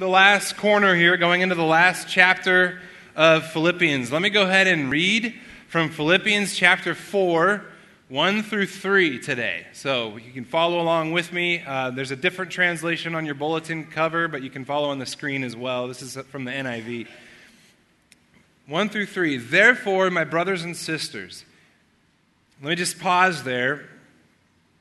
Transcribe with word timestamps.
the 0.00 0.08
last 0.08 0.56
corner 0.56 0.94
here, 0.94 1.18
going 1.18 1.42
into 1.42 1.54
the 1.54 1.62
last 1.62 2.08
chapter 2.08 2.80
of 3.14 3.46
Philippians. 3.52 4.10
Let 4.10 4.22
me 4.22 4.30
go 4.30 4.44
ahead 4.44 4.66
and 4.66 4.90
read 4.90 5.34
from 5.68 5.90
Philippians 5.90 6.56
chapter 6.56 6.94
4, 6.94 7.62
1 8.08 8.42
through 8.42 8.64
3 8.64 9.18
today. 9.18 9.66
So 9.74 10.16
you 10.16 10.32
can 10.32 10.46
follow 10.46 10.80
along 10.80 11.12
with 11.12 11.34
me. 11.34 11.62
Uh, 11.66 11.90
there's 11.90 12.12
a 12.12 12.16
different 12.16 12.50
translation 12.50 13.14
on 13.14 13.26
your 13.26 13.34
bulletin 13.34 13.84
cover, 13.84 14.26
but 14.26 14.40
you 14.40 14.48
can 14.48 14.64
follow 14.64 14.88
on 14.88 14.98
the 14.98 15.04
screen 15.04 15.44
as 15.44 15.54
well. 15.54 15.86
This 15.86 16.00
is 16.00 16.16
from 16.28 16.46
the 16.46 16.50
NIV. 16.50 17.06
1 18.68 18.88
through 18.88 19.04
3. 19.04 19.36
Therefore, 19.36 20.08
my 20.08 20.24
brothers 20.24 20.64
and 20.64 20.74
sisters, 20.74 21.44
let 22.62 22.70
me 22.70 22.74
just 22.74 22.98
pause 22.98 23.42
there 23.42 23.86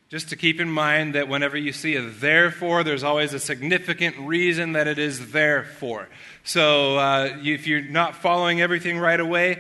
just 0.10 0.30
to 0.30 0.36
keep 0.36 0.60
in 0.60 0.70
mind 0.70 1.14
that 1.14 1.28
whenever 1.28 1.56
you 1.56 1.72
see 1.72 1.96
a 1.96 2.02
therefore, 2.02 2.84
there's 2.84 3.04
always 3.04 3.32
a 3.36 3.40
significant 3.40 4.18
reason 4.18 4.72
that 4.72 4.88
it 4.88 4.98
is 4.98 5.32
there 5.32 5.64
for. 5.64 6.10
So 6.44 6.98
uh, 6.98 7.38
if 7.44 7.68
you're 7.68 7.84
not 7.84 8.16
following 8.16 8.60
everything 8.60 8.98
right 8.98 9.20
away, 9.20 9.60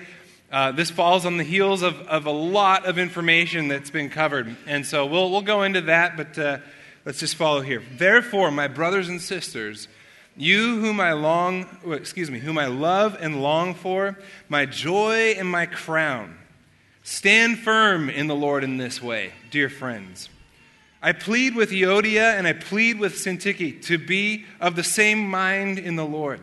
uh, 0.51 0.71
this 0.71 0.89
falls 0.89 1.27
on 1.27 1.37
the 1.37 1.43
heels 1.43 1.83
of, 1.83 2.01
of 2.07 2.25
a 2.25 2.31
lot 2.31 2.87
of 2.87 2.97
information 2.97 3.67
that's 3.67 3.91
been 3.91 4.09
covered. 4.09 4.55
And 4.65 4.87
so 4.87 5.05
we'll, 5.05 5.29
we'll 5.29 5.43
go 5.43 5.61
into 5.61 5.81
that, 5.81 6.17
but 6.17 6.35
uh, 6.39 6.57
let's 7.05 7.19
just 7.19 7.35
follow 7.35 7.61
here. 7.61 7.83
Therefore, 7.97 8.49
my 8.49 8.67
brothers 8.67 9.07
and 9.07 9.21
sisters, 9.21 9.87
you 10.35 10.79
whom 10.81 10.99
I 10.99 11.13
long, 11.13 11.67
excuse 11.91 12.31
me, 12.31 12.39
whom 12.39 12.57
I 12.57 12.65
love 12.65 13.15
and 13.21 13.43
long 13.43 13.75
for, 13.75 14.17
my 14.47 14.65
joy 14.65 15.35
and 15.37 15.47
my 15.47 15.67
crown, 15.67 16.39
stand 17.03 17.59
firm 17.59 18.09
in 18.09 18.25
the 18.25 18.35
Lord 18.35 18.63
in 18.63 18.77
this 18.77 18.99
way, 18.99 19.33
dear 19.51 19.69
friends. 19.69 20.29
I 21.01 21.13
plead 21.13 21.55
with 21.55 21.71
Euodia 21.71 22.37
and 22.37 22.45
I 22.45 22.53
plead 22.53 22.99
with 22.99 23.15
Syntyche 23.15 23.81
to 23.83 23.97
be 23.97 24.45
of 24.59 24.75
the 24.75 24.83
same 24.83 25.29
mind 25.29 25.79
in 25.79 25.95
the 25.95 26.05
Lord. 26.05 26.41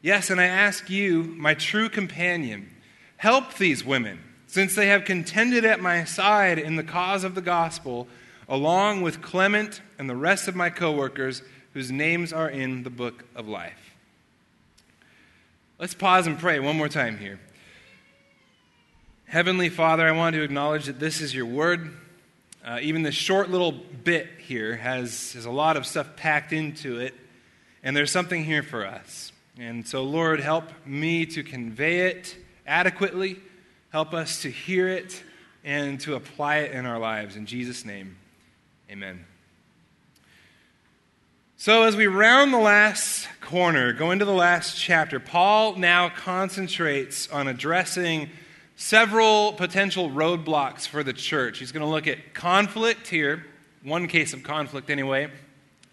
Yes, 0.00 0.30
and 0.30 0.40
I 0.40 0.44
ask 0.44 0.88
you, 0.88 1.24
my 1.24 1.54
true 1.54 1.88
companion, 1.88 2.70
help 3.16 3.54
these 3.54 3.84
women, 3.84 4.20
since 4.46 4.76
they 4.76 4.86
have 4.86 5.04
contended 5.04 5.64
at 5.64 5.80
my 5.80 6.04
side 6.04 6.58
in 6.58 6.76
the 6.76 6.84
cause 6.84 7.24
of 7.24 7.34
the 7.34 7.40
gospel, 7.40 8.06
along 8.48 9.02
with 9.02 9.22
Clement 9.22 9.80
and 9.98 10.08
the 10.08 10.14
rest 10.14 10.46
of 10.46 10.54
my 10.54 10.70
coworkers 10.70 11.42
whose 11.72 11.90
names 11.90 12.32
are 12.32 12.48
in 12.48 12.84
the 12.84 12.90
book 12.90 13.24
of 13.34 13.48
life. 13.48 13.96
Let's 15.80 15.94
pause 15.94 16.28
and 16.28 16.38
pray 16.38 16.60
one 16.60 16.78
more 16.78 16.88
time 16.88 17.18
here. 17.18 17.40
Heavenly 19.26 19.68
Father, 19.68 20.06
I 20.06 20.12
want 20.12 20.34
to 20.36 20.42
acknowledge 20.42 20.86
that 20.86 21.00
this 21.00 21.20
is 21.20 21.34
your 21.34 21.46
word. 21.46 21.90
Uh, 22.66 22.80
even 22.82 23.04
this 23.04 23.14
short 23.14 23.48
little 23.48 23.70
bit 23.70 24.26
here 24.40 24.74
has, 24.74 25.34
has 25.34 25.44
a 25.44 25.50
lot 25.52 25.76
of 25.76 25.86
stuff 25.86 26.16
packed 26.16 26.52
into 26.52 26.98
it, 26.98 27.14
and 27.84 27.96
there's 27.96 28.10
something 28.10 28.42
here 28.42 28.64
for 28.64 28.84
us. 28.84 29.30
And 29.56 29.86
so, 29.86 30.02
Lord, 30.02 30.40
help 30.40 30.64
me 30.84 31.26
to 31.26 31.44
convey 31.44 32.08
it 32.08 32.36
adequately. 32.66 33.36
Help 33.90 34.12
us 34.12 34.42
to 34.42 34.50
hear 34.50 34.88
it 34.88 35.22
and 35.62 36.00
to 36.00 36.16
apply 36.16 36.56
it 36.56 36.72
in 36.72 36.86
our 36.86 36.98
lives. 36.98 37.36
In 37.36 37.46
Jesus' 37.46 37.84
name, 37.84 38.16
amen. 38.90 39.24
So, 41.56 41.84
as 41.84 41.94
we 41.94 42.08
round 42.08 42.52
the 42.52 42.58
last 42.58 43.28
corner, 43.40 43.92
go 43.92 44.10
into 44.10 44.24
the 44.24 44.32
last 44.32 44.76
chapter, 44.76 45.20
Paul 45.20 45.76
now 45.76 46.08
concentrates 46.08 47.30
on 47.30 47.46
addressing 47.46 48.28
several 48.76 49.54
potential 49.54 50.10
roadblocks 50.10 50.86
for 50.86 51.02
the 51.02 51.12
church. 51.12 51.58
He's 51.58 51.72
going 51.72 51.84
to 51.84 51.90
look 51.90 52.06
at 52.06 52.34
conflict 52.34 53.08
here, 53.08 53.44
one 53.82 54.06
case 54.06 54.32
of 54.32 54.42
conflict 54.42 54.90
anyway. 54.90 55.30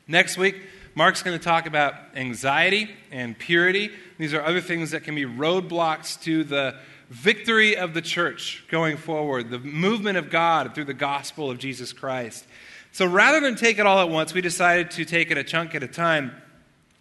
Next 0.08 0.38
week, 0.38 0.62
Mark's 0.96 1.24
going 1.24 1.38
to 1.38 1.44
talk 1.44 1.66
about 1.66 1.96
anxiety 2.16 2.90
and 3.10 3.38
purity. 3.40 3.90
These 4.20 4.34
are 4.34 4.44
other 4.44 4.62
things 4.62 4.92
that 4.92 5.04
can 5.04 5.16
be 5.16 5.26
roadblocks 5.26 6.22
to 6.24 6.44
the 6.44 6.76
victory 7.10 7.78
of 7.78 7.94
the 7.94 8.02
church 8.02 8.66
going 8.70 8.98
forward, 8.98 9.50
the 9.50 9.60
movement 9.60 10.18
of 10.18 10.30
God 10.30 10.76
through 10.76 10.86
the 10.86 10.94
gospel 10.94 11.50
of 11.50 11.58
Jesus 11.58 11.94
Christ. 11.94 12.46
So 12.92 13.06
rather 13.06 13.40
than 13.40 13.56
take 13.56 13.80
it 13.80 13.88
all 13.88 14.00
at 14.00 14.10
once, 14.10 14.34
we 14.34 14.42
decided 14.42 14.92
to 14.92 15.06
take 15.06 15.32
it 15.32 15.38
a 15.38 15.44
chunk 15.44 15.74
at 15.74 15.84
a 15.84 15.88
time. 15.88 16.32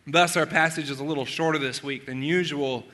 Thus, 0.07 0.37
our 0.37 0.47
passage 0.47 0.91
is 0.91 1.01
a 1.01 1.05
little 1.05 1.27
shorter 1.27 1.59
this 1.59 1.83
week 1.83 2.07
than 2.07 2.23
usual 2.23 2.85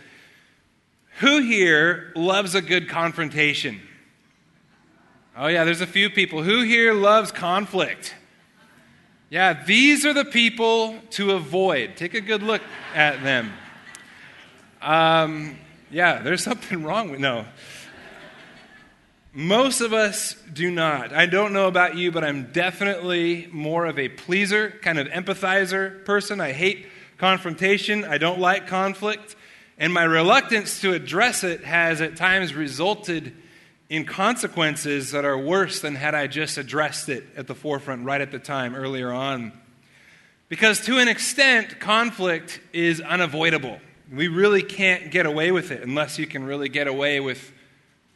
who 1.19 1.41
here 1.41 2.13
loves 2.15 2.55
a 2.55 2.63
good 2.63 2.89
confrontation? 2.89 3.81
Oh, 5.37 5.47
yeah, 5.47 5.65
there's 5.65 5.81
a 5.81 5.87
few 5.87 6.11
people. 6.11 6.43
Who 6.43 6.63
here 6.63 6.93
loves 6.93 7.31
conflict? 7.31 8.15
Yeah, 9.31 9.65
these 9.65 10.07
are 10.07 10.15
the 10.15 10.25
people 10.25 10.99
to 11.11 11.33
avoid. 11.33 11.97
Take 11.97 12.15
a 12.15 12.21
good 12.21 12.43
look 12.43 12.63
at 12.95 13.23
them. 13.23 13.53
Um, 14.81 15.59
yeah, 15.91 16.23
there's 16.23 16.43
something 16.51 16.83
wrong 16.83 17.11
with 17.11 17.21
no. 17.21 17.45
Most 19.33 19.81
of 19.81 19.93
us 19.93 20.35
do 20.53 20.71
not. 20.71 21.13
I 21.13 21.27
don't 21.27 21.53
know 21.53 21.69
about 21.69 21.97
you, 21.97 22.11
but 22.11 22.25
I'm 22.25 22.51
definitely 22.53 23.49
more 23.53 23.87
of 23.87 23.99
a 23.99 24.09
pleaser, 24.09 24.71
kind 24.83 24.99
of 24.99 25.07
empathizer 25.09 26.05
person. 26.05 26.41
I 26.41 26.53
hate 26.53 26.87
confrontation. 27.19 28.05
I 28.05 28.19
don't 28.19 28.41
like 28.41 28.67
conflict. 28.67 29.37
And 29.79 29.95
my 29.95 30.03
reluctance 30.03 30.81
to 30.81 30.93
address 30.93 31.45
it 31.45 31.63
has 31.65 32.01
at 32.01 32.17
times 32.17 32.53
resulted 32.53 33.33
in 33.89 34.05
consequences 34.05 35.13
that 35.13 35.25
are 35.25 35.39
worse 35.39 35.81
than 35.81 35.95
had 35.95 36.15
I 36.15 36.27
just 36.27 36.59
addressed 36.59 37.09
it 37.09 37.25
at 37.37 37.47
the 37.47 37.55
forefront 37.55 38.05
right 38.05 38.21
at 38.21 38.33
the 38.33 38.39
time 38.39 38.75
earlier 38.75 39.13
on. 39.13 39.53
Because 40.49 40.81
to 40.87 40.99
an 40.99 41.09
extent, 41.09 41.79
conflict 41.79 42.61
is 42.73 43.01
unavoidable. 43.01 43.79
We 44.13 44.29
really 44.29 44.63
can't 44.63 45.11
get 45.11 45.27
away 45.27 45.53
with 45.53 45.71
it 45.71 45.83
unless 45.83 46.19
you 46.19 46.27
can 46.27 46.45
really 46.45 46.69
get 46.69 46.87
away 46.87 47.21
with 47.21 47.53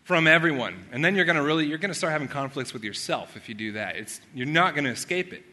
from 0.04 0.26
everyone. 0.26 0.86
And 0.90 1.04
then 1.04 1.14
you're 1.14 1.24
going 1.24 1.36
to 1.36 1.42
really 1.42 1.66
you're 1.66 1.78
going 1.78 1.92
to 1.92 1.98
start 1.98 2.12
having 2.12 2.28
conflicts 2.28 2.72
with 2.72 2.82
yourself 2.82 3.36
if 3.36 3.48
you 3.48 3.54
do 3.54 3.72
that. 3.72 3.96
It's, 3.96 4.20
you're 4.34 4.46
not 4.46 4.74
going 4.74 4.84
to 4.84 4.90
escape 4.90 5.32
it. 5.32 5.44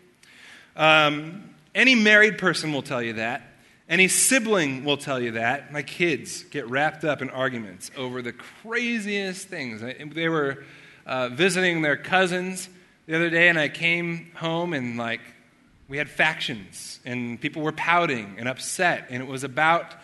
Um, 0.75 1.53
any 1.75 1.95
married 1.95 2.37
person 2.37 2.73
will 2.73 2.81
tell 2.81 3.01
you 3.01 3.13
that. 3.13 3.43
Any 3.89 4.07
sibling 4.07 4.85
will 4.85 4.97
tell 4.97 5.19
you 5.19 5.31
that. 5.31 5.73
My 5.73 5.81
kids 5.81 6.43
get 6.43 6.69
wrapped 6.69 7.03
up 7.03 7.23
in 7.23 7.31
arguments 7.31 7.89
over 7.97 8.21
the 8.21 8.31
craziest 8.31 9.47
things. 9.47 9.81
They 10.13 10.29
were 10.29 10.63
uh, 11.07 11.29
visiting 11.29 11.81
their 11.81 11.97
cousins 11.97 12.69
the 13.07 13.15
other 13.15 13.31
day, 13.31 13.49
and 13.49 13.57
I 13.57 13.67
came 13.67 14.31
home 14.35 14.73
and, 14.73 14.95
like, 14.95 15.21
we 15.87 15.97
had 15.97 16.07
factions, 16.07 16.99
and 17.03 17.41
people 17.41 17.63
were 17.63 17.71
pouting 17.71 18.35
and 18.37 18.47
upset, 18.47 19.07
and 19.09 19.23
it 19.23 19.27
was 19.27 19.43
about 19.43 19.95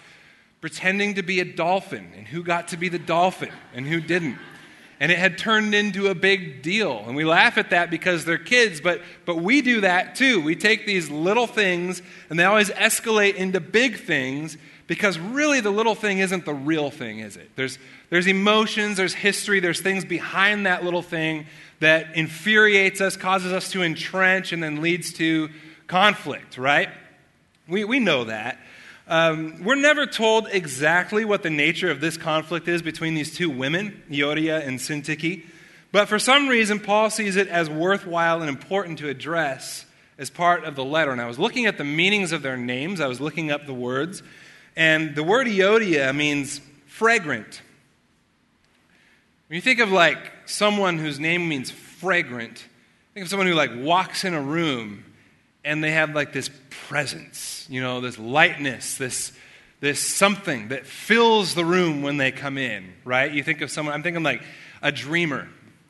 pretending 0.61 1.13
to 1.13 1.21
be 1.21 1.39
a 1.39 1.45
dolphin 1.45 2.11
and 2.17 2.27
who 2.27 2.41
got 2.43 2.69
to 2.69 2.77
be 2.77 2.89
the 2.89 2.97
dolphin 2.97 3.51
and 3.75 3.85
who 3.85 4.01
didn't 4.01 4.39
and 4.99 5.11
it 5.11 5.17
had 5.17 5.37
turned 5.37 5.75
into 5.75 6.07
a 6.07 6.15
big 6.15 6.61
deal. 6.61 7.03
And 7.05 7.15
we 7.15 7.25
laugh 7.25 7.57
at 7.57 7.71
that 7.71 7.89
because 7.89 8.25
they're 8.25 8.37
kids, 8.37 8.79
but, 8.79 9.01
but 9.25 9.37
we 9.37 9.61
do 9.61 9.81
that 9.81 10.15
too. 10.15 10.41
We 10.41 10.55
take 10.55 10.85
these 10.85 11.09
little 11.09 11.47
things 11.47 12.01
and 12.29 12.39
they 12.39 12.45
always 12.45 12.69
escalate 12.69 13.35
into 13.35 13.59
big 13.59 13.99
things 13.99 14.57
because 14.87 15.17
really 15.17 15.61
the 15.61 15.71
little 15.71 15.95
thing 15.95 16.19
isn't 16.19 16.45
the 16.45 16.53
real 16.53 16.91
thing, 16.91 17.19
is 17.19 17.37
it? 17.37 17.49
There's, 17.55 17.77
there's 18.09 18.27
emotions, 18.27 18.97
there's 18.97 19.13
history, 19.13 19.59
there's 19.59 19.81
things 19.81 20.05
behind 20.05 20.65
that 20.65 20.83
little 20.83 21.01
thing 21.01 21.47
that 21.79 22.15
infuriates 22.15 23.01
us, 23.01 23.17
causes 23.17 23.51
us 23.51 23.71
to 23.71 23.83
entrench, 23.83 24.53
and 24.53 24.61
then 24.63 24.81
leads 24.81 25.11
to 25.13 25.49
conflict, 25.87 26.57
right? 26.57 26.89
We, 27.67 27.83
we 27.83 27.99
know 27.99 28.25
that. 28.25 28.59
Um, 29.07 29.63
we're 29.63 29.75
never 29.75 30.07
told 30.07 30.47
exactly 30.51 31.25
what 31.25 31.43
the 31.43 31.51
nature 31.51 31.91
of 31.91 32.01
this 32.01 32.17
conflict 32.17 32.67
is 32.67 32.81
between 32.81 33.13
these 33.13 33.35
two 33.35 33.51
women, 33.51 34.01
Euodia 34.09 34.65
and 34.65 34.79
Syntyche, 34.79 35.43
but 35.91 36.09
for 36.09 36.17
some 36.17 36.47
reason, 36.47 36.79
Paul 36.79 37.11
sees 37.11 37.35
it 37.35 37.47
as 37.47 37.69
worthwhile 37.69 38.41
and 38.41 38.49
important 38.49 38.99
to 38.99 39.07
address 39.07 39.85
as 40.17 40.29
part 40.29 40.63
of 40.63 40.75
the 40.75 40.83
letter. 40.83 41.11
And 41.11 41.21
I 41.21 41.27
was 41.27 41.37
looking 41.37 41.67
at 41.67 41.77
the 41.77 41.83
meanings 41.83 42.31
of 42.31 42.41
their 42.41 42.57
names, 42.57 42.99
I 42.99 43.07
was 43.07 43.21
looking 43.21 43.51
up 43.51 43.67
the 43.67 43.73
words, 43.73 44.23
and 44.75 45.15
the 45.15 45.23
word 45.23 45.47
Euodia 45.47 46.13
means 46.13 46.59
fragrant. 46.87 47.61
When 49.47 49.55
you 49.55 49.61
think 49.61 49.79
of 49.79 49.91
like 49.91 50.17
someone 50.47 50.97
whose 50.97 51.19
name 51.19 51.47
means 51.47 51.69
fragrant, 51.69 52.65
think 53.13 53.25
of 53.25 53.29
someone 53.29 53.47
who 53.47 53.53
like 53.53 53.71
walks 53.75 54.25
in 54.25 54.33
a 54.33 54.41
room 54.41 55.05
and 55.65 55.83
they 55.83 55.91
have 55.91 56.15
like 56.15 56.31
this 56.31 56.49
presence, 56.69 57.65
you 57.69 57.81
know, 57.81 57.99
this 57.99 58.17
lightness, 58.17 58.97
this 58.97 59.33
this 59.81 59.99
something 59.99 60.69
that 60.69 60.85
fills 60.85 61.53
the 61.53 61.65
room 61.65 62.01
when 62.01 62.17
they 62.17 62.31
come 62.31 62.57
in, 62.57 62.93
right? 63.03 63.31
You 63.31 63.43
think 63.43 63.61
of 63.61 63.69
someone, 63.69 63.93
I'm 63.93 64.03
thinking 64.03 64.23
like 64.23 64.41
a 64.81 64.91
dreamer, 64.91 65.49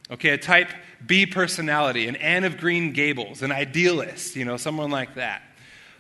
okay, 0.10 0.30
a 0.30 0.38
type 0.38 0.70
B 1.06 1.26
personality, 1.26 2.08
an 2.08 2.16
Anne 2.16 2.46
of 2.46 2.58
Green 2.58 2.94
Gables, 2.94 3.44
an 3.44 3.52
idealist, 3.52 4.36
you 4.36 4.44
know, 4.44 4.58
someone 4.58 4.90
like 4.90 5.16
that. 5.16 5.44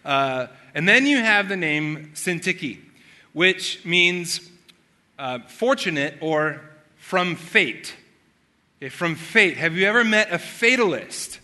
Uh, 0.03 0.47
and 0.73 0.89
then 0.89 1.05
you 1.05 1.19
have 1.19 1.47
the 1.47 1.55
name 1.55 2.11
Syntyche, 2.15 2.79
which 3.33 3.85
means 3.85 4.41
uh, 5.19 5.39
fortunate 5.47 6.15
or 6.21 6.61
from 6.97 7.35
fate. 7.35 7.95
Okay, 8.77 8.89
from 8.89 9.15
fate. 9.15 9.57
Have 9.57 9.77
you 9.77 9.85
ever 9.85 10.03
met 10.03 10.31
a 10.31 10.37
fatalist? 10.37 11.39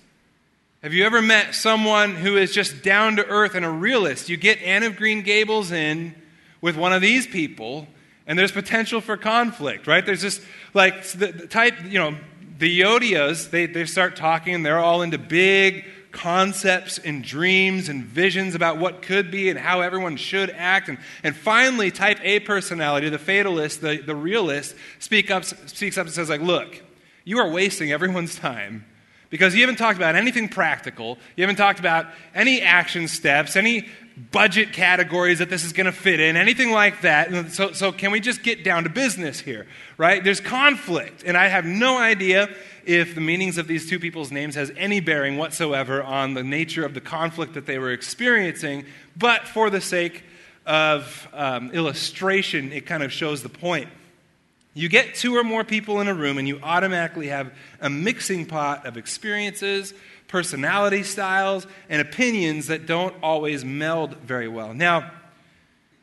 Have 0.84 0.94
you 0.94 1.06
ever 1.06 1.22
met 1.22 1.54
someone 1.54 2.16
who 2.16 2.38
is 2.38 2.52
just 2.52 2.82
down 2.82 3.18
to 3.18 3.28
earth 3.28 3.54
and 3.54 3.64
a 3.64 3.70
realist? 3.70 4.30
You 4.30 4.38
get 4.38 4.60
Anne 4.64 4.82
of 4.82 4.96
Green 4.96 5.22
Gables 5.22 5.72
in 5.72 6.16
with 6.60 6.76
one 6.76 6.92
of 6.92 7.04
these 7.04 7.28
people, 7.28 7.88
and 8.26 8.38
there's 8.38 8.52
potential 8.52 9.00
for 9.00 9.16
conflict, 9.16 9.86
right? 9.86 10.04
There's 10.04 10.24
just 10.24 10.42
like 10.74 11.06
the, 11.10 11.28
the 11.28 11.46
type, 11.46 11.76
you 11.86 12.00
know, 12.00 12.18
the 12.58 12.82
Euodias, 12.82 13.52
they, 13.52 13.68
they 13.68 13.86
start 13.86 14.16
talking, 14.16 14.56
and 14.56 14.66
they're 14.66 14.80
all 14.80 15.04
into 15.04 15.20
big 15.20 15.86
concepts 16.12 16.98
and 16.98 17.24
dreams 17.24 17.88
and 17.88 18.04
visions 18.04 18.56
about 18.56 18.80
what 18.80 19.04
could 19.04 19.30
be 19.30 19.52
and 19.52 19.60
how 19.60 19.82
everyone 19.82 20.18
should 20.18 20.50
act. 20.50 20.90
And, 20.90 20.98
and 21.22 21.36
finally, 21.36 21.92
type 21.92 22.18
A 22.24 22.40
personality, 22.40 23.08
the 23.10 23.20
fatalist, 23.20 23.82
the, 23.82 23.98
the 23.98 24.16
realist, 24.16 24.74
speak 24.98 25.30
up, 25.30 25.46
speaks 25.46 26.00
up 26.00 26.08
and 26.08 26.14
says, 26.14 26.28
like, 26.28 26.42
look, 26.42 26.82
you 27.24 27.38
are 27.38 27.52
wasting 27.52 27.92
everyone's 27.92 28.34
time 28.34 28.86
because 29.32 29.56
you 29.56 29.62
haven't 29.62 29.78
talked 29.78 29.98
about 29.98 30.16
anything 30.16 30.48
practical. 30.48 31.18
You 31.36 31.42
haven't 31.42 31.56
talked 31.56 31.80
about 31.80 32.06
any 32.36 32.62
action 32.62 33.08
steps, 33.08 33.56
any 33.56 33.88
budget 34.30 34.74
categories 34.74 35.40
that 35.40 35.50
this 35.50 35.64
is 35.64 35.74
going 35.74 35.86
to 35.86 35.92
fit 35.92 36.20
in, 36.20 36.36
anything 36.36 36.72
like 36.72 37.02
that. 37.02 37.52
So, 37.52 37.72
so, 37.72 37.92
can 37.92 38.12
we 38.12 38.20
just 38.20 38.44
get 38.44 38.64
down 38.64 38.84
to 38.84 38.90
business 38.90 39.40
here, 39.40 39.66
right? 39.98 40.24
There's 40.24 40.42
conflict, 40.42 41.24
and 41.26 41.36
I 41.36 41.48
have 41.48 41.66
no 41.66 41.98
idea 41.98 42.50
if 42.86 43.16
the 43.16 43.22
meanings 43.22 43.58
of 43.58 43.68
these 43.68 43.90
two 43.90 44.00
people's 44.00 44.32
names 44.32 44.56
has 44.56 44.72
any 44.76 45.00
bearing 45.00 45.38
whatsoever 45.38 46.04
on 46.04 46.34
the 46.34 46.44
nature 46.44 46.86
of 46.86 46.94
the 46.94 47.02
conflict 47.02 47.54
that 47.54 47.66
they 47.66 47.80
were 47.80 47.92
experiencing, 47.92 48.86
but 49.16 49.48
for 49.48 49.70
the 49.70 49.82
sake 49.82 50.24
of 50.66 51.28
um, 51.34 51.72
illustration, 51.72 52.72
it 52.72 52.86
kind 52.86 53.02
of 53.02 53.12
shows 53.12 53.44
the 53.44 53.50
point. 53.50 53.88
You 54.74 54.88
get 54.88 55.16
two 55.16 55.36
or 55.36 55.44
more 55.44 55.64
people 55.64 56.00
in 56.00 56.08
a 56.08 56.14
room, 56.14 56.38
and 56.38 56.48
you 56.48 56.60
automatically 56.64 57.28
have 57.28 57.52
a 57.82 57.90
mixing 57.90 58.46
pot 58.46 58.86
of 58.86 58.96
experiences, 58.96 59.94
personality 60.28 61.04
styles, 61.04 61.68
and 61.90 62.02
opinions 62.02 62.68
that 62.68 62.86
don't 62.86 63.14
always 63.22 63.66
meld 63.66 64.16
very 64.18 64.48
well. 64.48 64.74
Now, 64.74 65.12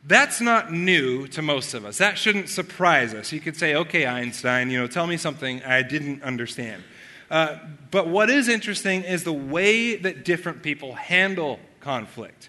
that's 0.05 0.41
not 0.41 0.73
new 0.73 1.27
to 1.29 1.43
most 1.43 1.75
of 1.75 1.85
us. 1.85 1.99
That 1.99 2.19
shouldn't 2.19 2.49
surprise 2.49 3.15
us. 3.15 3.33
You 3.33 3.41
could 3.41 3.57
say, 3.57 3.75
okay, 3.75 4.07
Einstein, 4.07 4.71
you 4.71 4.79
know, 4.79 4.87
tell 4.87 5.07
me 5.07 5.17
something 5.17 5.63
I 5.65 5.83
didn't 5.83 6.23
understand. 6.23 6.83
Uh, 7.31 7.59
but 7.91 8.09
what 8.09 8.31
is 8.31 8.49
interesting 8.49 9.03
is 9.03 9.25
the 9.25 9.33
way 9.33 9.97
that 9.97 10.25
different 10.25 10.63
people 10.63 10.95
handle 10.95 11.59
conflict. 11.81 12.49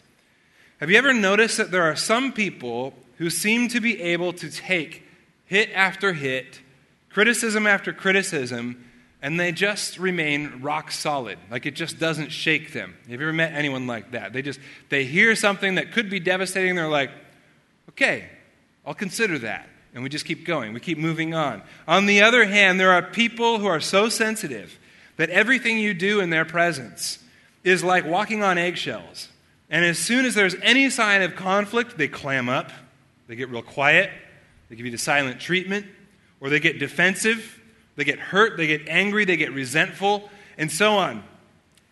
Have 0.79 0.89
you 0.89 0.97
ever 0.97 1.13
noticed 1.13 1.57
that 1.57 1.71
there 1.71 1.83
are 1.83 1.95
some 1.95 2.31
people 2.31 2.93
who 3.17 3.29
seem 3.29 3.67
to 3.69 3.81
be 3.81 4.01
able 4.01 4.31
to 4.33 4.49
take 4.49 5.03
hit 5.49 5.71
after 5.73 6.13
hit, 6.13 6.61
criticism 7.09 7.65
after 7.65 7.91
criticism, 7.91 8.85
and 9.19 9.39
they 9.39 9.51
just 9.51 9.97
remain 9.97 10.61
rock 10.61 10.91
solid. 10.91 11.39
Like 11.49 11.65
it 11.65 11.73
just 11.73 11.97
doesn't 11.97 12.29
shake 12.29 12.71
them. 12.71 12.95
Have 13.09 13.19
you 13.19 13.27
ever 13.27 13.33
met 13.33 13.53
anyone 13.53 13.87
like 13.87 14.11
that? 14.11 14.31
They 14.31 14.43
just 14.43 14.59
they 14.89 15.05
hear 15.05 15.35
something 15.35 15.75
that 15.75 15.91
could 15.91 16.07
be 16.07 16.19
devastating, 16.19 16.75
they're 16.75 16.87
like, 16.87 17.09
okay, 17.89 18.29
I'll 18.85 18.93
consider 18.93 19.39
that. 19.39 19.67
And 19.95 20.03
we 20.03 20.09
just 20.09 20.23
keep 20.23 20.45
going. 20.45 20.71
We 20.71 20.79
keep 20.79 20.99
moving 20.99 21.33
on. 21.33 21.63
On 21.87 22.05
the 22.05 22.21
other 22.21 22.45
hand, 22.45 22.79
there 22.79 22.91
are 22.91 23.01
people 23.01 23.57
who 23.57 23.65
are 23.65 23.81
so 23.81 24.07
sensitive 24.07 24.77
that 25.17 25.31
everything 25.31 25.79
you 25.79 25.95
do 25.95 26.19
in 26.19 26.29
their 26.29 26.45
presence 26.45 27.17
is 27.63 27.83
like 27.83 28.05
walking 28.05 28.43
on 28.43 28.59
eggshells. 28.59 29.29
And 29.67 29.83
as 29.83 29.97
soon 29.97 30.25
as 30.25 30.35
there's 30.35 30.55
any 30.61 30.91
sign 30.91 31.23
of 31.23 31.35
conflict, 31.35 31.97
they 31.97 32.07
clam 32.07 32.49
up, 32.49 32.71
they 33.27 33.35
get 33.35 33.49
real 33.49 33.63
quiet, 33.63 34.11
they 34.69 34.75
give 34.75 34.85
you 34.85 34.91
the 34.91 34.97
silent 34.97 35.39
treatment, 35.39 35.85
or 36.39 36.49
they 36.49 36.59
get 36.59 36.79
defensive, 36.79 37.59
they 37.95 38.03
get 38.03 38.19
hurt, 38.19 38.55
they 38.55 38.67
get 38.67 38.87
angry, 38.87 39.25
they 39.25 39.37
get 39.37 39.51
resentful, 39.51 40.29
and 40.57 40.71
so 40.71 40.93
on. 40.93 41.23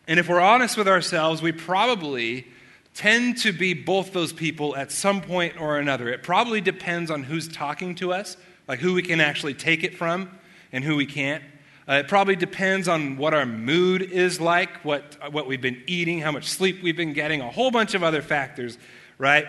And 0.08 0.20
if 0.20 0.30
we're 0.30 0.40
honest 0.40 0.78
with 0.78 0.88
ourselves, 0.88 1.42
we 1.42 1.52
probably 1.52 2.48
tend 2.94 3.38
to 3.40 3.52
be 3.52 3.74
both 3.74 4.14
those 4.14 4.34
people 4.34 4.76
at 4.76 4.92
some 4.92 5.22
point 5.22 5.60
or 5.60 5.78
another. 5.78 6.10
It 6.10 6.24
probably 6.24 6.62
depends 6.62 7.12
on 7.12 7.24
who's 7.24 7.48
talking 7.48 7.96
to 7.96 8.14
us, 8.14 8.38
like 8.68 8.80
who 8.80 8.94
we 8.94 9.04
can 9.04 9.20
actually 9.22 9.54
take 9.54 9.84
it 9.84 9.96
from 9.96 10.32
and 10.72 10.84
who 10.84 10.96
we 10.96 11.06
can't. 11.06 11.44
Uh, 11.88 11.94
it 11.96 12.08
probably 12.08 12.36
depends 12.36 12.88
on 12.88 13.18
what 13.18 13.34
our 13.34 13.46
mood 13.46 14.02
is 14.02 14.42
like, 14.42 14.84
what, 14.84 15.18
what 15.32 15.48
we've 15.48 15.62
been 15.62 15.82
eating, 15.88 16.20
how 16.20 16.32
much 16.32 16.46
sleep 16.46 16.82
we've 16.84 16.98
been 16.98 17.14
getting, 17.14 17.40
a 17.40 17.50
whole 17.50 17.72
bunch 17.72 17.94
of 17.94 18.04
other 18.04 18.22
factors, 18.22 18.78
right? 19.18 19.46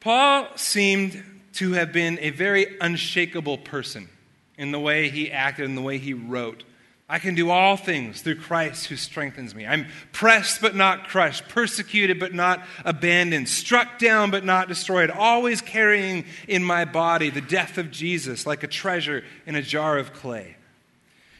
Paul 0.00 0.48
seemed 0.56 1.22
to 1.54 1.72
have 1.72 1.92
been 1.92 2.18
a 2.20 2.30
very 2.30 2.76
unshakable 2.80 3.58
person 3.58 4.08
in 4.56 4.72
the 4.72 4.80
way 4.80 5.08
he 5.08 5.30
acted 5.30 5.66
and 5.66 5.76
the 5.76 5.82
way 5.82 5.98
he 5.98 6.14
wrote. 6.14 6.64
I 7.08 7.18
can 7.18 7.34
do 7.34 7.50
all 7.50 7.76
things 7.76 8.22
through 8.22 8.36
Christ 8.36 8.86
who 8.86 8.96
strengthens 8.96 9.54
me. 9.54 9.66
I'm 9.66 9.86
pressed 10.12 10.62
but 10.62 10.74
not 10.74 11.08
crushed, 11.08 11.48
persecuted 11.48 12.18
but 12.18 12.32
not 12.32 12.64
abandoned, 12.84 13.48
struck 13.48 13.98
down 13.98 14.30
but 14.30 14.44
not 14.44 14.68
destroyed, 14.68 15.10
always 15.10 15.60
carrying 15.60 16.24
in 16.48 16.64
my 16.64 16.86
body 16.86 17.28
the 17.28 17.42
death 17.42 17.76
of 17.76 17.90
Jesus 17.90 18.46
like 18.46 18.62
a 18.62 18.68
treasure 18.68 19.22
in 19.44 19.54
a 19.54 19.62
jar 19.62 19.98
of 19.98 20.14
clay. 20.14 20.56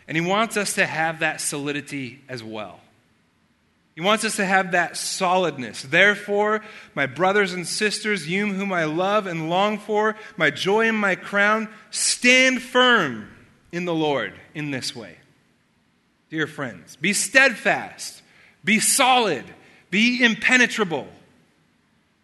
And 0.06 0.18
he 0.18 0.20
wants 0.20 0.58
us 0.58 0.74
to 0.74 0.84
have 0.84 1.20
that 1.20 1.40
solidity 1.40 2.20
as 2.28 2.44
well. 2.44 2.80
He 3.94 4.00
wants 4.00 4.24
us 4.24 4.36
to 4.36 4.44
have 4.44 4.72
that 4.72 4.96
solidness. 4.96 5.82
Therefore, 5.82 6.62
my 6.94 7.06
brothers 7.06 7.52
and 7.52 7.66
sisters, 7.66 8.26
you 8.26 8.52
whom 8.52 8.72
I 8.72 8.84
love 8.84 9.26
and 9.26 9.48
long 9.48 9.78
for, 9.78 10.16
my 10.36 10.50
joy 10.50 10.88
and 10.88 10.98
my 10.98 11.14
crown, 11.14 11.68
stand 11.90 12.60
firm 12.60 13.30
in 13.70 13.84
the 13.84 13.94
Lord 13.94 14.34
in 14.52 14.72
this 14.72 14.96
way. 14.96 15.18
Dear 16.28 16.48
friends, 16.48 16.96
be 16.96 17.12
steadfast, 17.12 18.22
be 18.64 18.80
solid, 18.80 19.44
be 19.90 20.24
impenetrable. 20.24 21.06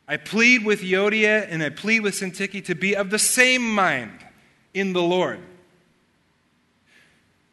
I 0.08 0.16
plead 0.16 0.64
with 0.64 0.80
Euodia 0.80 1.46
and 1.48 1.62
I 1.62 1.68
plead 1.70 2.00
with 2.00 2.14
Syntyche 2.14 2.64
to 2.64 2.74
be 2.74 2.96
of 2.96 3.10
the 3.10 3.18
same 3.18 3.72
mind 3.72 4.18
in 4.74 4.92
the 4.92 5.02
Lord. 5.02 5.38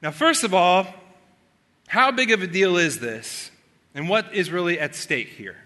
Now, 0.01 0.09
first 0.09 0.43
of 0.43 0.55
all, 0.55 0.87
how 1.87 2.11
big 2.11 2.31
of 2.31 2.41
a 2.41 2.47
deal 2.47 2.77
is 2.77 2.99
this 2.99 3.51
and 3.97 4.07
what 4.07 4.33
is 4.33 4.51
really 4.51 4.79
at 4.79 4.95
stake 4.95 5.29
here? 5.29 5.57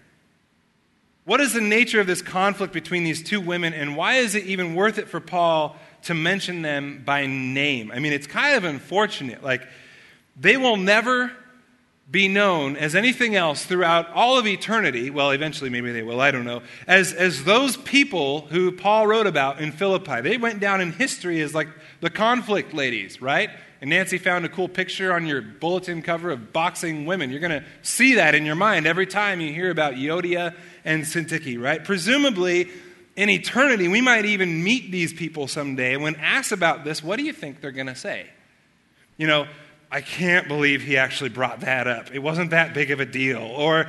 What 1.24 1.40
is 1.40 1.52
the 1.52 1.60
nature 1.60 2.00
of 2.00 2.06
this 2.06 2.22
conflict 2.22 2.72
between 2.72 3.04
these 3.04 3.22
two 3.22 3.40
women, 3.40 3.74
and 3.74 3.94
why 3.96 4.14
is 4.14 4.34
it 4.34 4.46
even 4.46 4.74
worth 4.74 4.98
it 4.98 5.06
for 5.06 5.20
Paul 5.20 5.76
to 6.04 6.14
mention 6.14 6.62
them 6.62 7.02
by 7.04 7.26
name? 7.26 7.92
I 7.92 7.98
mean, 7.98 8.14
it's 8.14 8.26
kind 8.26 8.56
of 8.56 8.64
unfortunate. 8.64 9.44
Like, 9.44 9.68
they 10.34 10.56
will 10.56 10.78
never 10.78 11.30
be 12.10 12.26
known 12.26 12.76
as 12.76 12.94
anything 12.94 13.36
else 13.36 13.64
throughout 13.64 14.10
all 14.12 14.38
of 14.38 14.46
eternity. 14.46 15.10
Well, 15.10 15.30
eventually, 15.30 15.70
maybe 15.70 15.92
they 15.92 16.02
will, 16.02 16.20
I 16.20 16.30
don't 16.30 16.44
know. 16.44 16.62
As, 16.86 17.12
as 17.12 17.44
those 17.44 17.76
people 17.76 18.42
who 18.50 18.72
Paul 18.72 19.06
wrote 19.06 19.26
about 19.26 19.60
in 19.60 19.72
Philippi. 19.72 20.20
They 20.22 20.36
went 20.36 20.58
down 20.58 20.80
in 20.80 20.92
history 20.92 21.40
as 21.40 21.54
like 21.54 21.68
the 22.02 22.10
conflict 22.10 22.74
ladies, 22.74 23.22
right? 23.22 23.48
and 23.82 23.90
Nancy 23.90 24.16
found 24.16 24.44
a 24.44 24.48
cool 24.48 24.68
picture 24.68 25.12
on 25.12 25.26
your 25.26 25.42
bulletin 25.42 26.02
cover 26.02 26.30
of 26.30 26.52
boxing 26.52 27.04
women. 27.04 27.30
You're 27.30 27.40
going 27.40 27.62
to 27.62 27.64
see 27.82 28.14
that 28.14 28.36
in 28.36 28.46
your 28.46 28.54
mind 28.54 28.86
every 28.86 29.06
time 29.06 29.40
you 29.40 29.52
hear 29.52 29.72
about 29.72 29.94
Euodia 29.94 30.54
and 30.84 31.02
Syntyche, 31.02 31.60
right? 31.60 31.82
Presumably, 31.82 32.70
in 33.16 33.28
eternity, 33.28 33.88
we 33.88 34.00
might 34.00 34.24
even 34.24 34.62
meet 34.62 34.92
these 34.92 35.12
people 35.12 35.48
someday. 35.48 35.96
When 35.96 36.14
asked 36.14 36.52
about 36.52 36.84
this, 36.84 37.02
what 37.02 37.16
do 37.16 37.24
you 37.24 37.32
think 37.32 37.60
they're 37.60 37.72
going 37.72 37.88
to 37.88 37.96
say? 37.96 38.28
You 39.16 39.26
know, 39.26 39.48
I 39.90 40.00
can't 40.00 40.46
believe 40.46 40.82
he 40.82 40.96
actually 40.96 41.30
brought 41.30 41.62
that 41.62 41.88
up. 41.88 42.14
It 42.14 42.20
wasn't 42.20 42.50
that 42.50 42.74
big 42.74 42.92
of 42.92 43.00
a 43.00 43.04
deal. 43.04 43.42
Or, 43.42 43.88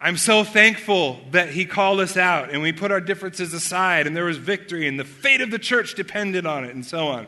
I'm 0.00 0.16
so 0.16 0.44
thankful 0.44 1.20
that 1.30 1.50
he 1.50 1.64
called 1.64 2.00
us 2.00 2.16
out 2.16 2.50
and 2.50 2.60
we 2.60 2.72
put 2.72 2.92
our 2.92 3.00
differences 3.00 3.54
aside 3.54 4.06
and 4.06 4.14
there 4.14 4.26
was 4.26 4.36
victory 4.36 4.86
and 4.86 5.00
the 5.00 5.04
fate 5.04 5.40
of 5.40 5.50
the 5.50 5.58
church 5.58 5.94
depended 5.94 6.44
on 6.44 6.64
it 6.64 6.74
and 6.74 6.84
so 6.84 7.08
on. 7.08 7.26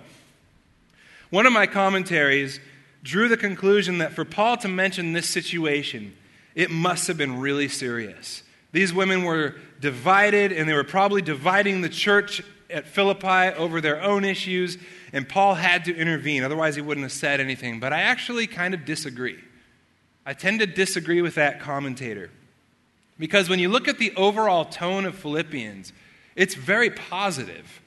One 1.31 1.47
of 1.47 1.53
my 1.53 1.67
commentaries 1.67 2.61
drew 3.03 3.29
the 3.29 3.37
conclusion 3.37 3.99
that 3.99 4.13
for 4.13 4.25
Paul 4.25 4.57
to 4.59 4.69
mention 4.69 5.13
this 5.13 5.29
situation, 5.29 6.15
it 6.55 6.71
must 6.71 7.07
have 7.07 7.17
been 7.17 7.39
really 7.39 7.69
serious. 7.69 8.43
These 8.73 8.93
women 8.93 9.25
were 9.25 9.55
divided, 9.81 10.53
and 10.53 10.69
they 10.69 10.75
were 10.75 10.85
probably 10.85 11.23
dividing 11.23 11.81
the 11.81 11.89
church 11.89 12.43
at 12.71 12.87
Philippi 12.87 13.57
over 13.57 13.81
their 13.81 14.03
own 14.03 14.25
issues, 14.25 14.77
and 15.13 15.29
Paul 15.29 15.55
had 15.55 15.85
to 15.87 15.97
intervene. 15.97 16.43
Otherwise, 16.43 16.75
he 16.75 16.83
wouldn't 16.83 17.05
have 17.05 17.13
said 17.13 17.41
anything. 17.41 17.81
But 17.81 17.93
I 17.93 18.01
actually 18.01 18.47
kind 18.47 18.75
of 18.75 18.85
disagree. 18.85 19.39
I 20.27 20.35
tend 20.35 20.61
to 20.61 20.67
disagree 20.67 21.23
with 21.23 21.37
that 21.37 21.61
commentator. 21.61 22.31
Because 23.19 23.49
when 23.49 23.59
you 23.59 23.69
look 23.69 23.89
at 23.89 23.99
the 23.99 24.15
overall 24.15 24.65
tone 24.65 25.05
of 25.05 25.17
Philippians, 25.17 25.93
it's 26.37 26.55
very 26.55 26.91
positive. 26.91 27.83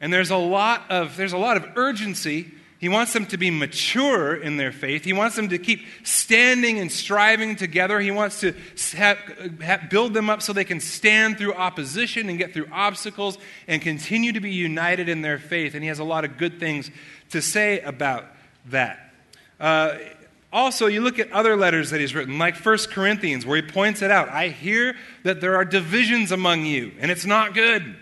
And 0.00 0.12
there's 0.12 0.30
a 0.30 0.36
lot 0.36 0.84
of, 0.90 1.16
there's 1.16 1.32
a 1.32 1.38
lot 1.38 1.56
of 1.56 1.66
urgency 1.76 2.52
he 2.78 2.88
wants 2.88 3.12
them 3.12 3.26
to 3.26 3.36
be 3.36 3.50
mature 3.50 4.36
in 4.36 4.56
their 4.56 4.70
faith. 4.70 5.02
He 5.02 5.12
wants 5.12 5.34
them 5.34 5.48
to 5.48 5.58
keep 5.58 5.84
standing 6.04 6.78
and 6.78 6.92
striving 6.92 7.56
together. 7.56 7.98
He 7.98 8.12
wants 8.12 8.40
to 8.40 8.54
have, 8.96 9.18
have, 9.60 9.90
build 9.90 10.14
them 10.14 10.30
up 10.30 10.42
so 10.42 10.52
they 10.52 10.64
can 10.64 10.78
stand 10.78 11.38
through 11.38 11.54
opposition 11.54 12.28
and 12.28 12.38
get 12.38 12.54
through 12.54 12.68
obstacles 12.70 13.36
and 13.66 13.82
continue 13.82 14.32
to 14.32 14.40
be 14.40 14.52
united 14.52 15.08
in 15.08 15.22
their 15.22 15.38
faith. 15.38 15.74
And 15.74 15.82
he 15.82 15.88
has 15.88 15.98
a 15.98 16.04
lot 16.04 16.24
of 16.24 16.38
good 16.38 16.60
things 16.60 16.88
to 17.30 17.42
say 17.42 17.80
about 17.80 18.26
that. 18.66 19.12
Uh, 19.58 19.96
Also, 20.52 20.86
you 20.86 21.02
look 21.02 21.18
at 21.18 21.30
other 21.30 21.56
letters 21.56 21.90
that 21.90 22.00
he's 22.00 22.14
written, 22.14 22.38
like 22.38 22.56
1 22.56 22.78
Corinthians, 22.90 23.44
where 23.44 23.56
he 23.56 23.62
points 23.62 24.00
it 24.00 24.10
out. 24.10 24.30
I 24.30 24.48
hear 24.48 24.96
that 25.22 25.40
there 25.40 25.56
are 25.56 25.64
divisions 25.64 26.32
among 26.32 26.64
you, 26.64 26.92
and 27.00 27.10
it's 27.10 27.26
not 27.26 27.52
good. 27.52 27.96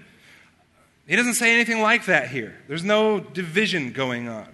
He 1.06 1.16
doesn't 1.16 1.34
say 1.34 1.52
anything 1.52 1.82
like 1.82 2.06
that 2.06 2.28
here. 2.28 2.56
There's 2.68 2.84
no 2.84 3.20
division 3.20 3.92
going 3.92 4.28
on. 4.28 4.48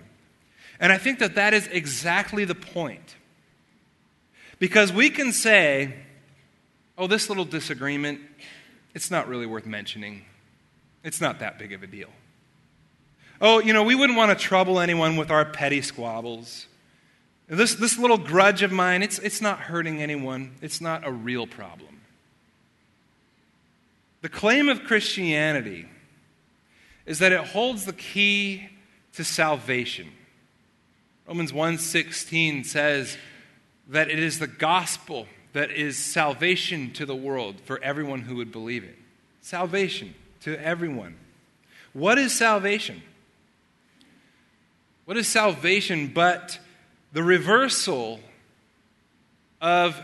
And 0.81 0.91
I 0.93 0.99
think 0.99 1.19
that 1.19 1.35
that 1.37 1.55
is 1.55 1.67
exactly 1.69 2.45
the 2.45 2.55
point. 2.55 3.17
Because 4.59 4.93
we 4.93 5.11
can 5.11 5.33
say, 5.33 5.95
oh, 6.97 7.07
this 7.07 7.29
little 7.29 7.45
disagreement, 7.45 8.21
it's 8.95 9.11
not 9.11 9.29
really 9.29 9.47
worth 9.47 9.67
mentioning. 9.67 10.25
It's 11.05 11.21
not 11.21 11.41
that 11.41 11.59
big 11.59 11.73
of 11.73 11.83
a 11.83 11.87
deal. 11.87 12.11
Oh, 13.41 13.61
you 13.61 13.73
know, 13.73 13.83
we 13.83 13.95
wouldn't 13.95 14.17
want 14.17 14.37
to 14.37 14.45
trouble 14.45 14.79
anyone 14.79 15.17
with 15.17 15.31
our 15.31 15.45
petty 15.45 15.83
squabbles. 15.83 16.67
This, 17.55 17.75
this 17.75 17.99
little 17.99 18.17
grudge 18.17 18.63
of 18.63 18.73
mine, 18.73 19.03
it's, 19.03 19.19
it's 19.19 19.43
not 19.43 19.61
hurting 19.61 20.01
anyone, 20.01 20.53
it's 20.63 20.81
not 20.81 21.07
a 21.07 21.13
real 21.13 21.47
problem. 21.47 22.01
The 24.23 24.31
claim 24.31 24.71
of 24.71 24.85
Christianity 24.85 25.87
is 27.05 27.19
that 27.19 27.31
it 27.31 27.41
holds 27.41 27.85
the 27.85 27.93
key 27.93 28.71
to 29.15 29.25
salvation. 29.25 30.11
Romans 31.29 31.53
1:16 31.53 32.65
says 32.65 33.19
that 33.87 34.09
it 34.09 34.19
is 34.19 34.39
the 34.39 34.47
gospel 34.47 35.27
that 35.53 35.71
is 35.71 35.99
salvation 35.99 36.91
to 36.95 37.05
the 37.05 37.15
world 37.15 37.61
for 37.67 37.83
everyone 37.83 38.23
who 38.23 38.37
would 38.37 38.51
believe 38.51 38.83
it. 38.83 38.97
Salvation 39.43 40.15
to 40.41 40.59
everyone. 40.65 41.17
What 41.93 42.17
is 42.17 42.33
salvation? 42.33 43.03
What 45.05 45.19
is 45.19 45.29
salvation 45.29 46.13
but 46.15 46.59
the 47.13 47.23
reversal 47.23 48.21
of 49.61 49.97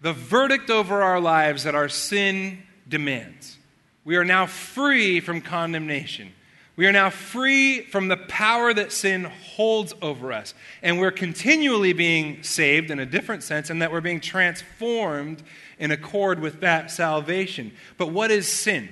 the 0.00 0.12
verdict 0.12 0.70
over 0.70 1.02
our 1.02 1.20
lives 1.20 1.64
that 1.64 1.74
our 1.74 1.88
sin 1.88 2.62
demands. 2.88 3.58
We 4.04 4.16
are 4.16 4.24
now 4.24 4.46
free 4.46 5.20
from 5.20 5.40
condemnation. 5.40 6.32
We 6.76 6.86
are 6.86 6.92
now 6.92 7.10
free 7.10 7.82
from 7.82 8.06
the 8.06 8.16
power 8.16 8.72
that 8.72 8.92
sin 8.92 9.24
holds 9.24 9.94
over 10.00 10.32
us. 10.32 10.54
And 10.80 11.00
we're 11.00 11.10
continually 11.10 11.92
being 11.92 12.44
saved 12.44 12.92
in 12.92 13.00
a 13.00 13.06
different 13.06 13.42
sense, 13.42 13.68
and 13.68 13.82
that 13.82 13.90
we're 13.90 14.00
being 14.00 14.20
transformed 14.20 15.42
in 15.80 15.90
accord 15.90 16.38
with 16.38 16.60
that 16.60 16.92
salvation. 16.92 17.72
But 17.96 18.12
what 18.12 18.30
is 18.30 18.46
sin? 18.46 18.90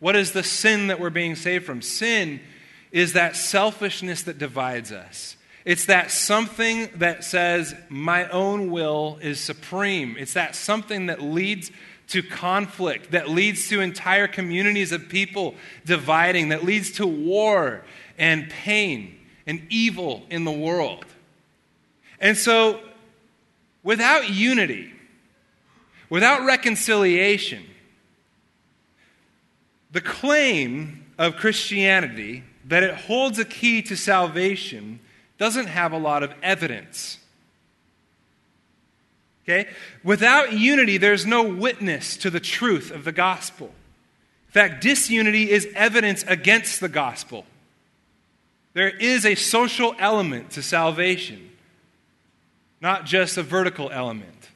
What 0.00 0.16
is 0.16 0.32
the 0.32 0.42
sin 0.42 0.88
that 0.88 0.98
we're 0.98 1.10
being 1.10 1.36
saved 1.36 1.64
from? 1.64 1.82
Sin 1.82 2.40
is 2.90 3.12
that 3.12 3.36
selfishness 3.36 4.22
that 4.24 4.38
divides 4.38 4.90
us. 4.90 5.36
It's 5.64 5.86
that 5.86 6.10
something 6.10 6.88
that 6.96 7.22
says, 7.22 7.74
my 7.88 8.28
own 8.30 8.70
will 8.70 9.18
is 9.20 9.38
supreme. 9.40 10.16
It's 10.18 10.32
that 10.32 10.54
something 10.54 11.06
that 11.06 11.20
leads 11.20 11.70
to 12.08 12.22
conflict, 12.22 13.12
that 13.12 13.28
leads 13.28 13.68
to 13.68 13.80
entire 13.80 14.26
communities 14.26 14.90
of 14.90 15.08
people 15.08 15.54
dividing, 15.84 16.48
that 16.48 16.64
leads 16.64 16.92
to 16.92 17.06
war 17.06 17.84
and 18.18 18.50
pain 18.50 19.18
and 19.46 19.66
evil 19.70 20.24
in 20.30 20.44
the 20.44 20.50
world. 20.50 21.04
And 22.20 22.36
so, 22.36 22.80
without 23.82 24.30
unity, 24.30 24.92
without 26.08 26.44
reconciliation, 26.44 27.64
the 29.92 30.00
claim 30.00 31.06
of 31.18 31.36
Christianity 31.36 32.44
that 32.66 32.82
it 32.82 32.94
holds 32.94 33.38
a 33.38 33.44
key 33.44 33.82
to 33.82 33.96
salvation 33.96 35.00
doesn't 35.40 35.68
have 35.68 35.92
a 35.92 35.98
lot 35.98 36.22
of 36.22 36.34
evidence. 36.42 37.18
Okay? 39.42 39.70
Without 40.04 40.52
unity, 40.52 40.98
there's 40.98 41.24
no 41.24 41.42
witness 41.42 42.18
to 42.18 42.28
the 42.28 42.40
truth 42.40 42.90
of 42.90 43.04
the 43.04 43.10
gospel. 43.10 43.68
In 44.48 44.52
fact, 44.52 44.82
disunity 44.82 45.50
is 45.50 45.66
evidence 45.74 46.24
against 46.28 46.80
the 46.80 46.90
gospel. 46.90 47.46
There 48.74 48.90
is 48.90 49.24
a 49.24 49.34
social 49.34 49.94
element 49.98 50.50
to 50.52 50.62
salvation, 50.62 51.50
not 52.82 53.06
just 53.06 53.38
a 53.38 53.42
vertical 53.42 53.90
element. 53.90 54.50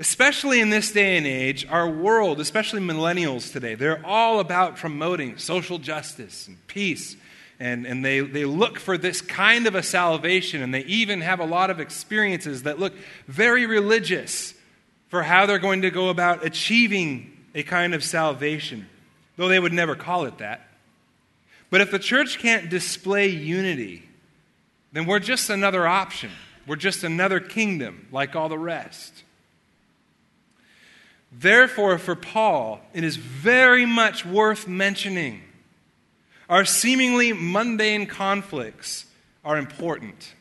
Especially 0.00 0.60
in 0.60 0.70
this 0.70 0.90
day 0.90 1.16
and 1.16 1.28
age, 1.28 1.64
our 1.70 1.88
world, 1.88 2.40
especially 2.40 2.80
millennials 2.80 3.52
today, 3.52 3.76
they're 3.76 4.04
all 4.04 4.40
about 4.40 4.76
promoting 4.76 5.38
social 5.38 5.78
justice 5.78 6.48
and 6.48 6.66
peace 6.66 7.16
and, 7.58 7.86
and 7.86 8.04
they, 8.04 8.20
they 8.20 8.44
look 8.44 8.78
for 8.78 8.98
this 8.98 9.20
kind 9.20 9.66
of 9.66 9.74
a 9.74 9.82
salvation, 9.82 10.62
and 10.62 10.74
they 10.74 10.84
even 10.84 11.20
have 11.22 11.40
a 11.40 11.44
lot 11.44 11.70
of 11.70 11.80
experiences 11.80 12.64
that 12.64 12.78
look 12.78 12.92
very 13.26 13.66
religious 13.66 14.54
for 15.08 15.22
how 15.22 15.46
they're 15.46 15.58
going 15.58 15.82
to 15.82 15.90
go 15.90 16.08
about 16.08 16.44
achieving 16.44 17.32
a 17.54 17.62
kind 17.62 17.94
of 17.94 18.04
salvation, 18.04 18.86
though 19.36 19.48
they 19.48 19.58
would 19.58 19.72
never 19.72 19.94
call 19.94 20.24
it 20.24 20.38
that. 20.38 20.68
But 21.70 21.80
if 21.80 21.90
the 21.90 21.98
church 21.98 22.38
can't 22.38 22.68
display 22.68 23.28
unity, 23.28 24.08
then 24.92 25.06
we're 25.06 25.18
just 25.18 25.50
another 25.50 25.86
option. 25.86 26.30
We're 26.66 26.76
just 26.76 27.04
another 27.04 27.40
kingdom 27.40 28.08
like 28.12 28.36
all 28.36 28.48
the 28.48 28.58
rest. 28.58 29.24
Therefore, 31.32 31.98
for 31.98 32.14
Paul, 32.14 32.80
it 32.94 33.04
is 33.04 33.16
very 33.16 33.86
much 33.86 34.24
worth 34.24 34.66
mentioning 34.66 35.42
our 36.48 36.64
seemingly 36.64 37.32
mundane 37.32 38.06
conflicts 38.06 39.06
are 39.44 39.58
important. 39.58 40.34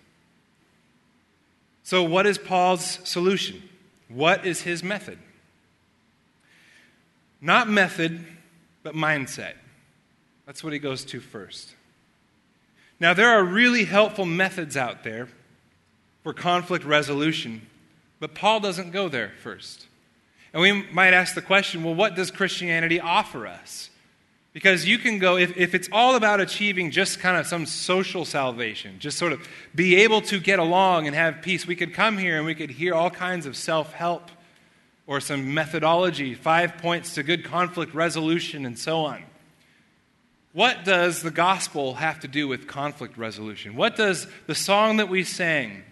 So, 1.83 2.03
what 2.03 2.25
is 2.25 2.37
Paul's 2.37 2.99
solution? 3.07 3.61
What 4.07 4.45
is 4.45 4.61
his 4.61 4.83
method? 4.83 5.19
Not 7.41 7.69
method, 7.69 8.25
but 8.83 8.95
mindset. 8.95 9.53
That's 10.45 10.63
what 10.63 10.73
he 10.73 10.79
goes 10.79 11.05
to 11.05 11.19
first. 11.19 11.75
Now, 12.99 13.13
there 13.13 13.29
are 13.29 13.43
really 13.43 13.85
helpful 13.85 14.25
methods 14.25 14.77
out 14.77 15.03
there 15.03 15.27
for 16.23 16.33
conflict 16.33 16.85
resolution, 16.85 17.67
but 18.19 18.33
Paul 18.33 18.59
doesn't 18.59 18.91
go 18.91 19.09
there 19.09 19.33
first. 19.43 19.87
And 20.53 20.61
we 20.61 20.71
might 20.91 21.13
ask 21.13 21.35
the 21.35 21.41
question 21.41 21.83
well, 21.83 21.93
what 21.93 22.15
does 22.15 22.31
Christianity 22.31 22.99
offer 22.99 23.45
us? 23.45 23.89
Because 24.55 24.87
you 24.87 24.97
can 24.99 25.19
go, 25.19 25.35
if, 25.35 25.57
if 25.57 25.75
it's 25.75 25.89
all 25.91 26.15
about 26.15 26.39
achieving 26.39 26.89
just 26.89 27.19
kind 27.19 27.35
of 27.35 27.45
some 27.45 27.65
social 27.65 28.23
salvation, 28.23 28.99
just 28.99 29.17
sort 29.17 29.33
of 29.33 29.45
be 29.75 29.97
able 29.97 30.21
to 30.21 30.39
get 30.39 30.59
along 30.59 31.07
and 31.07 31.13
have 31.13 31.41
peace, 31.41 31.67
we 31.67 31.75
could 31.75 31.93
come 31.93 32.17
here 32.17 32.37
and 32.37 32.45
we 32.45 32.55
could 32.55 32.69
hear 32.69 32.93
all 32.93 33.09
kinds 33.09 33.45
of 33.45 33.57
self 33.57 33.91
help 33.91 34.31
or 35.07 35.19
some 35.19 35.53
methodology, 35.53 36.33
five 36.33 36.77
points 36.77 37.15
to 37.15 37.23
good 37.23 37.43
conflict 37.43 37.93
resolution, 37.93 38.65
and 38.65 38.79
so 38.79 39.01
on. 39.01 39.23
What 40.53 40.85
does 40.85 41.21
the 41.21 41.31
gospel 41.31 41.95
have 41.95 42.21
to 42.21 42.29
do 42.29 42.47
with 42.47 42.65
conflict 42.65 43.17
resolution? 43.17 43.75
What 43.75 43.97
does 43.97 44.25
the 44.47 44.55
song 44.55 44.97
that 44.97 45.09
we 45.09 45.25
sang, 45.25 45.83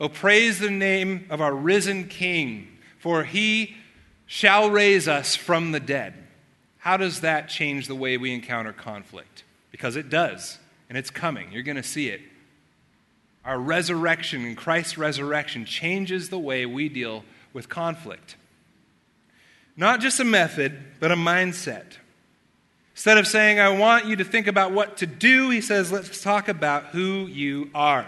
Oh, 0.00 0.08
praise 0.08 0.58
the 0.58 0.70
name 0.72 1.26
of 1.30 1.40
our 1.40 1.54
risen 1.54 2.08
King, 2.08 2.78
for 2.98 3.22
he 3.22 3.76
shall 4.26 4.70
raise 4.70 5.06
us 5.06 5.36
from 5.36 5.70
the 5.70 5.78
dead? 5.78 6.14
How 6.78 6.96
does 6.96 7.20
that 7.20 7.48
change 7.48 7.86
the 7.86 7.94
way 7.94 8.16
we 8.16 8.32
encounter 8.32 8.72
conflict? 8.72 9.44
Because 9.70 9.96
it 9.96 10.08
does, 10.08 10.58
and 10.88 10.96
it's 10.96 11.10
coming. 11.10 11.52
You're 11.52 11.62
going 11.62 11.76
to 11.76 11.82
see 11.82 12.08
it. 12.08 12.20
Our 13.44 13.58
resurrection 13.58 14.54
Christ's 14.56 14.98
resurrection 14.98 15.64
changes 15.64 16.28
the 16.28 16.38
way 16.38 16.66
we 16.66 16.88
deal 16.88 17.24
with 17.52 17.68
conflict. 17.68 18.36
Not 19.76 20.00
just 20.00 20.20
a 20.20 20.24
method, 20.24 20.78
but 21.00 21.12
a 21.12 21.16
mindset. 21.16 21.84
Instead 22.94 23.16
of 23.16 23.28
saying, 23.28 23.60
I 23.60 23.68
want 23.68 24.06
you 24.06 24.16
to 24.16 24.24
think 24.24 24.48
about 24.48 24.72
what 24.72 24.96
to 24.98 25.06
do, 25.06 25.50
he 25.50 25.60
says, 25.60 25.92
let's 25.92 26.20
talk 26.20 26.48
about 26.48 26.86
who 26.86 27.26
you 27.26 27.70
are. 27.74 28.06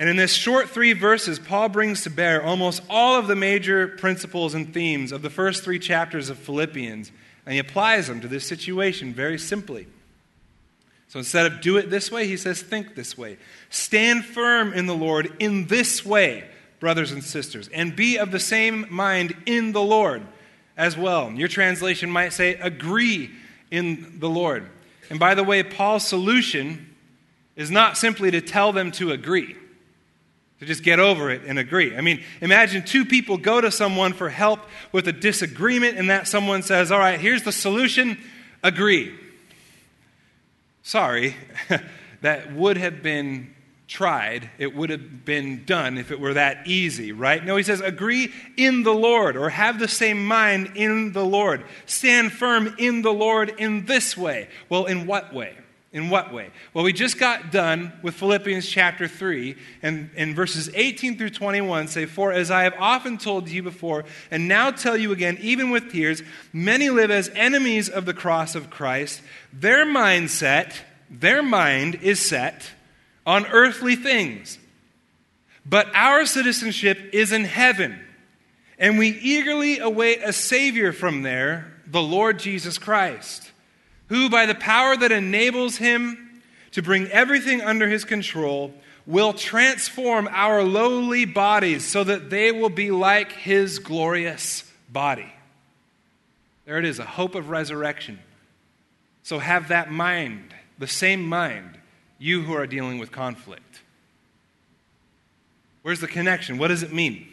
And 0.00 0.08
in 0.08 0.16
this 0.16 0.32
short 0.32 0.70
three 0.70 0.94
verses, 0.94 1.38
Paul 1.38 1.68
brings 1.68 2.04
to 2.04 2.10
bear 2.10 2.42
almost 2.42 2.82
all 2.88 3.18
of 3.18 3.26
the 3.26 3.36
major 3.36 3.86
principles 3.86 4.54
and 4.54 4.72
themes 4.72 5.12
of 5.12 5.20
the 5.20 5.28
first 5.28 5.62
three 5.62 5.78
chapters 5.78 6.30
of 6.30 6.38
Philippians, 6.38 7.12
and 7.44 7.52
he 7.52 7.58
applies 7.58 8.06
them 8.08 8.22
to 8.22 8.26
this 8.26 8.46
situation 8.46 9.12
very 9.12 9.38
simply. 9.38 9.86
So 11.08 11.18
instead 11.18 11.44
of 11.44 11.60
do 11.60 11.76
it 11.76 11.90
this 11.90 12.10
way, 12.10 12.26
he 12.26 12.38
says, 12.38 12.62
think 12.62 12.94
this 12.94 13.18
way. 13.18 13.36
Stand 13.68 14.24
firm 14.24 14.72
in 14.72 14.86
the 14.86 14.94
Lord 14.94 15.34
in 15.38 15.66
this 15.66 16.02
way, 16.02 16.44
brothers 16.78 17.12
and 17.12 17.22
sisters, 17.22 17.68
and 17.68 17.94
be 17.94 18.16
of 18.16 18.30
the 18.30 18.40
same 18.40 18.86
mind 18.88 19.36
in 19.44 19.72
the 19.72 19.82
Lord 19.82 20.22
as 20.78 20.96
well. 20.96 21.30
Your 21.30 21.48
translation 21.48 22.10
might 22.10 22.32
say, 22.32 22.54
agree 22.54 23.30
in 23.70 24.18
the 24.18 24.30
Lord. 24.30 24.66
And 25.10 25.20
by 25.20 25.34
the 25.34 25.44
way, 25.44 25.62
Paul's 25.62 26.08
solution 26.08 26.94
is 27.54 27.70
not 27.70 27.98
simply 27.98 28.30
to 28.30 28.40
tell 28.40 28.72
them 28.72 28.92
to 28.92 29.10
agree 29.10 29.56
to 30.60 30.66
just 30.66 30.82
get 30.82 31.00
over 31.00 31.30
it 31.30 31.42
and 31.44 31.58
agree. 31.58 31.96
I 31.96 32.02
mean, 32.02 32.22
imagine 32.40 32.84
two 32.84 33.04
people 33.04 33.38
go 33.38 33.60
to 33.60 33.70
someone 33.70 34.12
for 34.12 34.28
help 34.28 34.60
with 34.92 35.08
a 35.08 35.12
disagreement, 35.12 35.98
and 35.98 36.10
that 36.10 36.28
someone 36.28 36.62
says, 36.62 36.92
All 36.92 36.98
right, 36.98 37.18
here's 37.18 37.42
the 37.42 37.52
solution 37.52 38.18
agree. 38.62 39.14
Sorry, 40.82 41.34
that 42.20 42.52
would 42.54 42.76
have 42.76 43.02
been 43.02 43.54
tried, 43.90 44.48
it 44.56 44.74
would 44.74 44.90
have 44.90 45.24
been 45.24 45.64
done 45.64 45.98
if 45.98 46.12
it 46.12 46.20
were 46.20 46.34
that 46.34 46.68
easy, 46.68 47.10
right? 47.10 47.44
No, 47.44 47.56
he 47.56 47.64
says, 47.64 47.80
agree 47.80 48.32
in 48.56 48.84
the 48.84 48.94
Lord 48.94 49.36
or 49.36 49.50
have 49.50 49.80
the 49.80 49.88
same 49.88 50.24
mind 50.24 50.76
in 50.76 51.12
the 51.12 51.24
Lord. 51.24 51.64
Stand 51.86 52.30
firm 52.30 52.76
in 52.78 53.02
the 53.02 53.12
Lord 53.12 53.52
in 53.58 53.86
this 53.86 54.16
way. 54.16 54.48
Well, 54.68 54.86
in 54.86 55.08
what 55.08 55.34
way? 55.34 55.56
In 55.92 56.08
what 56.08 56.32
way? 56.32 56.50
Well, 56.72 56.84
we 56.84 56.92
just 56.92 57.18
got 57.18 57.50
done 57.50 57.92
with 58.00 58.14
Philippians 58.14 58.68
chapter 58.68 59.08
3, 59.08 59.56
and 59.82 60.10
in 60.14 60.36
verses 60.36 60.70
18 60.72 61.18
through 61.18 61.30
21 61.30 61.88
say, 61.88 62.06
For 62.06 62.32
as 62.32 62.48
I 62.48 62.62
have 62.62 62.74
often 62.78 63.18
told 63.18 63.48
you 63.48 63.64
before, 63.64 64.04
and 64.30 64.46
now 64.46 64.70
tell 64.70 64.96
you 64.96 65.10
again, 65.10 65.36
even 65.40 65.70
with 65.70 65.90
tears, 65.90 66.22
many 66.52 66.90
live 66.90 67.10
as 67.10 67.28
enemies 67.34 67.88
of 67.88 68.06
the 68.06 68.14
cross 68.14 68.54
of 68.54 68.70
Christ. 68.70 69.20
Their 69.52 69.84
mindset, 69.84 70.74
their 71.10 71.42
mind 71.42 71.96
is 72.02 72.20
set 72.20 72.70
on 73.26 73.46
earthly 73.46 73.96
things. 73.96 74.58
But 75.66 75.88
our 75.92 76.24
citizenship 76.24 76.98
is 77.12 77.32
in 77.32 77.44
heaven, 77.44 77.98
and 78.78 78.96
we 78.96 79.08
eagerly 79.08 79.80
await 79.80 80.20
a 80.22 80.32
Savior 80.32 80.92
from 80.92 81.22
there, 81.22 81.72
the 81.84 82.02
Lord 82.02 82.38
Jesus 82.38 82.78
Christ, 82.78 83.50
who, 84.10 84.28
by 84.28 84.44
the 84.44 84.54
power 84.54 84.96
that 84.96 85.12
enables 85.12 85.76
him 85.76 86.42
to 86.72 86.82
bring 86.82 87.06
everything 87.06 87.62
under 87.62 87.88
his 87.88 88.04
control, 88.04 88.74
will 89.06 89.32
transform 89.32 90.28
our 90.30 90.62
lowly 90.62 91.24
bodies 91.24 91.86
so 91.86 92.04
that 92.04 92.28
they 92.28 92.52
will 92.52 92.68
be 92.68 92.90
like 92.90 93.32
his 93.32 93.78
glorious 93.78 94.70
body. 94.88 95.32
There 96.66 96.76
it 96.76 96.84
is, 96.84 96.98
a 96.98 97.04
hope 97.04 97.34
of 97.36 97.50
resurrection. 97.50 98.18
So 99.22 99.38
have 99.38 99.68
that 99.68 99.90
mind, 99.90 100.54
the 100.78 100.86
same 100.88 101.26
mind 101.26 101.78
you 102.18 102.42
who 102.42 102.52
are 102.52 102.66
dealing 102.66 102.98
with 102.98 103.12
conflict. 103.12 103.80
Where's 105.82 106.00
the 106.00 106.08
connection? 106.08 106.58
What 106.58 106.68
does 106.68 106.82
it 106.82 106.92
mean? 106.92 107.28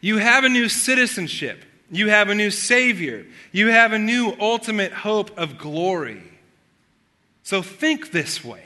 You 0.00 0.16
have 0.16 0.42
a 0.44 0.48
new 0.48 0.70
citizenship. 0.70 1.64
You 1.90 2.08
have 2.08 2.28
a 2.28 2.34
new 2.34 2.50
Savior. 2.50 3.26
You 3.52 3.68
have 3.68 3.92
a 3.92 3.98
new 3.98 4.36
ultimate 4.38 4.92
hope 4.92 5.36
of 5.36 5.58
glory. 5.58 6.22
So 7.42 7.62
think 7.62 8.12
this 8.12 8.44
way. 8.44 8.64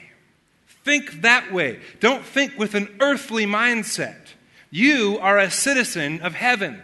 Think 0.85 1.23
that 1.23 1.53
way. 1.53 1.81
Don't 2.01 2.25
think 2.25 2.59
with 2.59 2.75
an 2.75 2.95
earthly 3.01 3.47
mindset. 3.47 4.35
You 4.71 5.19
are 5.21 5.39
a 5.39 5.51
citizen 5.51 6.21
of 6.21 6.35
heaven. 6.35 6.83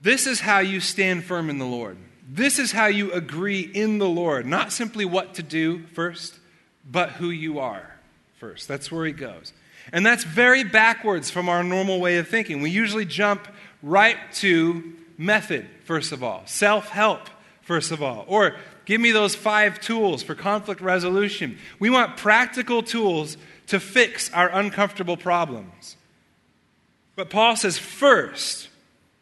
This 0.00 0.26
is 0.26 0.40
how 0.40 0.60
you 0.60 0.80
stand 0.80 1.24
firm 1.24 1.50
in 1.50 1.58
the 1.58 1.66
Lord. 1.66 1.98
This 2.26 2.58
is 2.58 2.72
how 2.72 2.86
you 2.86 3.12
agree 3.12 3.60
in 3.60 3.98
the 3.98 4.08
Lord. 4.08 4.46
Not 4.46 4.72
simply 4.72 5.04
what 5.04 5.34
to 5.34 5.42
do 5.42 5.84
first, 5.88 6.38
but 6.90 7.10
who 7.10 7.28
you 7.28 7.58
are 7.58 7.96
first. 8.38 8.68
That's 8.68 8.90
where 8.90 9.04
he 9.04 9.12
goes. 9.12 9.52
And 9.92 10.06
that's 10.06 10.24
very 10.24 10.64
backwards 10.64 11.30
from 11.30 11.48
our 11.48 11.62
normal 11.62 12.00
way 12.00 12.18
of 12.18 12.28
thinking. 12.28 12.62
We 12.62 12.70
usually 12.70 13.04
jump 13.04 13.48
right 13.82 14.16
to 14.34 14.94
method, 15.16 15.68
first 15.84 16.12
of 16.12 16.22
all, 16.22 16.42
self 16.46 16.88
help, 16.88 17.28
first 17.62 17.90
of 17.90 18.02
all, 18.02 18.24
or 18.28 18.56
give 18.84 19.00
me 19.00 19.12
those 19.12 19.34
five 19.34 19.80
tools 19.80 20.22
for 20.22 20.34
conflict 20.34 20.80
resolution. 20.80 21.58
We 21.78 21.90
want 21.90 22.16
practical 22.16 22.82
tools 22.82 23.36
to 23.68 23.78
fix 23.78 24.32
our 24.32 24.48
uncomfortable 24.48 25.16
problems. 25.16 25.96
But 27.14 27.30
Paul 27.30 27.54
says, 27.56 27.78
first, 27.78 28.68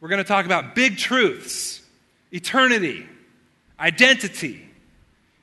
we're 0.01 0.09
going 0.09 0.23
to 0.23 0.29
talk 0.29 0.47
about 0.47 0.75
big 0.75 0.97
truths 0.99 1.83
eternity, 2.31 3.07
identity. 3.81 4.65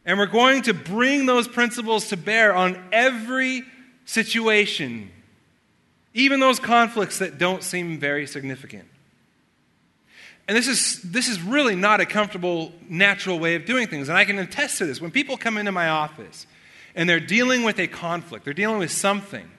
And 0.06 0.20
we're 0.20 0.28
going 0.28 0.62
to 0.64 0.74
bring 0.74 1.26
those 1.26 1.48
principles 1.48 2.10
to 2.10 2.18
bear 2.18 2.54
on 2.54 2.82
every 2.92 3.64
situation, 4.06 5.10
even 6.14 6.40
those 6.40 6.60
conflicts 6.60 7.20
that 7.20 7.40
don't 7.40 7.64
seem 7.64 8.00
very 8.00 8.28
significant. 8.28 8.88
And 10.48 10.56
this 10.56 10.68
is, 10.68 11.02
this 11.02 11.28
is 11.28 11.42
really 11.42 11.76
not 11.76 12.02
a 12.02 12.06
comfortable, 12.06 12.72
natural 12.88 13.40
way 13.40 13.56
of 13.56 13.66
doing 13.66 13.88
things. 13.88 14.10
And 14.10 14.18
I 14.18 14.26
can 14.26 14.38
attest 14.38 14.78
to 14.78 14.86
this. 14.86 15.02
When 15.02 15.12
people 15.12 15.38
come 15.38 15.58
into 15.58 15.72
my 15.72 15.90
office 15.90 16.46
and 16.94 17.10
they're 17.10 17.20
dealing 17.20 17.64
with 17.64 17.80
a 17.80 17.88
conflict, 17.88 18.46
they're 18.46 18.54
dealing 18.54 18.78
with 18.78 18.92
something, 18.92 19.50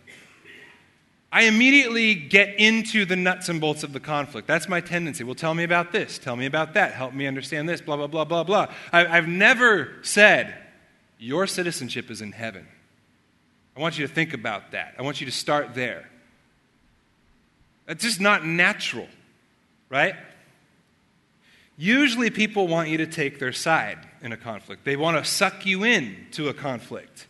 I 1.33 1.43
immediately 1.43 2.15
get 2.15 2.55
into 2.59 3.05
the 3.05 3.17
nuts 3.17 3.49
and 3.49 3.61
bolts 3.61 3.83
of 3.83 3.93
the 3.93 4.01
conflict. 4.01 4.47
That's 4.47 4.69
my 4.69 4.81
tendency. 4.81 5.25
Well, 5.25 5.35
tell 5.35 5.55
me 5.55 5.65
about 5.65 5.91
this. 5.93 6.19
Tell 6.19 6.37
me 6.37 6.47
about 6.47 6.75
that. 6.75 6.93
Help 6.93 7.13
me 7.13 7.27
understand 7.27 7.69
this. 7.69 7.81
Blah, 7.81 7.97
blah, 7.97 8.07
blah, 8.07 8.25
blah, 8.25 8.45
blah. 8.45 8.73
I, 8.93 9.05
have 9.05 9.29
never 9.29 9.93
said, 10.03 10.55
Your 11.19 11.49
citizenship 11.49 12.11
is 12.11 12.23
in 12.23 12.31
heaven. 12.31 12.67
I 13.77 13.81
want 13.81 13.99
you 13.99 14.07
to 14.07 14.13
think 14.13 14.35
about 14.35 14.71
that. 14.71 14.95
I 14.99 15.03
want 15.03 15.21
you 15.21 15.27
to 15.27 15.33
start 15.33 15.75
there. 15.75 16.09
That's 17.87 18.03
just 18.03 18.21
not 18.21 18.47
natural, 18.47 19.09
right? 19.91 20.15
Usually, 21.77 22.31
people 22.31 22.69
want 22.69 22.89
you 22.89 22.99
to 22.99 23.07
take 23.07 23.39
their 23.39 23.53
side 23.53 23.99
in 24.23 24.33
a 24.33 24.37
conflict, 24.37 24.85
they 24.85 24.97
want 24.97 25.23
to 25.23 25.31
suck 25.31 25.67
you 25.67 25.85
in 25.85 26.27
to 26.33 26.49
a 26.49 26.55
conflict. 26.55 27.27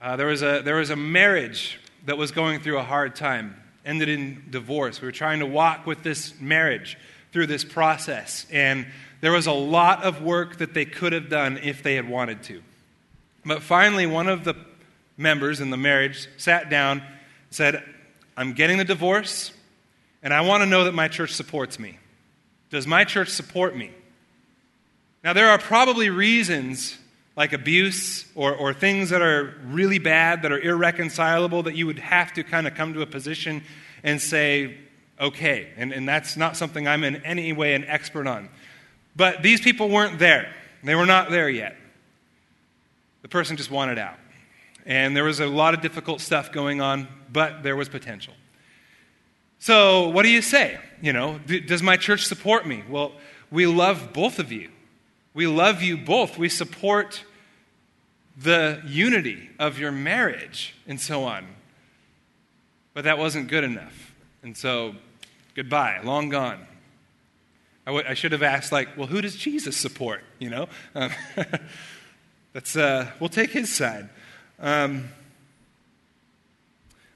Uh, 0.00 0.16
there, 0.16 0.26
was 0.26 0.42
a, 0.42 0.62
there 0.62 0.76
was 0.76 0.90
a 0.90 0.96
marriage 0.96 1.78
that 2.06 2.16
was 2.16 2.32
going 2.32 2.60
through 2.60 2.78
a 2.78 2.82
hard 2.82 3.14
time 3.14 3.56
ended 3.84 4.08
in 4.08 4.44
divorce. 4.50 5.00
We 5.00 5.06
were 5.06 5.12
trying 5.12 5.40
to 5.40 5.46
walk 5.46 5.86
with 5.86 6.02
this 6.02 6.40
marriage 6.40 6.96
through 7.32 7.46
this 7.46 7.64
process, 7.64 8.46
and 8.50 8.86
there 9.20 9.32
was 9.32 9.46
a 9.46 9.52
lot 9.52 10.04
of 10.04 10.22
work 10.22 10.58
that 10.58 10.74
they 10.74 10.84
could 10.84 11.12
have 11.12 11.28
done 11.28 11.58
if 11.58 11.82
they 11.82 11.94
had 11.94 12.08
wanted 12.08 12.42
to. 12.44 12.62
But 13.44 13.62
finally, 13.62 14.06
one 14.06 14.28
of 14.28 14.44
the 14.44 14.54
members 15.16 15.60
in 15.60 15.70
the 15.70 15.76
marriage 15.76 16.28
sat 16.36 16.70
down 16.70 17.02
said, 17.50 17.82
I'm 18.36 18.52
getting 18.54 18.78
the 18.78 18.84
divorce, 18.84 19.52
and 20.22 20.32
I 20.32 20.42
want 20.42 20.62
to 20.62 20.66
know 20.66 20.84
that 20.84 20.94
my 20.94 21.08
church 21.08 21.32
supports 21.32 21.78
me. 21.78 21.98
Does 22.72 22.86
my 22.86 23.04
church 23.04 23.28
support 23.28 23.76
me? 23.76 23.90
Now, 25.22 25.34
there 25.34 25.50
are 25.50 25.58
probably 25.58 26.08
reasons 26.08 26.96
like 27.36 27.52
abuse 27.52 28.24
or, 28.34 28.54
or 28.54 28.72
things 28.72 29.10
that 29.10 29.20
are 29.20 29.54
really 29.66 29.98
bad, 29.98 30.42
that 30.42 30.52
are 30.52 30.58
irreconcilable, 30.58 31.64
that 31.64 31.76
you 31.76 31.86
would 31.86 31.98
have 31.98 32.32
to 32.32 32.42
kind 32.42 32.66
of 32.66 32.74
come 32.74 32.94
to 32.94 33.02
a 33.02 33.06
position 33.06 33.62
and 34.02 34.20
say, 34.20 34.78
okay. 35.20 35.68
And, 35.76 35.92
and 35.92 36.08
that's 36.08 36.38
not 36.38 36.56
something 36.56 36.88
I'm 36.88 37.04
in 37.04 37.16
any 37.16 37.52
way 37.52 37.74
an 37.74 37.84
expert 37.84 38.26
on. 38.26 38.48
But 39.14 39.42
these 39.42 39.60
people 39.60 39.90
weren't 39.90 40.18
there, 40.18 40.50
they 40.82 40.94
were 40.94 41.06
not 41.06 41.30
there 41.30 41.50
yet. 41.50 41.76
The 43.20 43.28
person 43.28 43.58
just 43.58 43.70
wanted 43.70 43.98
out. 43.98 44.16
And 44.86 45.14
there 45.14 45.24
was 45.24 45.40
a 45.40 45.46
lot 45.46 45.74
of 45.74 45.82
difficult 45.82 46.22
stuff 46.22 46.52
going 46.52 46.80
on, 46.80 47.06
but 47.30 47.62
there 47.62 47.76
was 47.76 47.90
potential. 47.90 48.32
So, 49.62 50.08
what 50.08 50.24
do 50.24 50.28
you 50.28 50.42
say? 50.42 50.76
You 51.00 51.12
know, 51.12 51.38
does 51.38 51.84
my 51.84 51.96
church 51.96 52.26
support 52.26 52.66
me? 52.66 52.82
Well, 52.88 53.12
we 53.48 53.64
love 53.66 54.12
both 54.12 54.40
of 54.40 54.50
you. 54.50 54.70
We 55.34 55.46
love 55.46 55.82
you 55.82 55.96
both. 55.96 56.36
We 56.36 56.48
support 56.48 57.22
the 58.36 58.82
unity 58.84 59.50
of 59.60 59.78
your 59.78 59.92
marriage 59.92 60.74
and 60.88 61.00
so 61.00 61.22
on. 61.22 61.46
But 62.92 63.04
that 63.04 63.18
wasn't 63.18 63.46
good 63.46 63.62
enough. 63.62 64.12
And 64.42 64.56
so, 64.56 64.96
goodbye, 65.54 66.00
long 66.02 66.28
gone. 66.28 66.66
I, 67.86 67.92
w- 67.92 68.04
I 68.08 68.14
should 68.14 68.32
have 68.32 68.42
asked, 68.42 68.72
like, 68.72 68.96
well, 68.96 69.06
who 69.06 69.20
does 69.20 69.36
Jesus 69.36 69.76
support? 69.76 70.24
You 70.40 70.50
know? 70.50 70.68
Um, 70.96 71.12
that's, 72.52 72.74
uh, 72.74 73.12
we'll 73.20 73.28
take 73.28 73.50
his 73.50 73.72
side. 73.72 74.08
Um, 74.58 75.08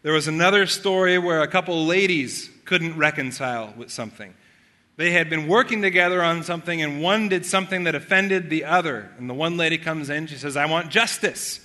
there 0.07 0.13
was 0.13 0.29
another 0.29 0.67
story 0.67 1.19
where 1.19 1.43
a 1.43 1.49
couple 1.49 1.85
ladies 1.85 2.49
couldn't 2.65 2.97
reconcile 2.97 3.75
with 3.77 3.91
something. 3.91 4.33
They 4.95 5.11
had 5.11 5.29
been 5.29 5.49
working 5.49 5.83
together 5.83 6.23
on 6.23 6.45
something, 6.45 6.81
and 6.81 7.03
one 7.03 7.29
did 7.29 7.45
something 7.45 7.83
that 7.83 7.97
offended 7.97 8.49
the 8.49 8.67
other. 8.67 9.11
And 9.19 9.29
the 9.29 9.35
one 9.35 9.57
lady 9.57 9.79
comes 9.79 10.09
in, 10.09 10.29
she 10.29 10.37
says, 10.37 10.57
I 10.57 10.67
want 10.67 10.91
justice. 10.91 11.59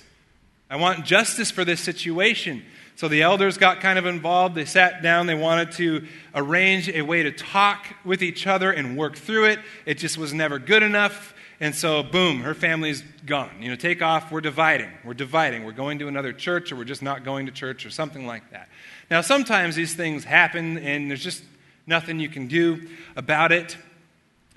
I 0.68 0.74
want 0.74 1.04
justice 1.04 1.52
for 1.52 1.64
this 1.64 1.80
situation. 1.80 2.64
So 2.96 3.06
the 3.06 3.22
elders 3.22 3.58
got 3.58 3.80
kind 3.80 3.96
of 3.96 4.06
involved. 4.06 4.56
They 4.56 4.64
sat 4.64 5.04
down. 5.04 5.28
They 5.28 5.36
wanted 5.36 5.70
to 5.74 6.04
arrange 6.34 6.88
a 6.88 7.02
way 7.02 7.22
to 7.22 7.30
talk 7.30 7.94
with 8.04 8.24
each 8.24 8.48
other 8.48 8.72
and 8.72 8.96
work 8.96 9.14
through 9.14 9.50
it. 9.50 9.60
It 9.86 9.98
just 9.98 10.18
was 10.18 10.34
never 10.34 10.58
good 10.58 10.82
enough. 10.82 11.32
And 11.62 11.76
so, 11.76 12.02
boom, 12.02 12.40
her 12.40 12.54
family's 12.54 13.04
gone. 13.24 13.52
You 13.60 13.70
know, 13.70 13.76
take 13.76 14.02
off. 14.02 14.32
We're 14.32 14.40
dividing. 14.40 14.90
We're 15.04 15.14
dividing. 15.14 15.62
We're 15.64 15.70
going 15.70 16.00
to 16.00 16.08
another 16.08 16.32
church, 16.32 16.72
or 16.72 16.76
we're 16.76 16.82
just 16.82 17.02
not 17.02 17.22
going 17.22 17.46
to 17.46 17.52
church, 17.52 17.86
or 17.86 17.90
something 17.90 18.26
like 18.26 18.50
that. 18.50 18.68
Now, 19.08 19.20
sometimes 19.20 19.76
these 19.76 19.94
things 19.94 20.24
happen, 20.24 20.76
and 20.78 21.08
there's 21.08 21.22
just 21.22 21.44
nothing 21.86 22.18
you 22.18 22.28
can 22.28 22.48
do 22.48 22.88
about 23.14 23.52
it. 23.52 23.76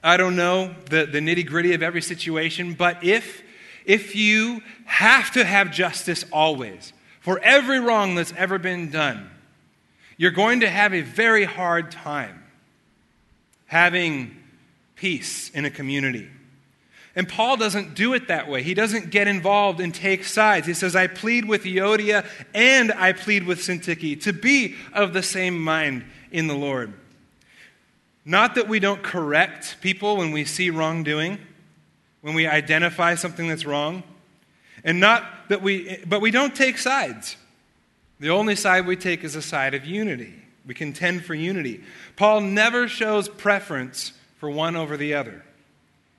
I 0.04 0.18
don't 0.18 0.36
know 0.36 0.74
the, 0.89 1.06
the 1.06 1.20
nitty 1.20 1.46
gritty 1.46 1.76
of 1.76 1.84
every 1.84 2.02
situation, 2.02 2.74
but 2.74 3.04
if, 3.04 3.44
if 3.86 4.15
you 4.15 4.63
have 4.86 5.32
to 5.34 5.46
have 5.46 5.70
justice 5.72 6.26
always 6.34 6.91
for 7.22 7.38
every 7.44 7.80
wrong 7.80 8.15
that's 8.15 8.34
ever 8.36 8.58
been 8.58 8.89
done, 8.89 9.30
you're 10.18 10.32
going 10.32 10.62
to 10.62 10.70
have 10.72 10.91
a 10.91 11.02
very 11.02 11.44
hard 11.44 11.91
time 11.91 12.44
having 13.68 14.36
peace 14.96 15.52
in 15.52 15.65
a 15.65 15.70
community. 15.70 16.32
And 17.15 17.30
Paul 17.30 17.56
doesn't 17.56 17.95
do 17.95 18.13
it 18.13 18.28
that 18.28 18.49
way. 18.49 18.62
He 18.62 18.73
doesn't 18.73 19.10
get 19.10 19.28
involved 19.28 19.80
and 19.80 19.95
take 19.95 20.25
sides. 20.25 20.67
He 20.67 20.73
says, 20.73 20.95
I 20.95 21.08
plead 21.08 21.45
with 21.45 21.63
Euodia 21.63 22.25
and 22.54 22.91
I 22.91 23.13
plead 23.13 23.45
with 23.45 23.60
Syntyche 23.60 24.21
to 24.23 24.34
be 24.34 24.75
of 24.91 25.13
the 25.13 25.23
same 25.23 25.58
mind 25.58 26.04
in 26.32 26.47
the 26.47 26.56
Lord. 26.56 26.93
Not 28.25 28.56
that 28.56 28.67
we 28.67 28.80
don't 28.80 29.01
correct 29.01 29.78
people 29.80 30.17
when 30.17 30.32
we 30.32 30.43
see 30.43 30.71
wrongdoing, 30.71 31.39
when 32.21 32.34
we 32.34 32.47
identify 32.47 33.15
something 33.15 33.47
that's 33.47 33.65
wrong, 33.65 34.04
and 34.84 34.99
not 34.99 35.23
that 35.47 35.62
we, 35.62 35.99
but 36.06 36.19
we 36.19 36.32
don't 36.32 36.54
take 36.54 36.78
sides. 36.78 37.38
The 38.19 38.30
only 38.30 38.56
side 38.56 38.88
we 38.88 38.97
take 38.97 39.23
is 39.23 39.36
a 39.36 39.41
side 39.41 39.73
of 39.73 39.86
unity. 39.86 40.34
We 40.65 40.73
contend 40.73 41.23
for 41.23 41.34
unity. 41.34 41.84
Paul 42.17 42.41
never 42.41 42.88
shows 42.88 43.30
preference 43.30 44.12
for 44.38 44.49
one 44.49 44.75
over 44.75 44.97
the 44.97 45.13
other. 45.13 45.44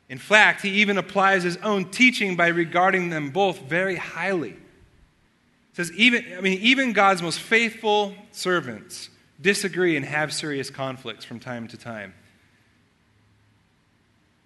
In 0.08 0.18
fact, 0.18 0.62
he 0.62 0.70
even 0.80 0.98
applies 0.98 1.42
his 1.42 1.56
own 1.58 1.86
teaching 1.86 2.36
by 2.36 2.48
regarding 2.48 3.10
them 3.10 3.30
both 3.30 3.60
very 3.60 3.96
highly. 3.96 4.50
He 4.50 5.74
says 5.74 5.92
even 5.92 6.24
I 6.36 6.40
mean 6.40 6.60
even 6.60 6.92
God's 6.92 7.22
most 7.22 7.40
faithful 7.40 8.14
servants 8.30 9.10
disagree 9.40 9.96
and 9.96 10.04
have 10.04 10.32
serious 10.32 10.70
conflicts 10.70 11.24
from 11.24 11.40
time 11.40 11.68
to 11.68 11.76
time. 11.76 12.14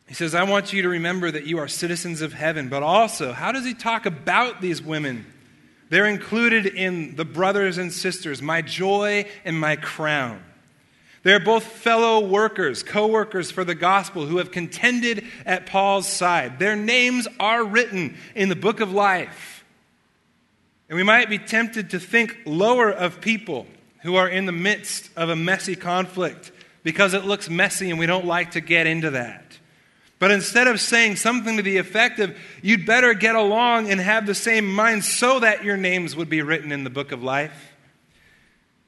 He 0.08 0.14
says, 0.14 0.34
I 0.34 0.42
want 0.42 0.72
you 0.72 0.82
to 0.82 0.88
remember 0.88 1.30
that 1.30 1.46
you 1.46 1.58
are 1.58 1.68
citizens 1.68 2.20
of 2.20 2.32
heaven, 2.32 2.68
but 2.68 2.82
also, 2.82 3.32
how 3.32 3.52
does 3.52 3.64
he 3.64 3.74
talk 3.74 4.06
about 4.06 4.60
these 4.60 4.82
women? 4.82 5.24
They're 5.88 6.06
included 6.06 6.66
in 6.66 7.14
the 7.14 7.24
brothers 7.24 7.78
and 7.78 7.92
sisters, 7.92 8.42
my 8.42 8.60
joy 8.60 9.26
and 9.44 9.58
my 9.58 9.76
crown. 9.76 10.42
They're 11.22 11.40
both 11.40 11.64
fellow 11.64 12.26
workers, 12.26 12.82
co 12.82 13.06
workers 13.06 13.50
for 13.50 13.64
the 13.64 13.74
gospel 13.74 14.26
who 14.26 14.38
have 14.38 14.50
contended 14.50 15.24
at 15.44 15.66
Paul's 15.66 16.06
side. 16.06 16.58
Their 16.58 16.76
names 16.76 17.28
are 17.38 17.62
written 17.62 18.16
in 18.34 18.48
the 18.48 18.56
book 18.56 18.80
of 18.80 18.92
life. 18.92 19.64
And 20.88 20.96
we 20.96 21.02
might 21.02 21.28
be 21.28 21.38
tempted 21.38 21.90
to 21.90 22.00
think 22.00 22.38
lower 22.46 22.90
of 22.90 23.20
people 23.20 23.66
who 24.02 24.16
are 24.16 24.28
in 24.28 24.46
the 24.46 24.52
midst 24.52 25.10
of 25.16 25.28
a 25.28 25.36
messy 25.36 25.76
conflict 25.76 26.52
because 26.82 27.14
it 27.14 27.24
looks 27.24 27.50
messy 27.50 27.90
and 27.90 27.98
we 27.98 28.06
don't 28.06 28.24
like 28.24 28.52
to 28.52 28.60
get 28.60 28.86
into 28.86 29.10
that. 29.10 29.58
But 30.18 30.30
instead 30.30 30.68
of 30.68 30.80
saying 30.80 31.16
something 31.16 31.56
to 31.56 31.62
the 31.62 31.78
effect 31.78 32.18
of, 32.18 32.36
you'd 32.62 32.86
better 32.86 33.14
get 33.14 33.36
along 33.36 33.90
and 33.90 34.00
have 34.00 34.26
the 34.26 34.34
same 34.34 34.70
mind 34.70 35.04
so 35.04 35.40
that 35.40 35.64
your 35.64 35.76
names 35.76 36.16
would 36.16 36.28
be 36.28 36.42
written 36.42 36.72
in 36.72 36.84
the 36.84 36.90
book 36.90 37.12
of 37.12 37.22
life, 37.22 37.69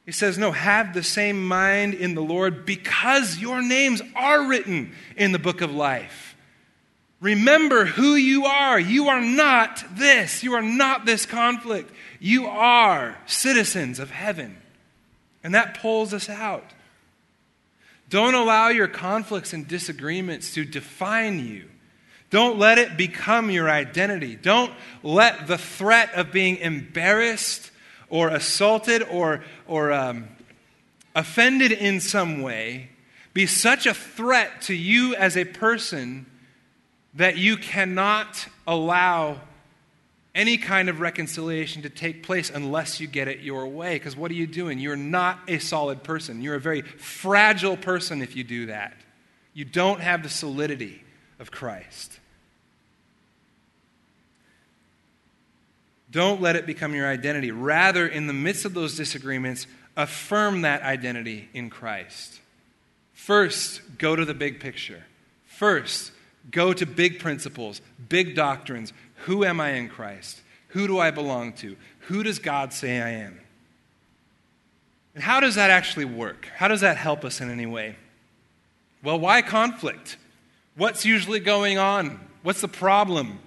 he 0.05 0.13
says, 0.13 0.39
No, 0.39 0.53
have 0.53 0.95
the 0.95 1.03
same 1.03 1.47
mind 1.47 1.95
in 1.95 2.15
the 2.15 2.23
Lord 2.23 2.67
because 2.67 3.39
your 3.39 3.63
names 3.63 4.03
are 4.15 4.47
written 4.47 4.93
in 5.17 5.33
the 5.33 5.39
book 5.39 5.61
of 5.61 5.73
life. 5.73 6.37
Remember 7.21 7.85
who 7.85 8.17
you 8.17 8.47
are. 8.47 8.81
You 8.81 9.09
are 9.09 9.21
not 9.21 9.85
this. 9.93 10.43
You 10.43 10.55
are 10.55 10.63
not 10.63 11.07
this 11.07 11.25
conflict. 11.25 11.93
You 12.19 12.47
are 12.47 13.17
citizens 13.27 14.01
of 14.01 14.11
heaven. 14.11 14.57
And 15.45 15.55
that 15.55 15.81
pulls 15.81 16.13
us 16.13 16.29
out. 16.29 16.69
Don't 18.09 18.35
allow 18.35 18.69
your 18.69 18.89
conflicts 18.89 19.53
and 19.53 19.67
disagreements 19.67 20.53
to 20.55 20.65
define 20.65 21.39
you. 21.39 21.69
Don't 22.31 22.59
let 22.59 22.79
it 22.79 22.97
become 22.97 23.51
your 23.51 23.71
identity. 23.71 24.37
Don't 24.37 24.73
let 25.03 25.47
the 25.47 25.59
threat 25.59 26.13
of 26.15 26.33
being 26.33 26.57
embarrassed 26.57 27.72
or 28.13 28.29
assaulted 28.29 29.03
or, 29.11 29.43
or 29.67 29.91
um, 29.91 30.29
offended 31.17 31.73
in 31.73 31.99
some 31.99 32.43
way 32.43 32.91
be 33.33 33.47
such 33.47 33.87
a 33.87 33.95
threat 33.95 34.61
to 34.61 34.75
you 34.75 35.15
as 35.15 35.35
a 35.35 35.47
person 35.47 36.27
that 37.15 37.39
you 37.39 37.57
cannot 37.57 38.47
allow 38.67 39.41
any 40.35 40.59
kind 40.59 40.91
of 40.91 41.01
reconciliation 41.01 41.83
to 41.83 41.89
take 41.89 42.23
place 42.23 42.51
unless 42.51 43.01
you 43.01 43.07
get 43.07 43.29
it 43.29 43.41
your 43.41 43.67
way. 43.67 43.95
Because 43.95 44.15
what 44.15 44.31
are 44.31 44.35
you 44.35 44.47
doing? 44.47 44.79
You're 44.79 44.95
not 44.95 45.39
a 45.49 45.59
solid 45.59 46.03
person. 46.03 46.43
You're 46.43 46.57
a 46.57 46.61
very 46.61 46.83
fragile 46.83 47.79
person 47.79 48.21
if 48.21 48.37
you 48.37 48.45
do 48.45 48.67
that. 48.67 48.95
You 49.55 49.65
don't 49.65 50.01
have 50.01 50.23
the 50.23 50.29
solidity 50.29 51.03
of 51.39 51.51
Christ. 51.51 52.19
Don't 56.13 56.43
let 56.43 56.57
it 56.57 56.67
become 56.67 56.95
your 56.95 57.09
identity. 57.09 57.51
Rather, 57.51 58.07
in 58.07 58.27
the 58.27 58.33
midst 58.33 58.65
of 58.65 58.75
those 58.75 58.97
disagreements, 58.97 59.67
affirm 59.97 60.63
that 60.63 60.83
identity 60.83 61.49
in 61.55 61.71
Christ. 61.71 62.41
First, 63.15 63.81
go 63.99 64.15
to 64.15 64.25
the 64.25 64.35
big 64.35 64.61
picture. 64.61 65.05
First, 65.47 66.13
go 66.51 66.75
to 66.75 66.85
big 66.85 67.19
principles, 67.19 67.81
big 68.09 68.37
doctrines. 68.37 68.93
Who 69.25 69.45
am 69.45 69.59
I 69.61 69.71
in 69.71 69.89
Christ? 69.89 70.41
Who 70.69 70.87
do 70.87 70.99
I 70.99 71.11
belong 71.11 71.55
to? 71.55 71.77
Who 72.01 72.23
does 72.23 72.39
God 72.39 72.73
say 72.73 73.01
I 73.01 73.11
am? 73.11 73.41
And 75.15 75.23
how 75.23 75.41
does 75.41 75.55
that 75.55 75.71
actually 75.71 76.05
work? 76.05 76.47
How 76.57 76.69
does 76.69 76.83
that 76.83 76.97
help 76.97 77.25
us 77.25 77.41
in 77.41 77.51
any 77.51 77.67
way? 77.67 77.97
Well, 79.03 79.19
why 79.19 79.41
conflict? 79.43 80.17
What's 80.77 81.05
usually 81.05 81.41
going 81.41 81.79
on? 81.79 82.21
What's 82.43 82.61
the 82.61 82.69
problem? 82.69 83.39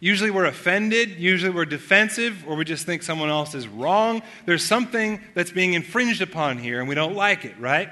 Usually 0.00 0.30
we're 0.30 0.44
offended, 0.44 1.18
usually 1.18 1.50
we're 1.50 1.64
defensive, 1.64 2.44
or 2.46 2.54
we 2.54 2.64
just 2.64 2.86
think 2.86 3.02
someone 3.02 3.30
else 3.30 3.54
is 3.54 3.66
wrong. 3.66 4.22
There's 4.46 4.64
something 4.64 5.20
that's 5.34 5.50
being 5.50 5.74
infringed 5.74 6.22
upon 6.22 6.58
here, 6.58 6.78
and 6.78 6.88
we 6.88 6.94
don't 6.94 7.16
like 7.16 7.44
it, 7.44 7.58
right? 7.58 7.90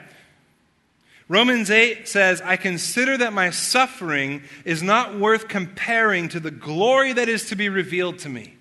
Romans 1.28 1.70
8 1.70 2.06
says, 2.06 2.40
I 2.40 2.56
consider 2.56 3.16
that 3.16 3.32
my 3.32 3.50
suffering 3.50 4.44
is 4.64 4.82
not 4.82 5.18
worth 5.18 5.48
comparing 5.48 6.28
to 6.28 6.38
the 6.38 6.52
glory 6.52 7.12
that 7.12 7.28
is 7.28 7.48
to 7.48 7.56
be 7.56 7.68
revealed 7.68 8.20
to 8.20 8.28
me. 8.28 8.55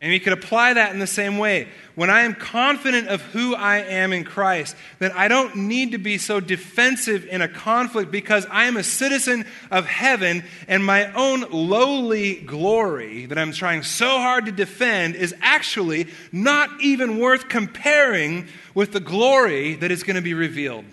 And 0.00 0.12
we 0.12 0.20
could 0.20 0.32
apply 0.32 0.74
that 0.74 0.92
in 0.92 1.00
the 1.00 1.08
same 1.08 1.38
way. 1.38 1.66
When 1.96 2.08
I 2.08 2.20
am 2.20 2.34
confident 2.34 3.08
of 3.08 3.20
who 3.20 3.56
I 3.56 3.78
am 3.78 4.12
in 4.12 4.22
Christ, 4.22 4.76
then 5.00 5.10
I 5.10 5.26
don't 5.26 5.56
need 5.56 5.90
to 5.90 5.98
be 5.98 6.18
so 6.18 6.38
defensive 6.38 7.26
in 7.26 7.42
a 7.42 7.48
conflict 7.48 8.12
because 8.12 8.46
I 8.48 8.66
am 8.66 8.76
a 8.76 8.84
citizen 8.84 9.44
of 9.72 9.86
heaven 9.86 10.44
and 10.68 10.84
my 10.84 11.12
own 11.14 11.46
lowly 11.50 12.36
glory 12.36 13.26
that 13.26 13.38
I'm 13.38 13.50
trying 13.50 13.82
so 13.82 14.06
hard 14.06 14.46
to 14.46 14.52
defend 14.52 15.16
is 15.16 15.34
actually 15.40 16.06
not 16.30 16.70
even 16.80 17.18
worth 17.18 17.48
comparing 17.48 18.46
with 18.74 18.92
the 18.92 19.00
glory 19.00 19.74
that 19.74 19.90
is 19.90 20.04
going 20.04 20.14
to 20.14 20.22
be 20.22 20.34
revealed. 20.34 20.84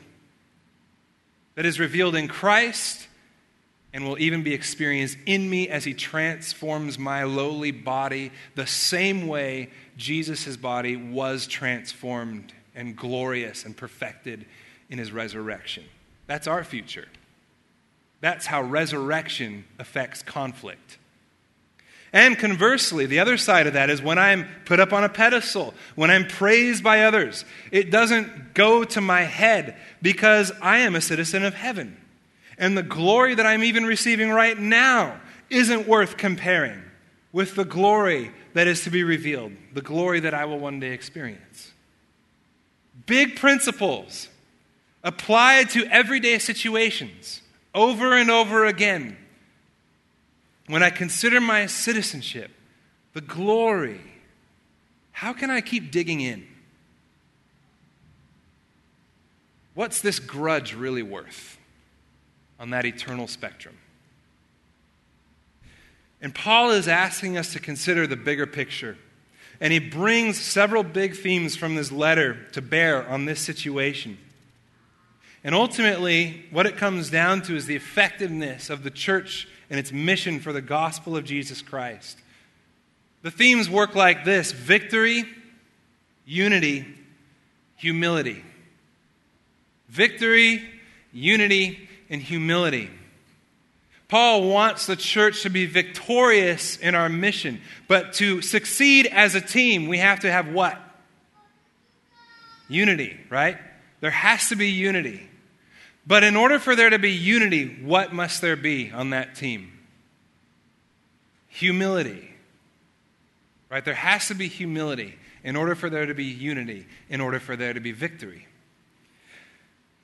That 1.54 1.68
is 1.68 1.80
revealed 1.80 2.16
in 2.16 2.28
Christ 2.28 3.08
and 3.96 4.06
will 4.06 4.20
even 4.20 4.44
be 4.44 4.54
experienced 4.54 5.18
in 5.26 5.50
me 5.50 5.70
as 5.70 5.86
he 5.86 5.94
transforms 5.94 7.00
my 7.00 7.24
lowly 7.24 7.72
body 7.72 8.30
the 8.56 8.68
same 8.68 9.26
way 9.26 9.70
Jesus' 9.96 10.58
body 10.58 10.98
was 10.98 11.48
transformed 11.48 12.52
and 12.76 12.98
glorious 12.98 13.64
and 13.64 13.76
perfected 13.76 14.46
in 14.90 14.98
his 14.98 15.14
resurrection. 15.14 15.86
That's 16.28 16.46
our 16.46 16.66
future. 16.66 17.08
That's 18.20 18.46
how 18.46 18.64
resurrection 18.64 19.64
affects 19.80 20.22
conflict. 20.22 20.98
And 22.12 22.38
conversely, 22.38 23.06
the 23.06 23.20
other 23.20 23.38
side 23.38 23.66
of 23.66 23.74
that 23.74 23.90
is 23.90 24.02
when 24.02 24.20
I'm 24.20 24.46
put 24.66 24.82
up 24.82 24.92
on 24.92 25.06
a 25.06 25.10
pedestal, 25.10 25.74
when 25.96 26.12
I'm 26.12 26.28
praised 26.28 26.84
by 26.84 27.04
others, 27.04 27.46
it 27.72 27.92
doesn't 27.92 28.54
go 28.54 28.84
to 28.84 29.00
my 29.00 29.22
head 29.22 29.78
because 30.02 30.52
I 30.62 30.80
am 30.80 30.96
a 30.96 31.02
citizen 31.02 31.46
of 31.46 31.54
heaven. 31.54 31.96
And 32.58 32.78
the 32.78 32.84
glory 32.84 33.36
that 33.36 33.46
I'm 33.46 33.64
even 33.64 33.86
receiving 33.86 34.30
right 34.30 34.58
now 34.58 35.20
isn't 35.50 35.88
worth 35.88 36.18
comparing 36.18 36.82
with 37.32 37.56
the 37.56 37.66
glory 37.66 38.32
that 38.54 38.68
is 38.68 38.84
to 38.86 38.90
be 38.90 39.04
revealed, 39.04 39.52
the 39.74 39.82
glory 39.82 40.22
that 40.22 40.34
I 40.34 40.46
will 40.46 40.60
one 40.60 40.80
day 40.80 40.92
experience. 40.92 41.74
Big 43.06 43.36
principles 43.36 44.30
applied 45.04 45.70
to 45.72 45.86
everyday 45.88 46.40
situations 46.40 47.42
over 47.74 48.16
and 48.18 48.32
over 48.32 48.66
again. 48.66 49.18
When 50.68 50.82
I 50.82 50.90
consider 50.90 51.40
my 51.40 51.68
citizenship, 51.68 52.52
the 53.14 53.22
glory, 53.22 54.02
how 55.12 55.34
can 55.34 55.52
I 55.52 55.62
keep 55.62 55.92
digging 55.92 56.22
in? 56.22 56.48
What's 59.76 60.02
this 60.02 60.20
grudge 60.20 60.74
really 60.74 61.04
worth? 61.04 61.55
On 62.60 62.70
that 62.72 62.86
eternal 62.86 63.28
spectrum. 63.28 63.76
And 66.22 66.34
Paul 66.34 66.72
is 66.72 66.88
asking 66.88 67.38
us 67.38 67.54
to 67.54 67.60
consider 67.60 68.08
the 68.08 68.16
bigger 68.16 68.48
picture. 68.48 68.98
And 69.62 69.72
he 69.72 69.80
brings 69.80 70.40
several 70.40 70.84
big 70.84 71.16
themes 71.16 71.56
from 71.56 71.76
this 71.76 71.92
letter 71.92 72.46
to 72.54 72.62
bear 72.62 73.08
on 73.08 73.26
this 73.26 73.40
situation. 73.40 74.18
And 75.44 75.54
ultimately, 75.54 76.46
what 76.50 76.66
it 76.66 76.78
comes 76.78 77.10
down 77.10 77.44
to 77.44 77.56
is 77.56 77.68
the 77.68 77.76
effectiveness 77.76 78.70
of 78.70 78.84
the 78.84 78.90
church 78.90 79.48
and 79.70 79.80
its 79.80 79.92
mission 79.92 80.40
for 80.40 80.52
the 80.52 80.62
gospel 80.62 81.16
of 81.16 81.24
Jesus 81.24 81.62
Christ. 81.62 82.18
The 83.22 83.32
themes 83.32 83.70
work 83.70 83.96
like 83.96 84.26
this 84.26 84.52
victory, 84.52 85.24
unity, 86.26 86.86
humility. 87.76 88.44
Victory, 89.90 90.64
unity, 91.14 91.88
and 92.10 92.22
humility. 92.22 92.90
Paul 94.08 94.50
wants 94.50 94.86
the 94.86 94.96
church 94.96 95.42
to 95.44 95.50
be 95.50 95.66
victorious 95.66 96.78
in 96.78 96.94
our 96.94 97.10
mission. 97.10 97.62
But 97.88 98.14
to 98.14 98.42
succeed 98.42 99.08
as 99.08 99.36
a 99.36 99.42
team, 99.42 99.88
we 99.88 99.98
have 99.98 100.20
to 100.22 100.32
have 100.32 100.48
what? 100.48 100.80
Unity, 102.68 103.20
right? 103.30 103.58
There 104.02 104.12
has 104.12 104.50
to 104.50 104.56
be 104.56 104.70
unity. 104.70 105.30
But 106.08 106.24
in 106.24 106.36
order 106.36 106.60
for 106.60 106.76
there 106.76 106.92
to 106.92 107.00
be 107.00 107.12
unity, 107.12 107.80
what 107.82 108.14
must 108.14 108.42
there 108.42 108.56
be 108.56 108.92
on 108.92 109.10
that 109.10 109.36
team? 109.36 109.72
Humility. 111.48 112.32
Right? 113.70 113.84
There 113.84 113.96
has 113.96 114.28
to 114.28 114.36
be 114.36 114.48
humility 114.48 115.18
in 115.44 115.56
order 115.56 115.74
for 115.74 115.90
there 115.90 116.06
to 116.06 116.14
be 116.14 116.26
unity, 116.26 116.86
in 117.10 117.22
order 117.22 117.40
for 117.40 117.56
there 117.56 117.74
to 117.74 117.80
be 117.80 117.92
victory. 117.92 118.48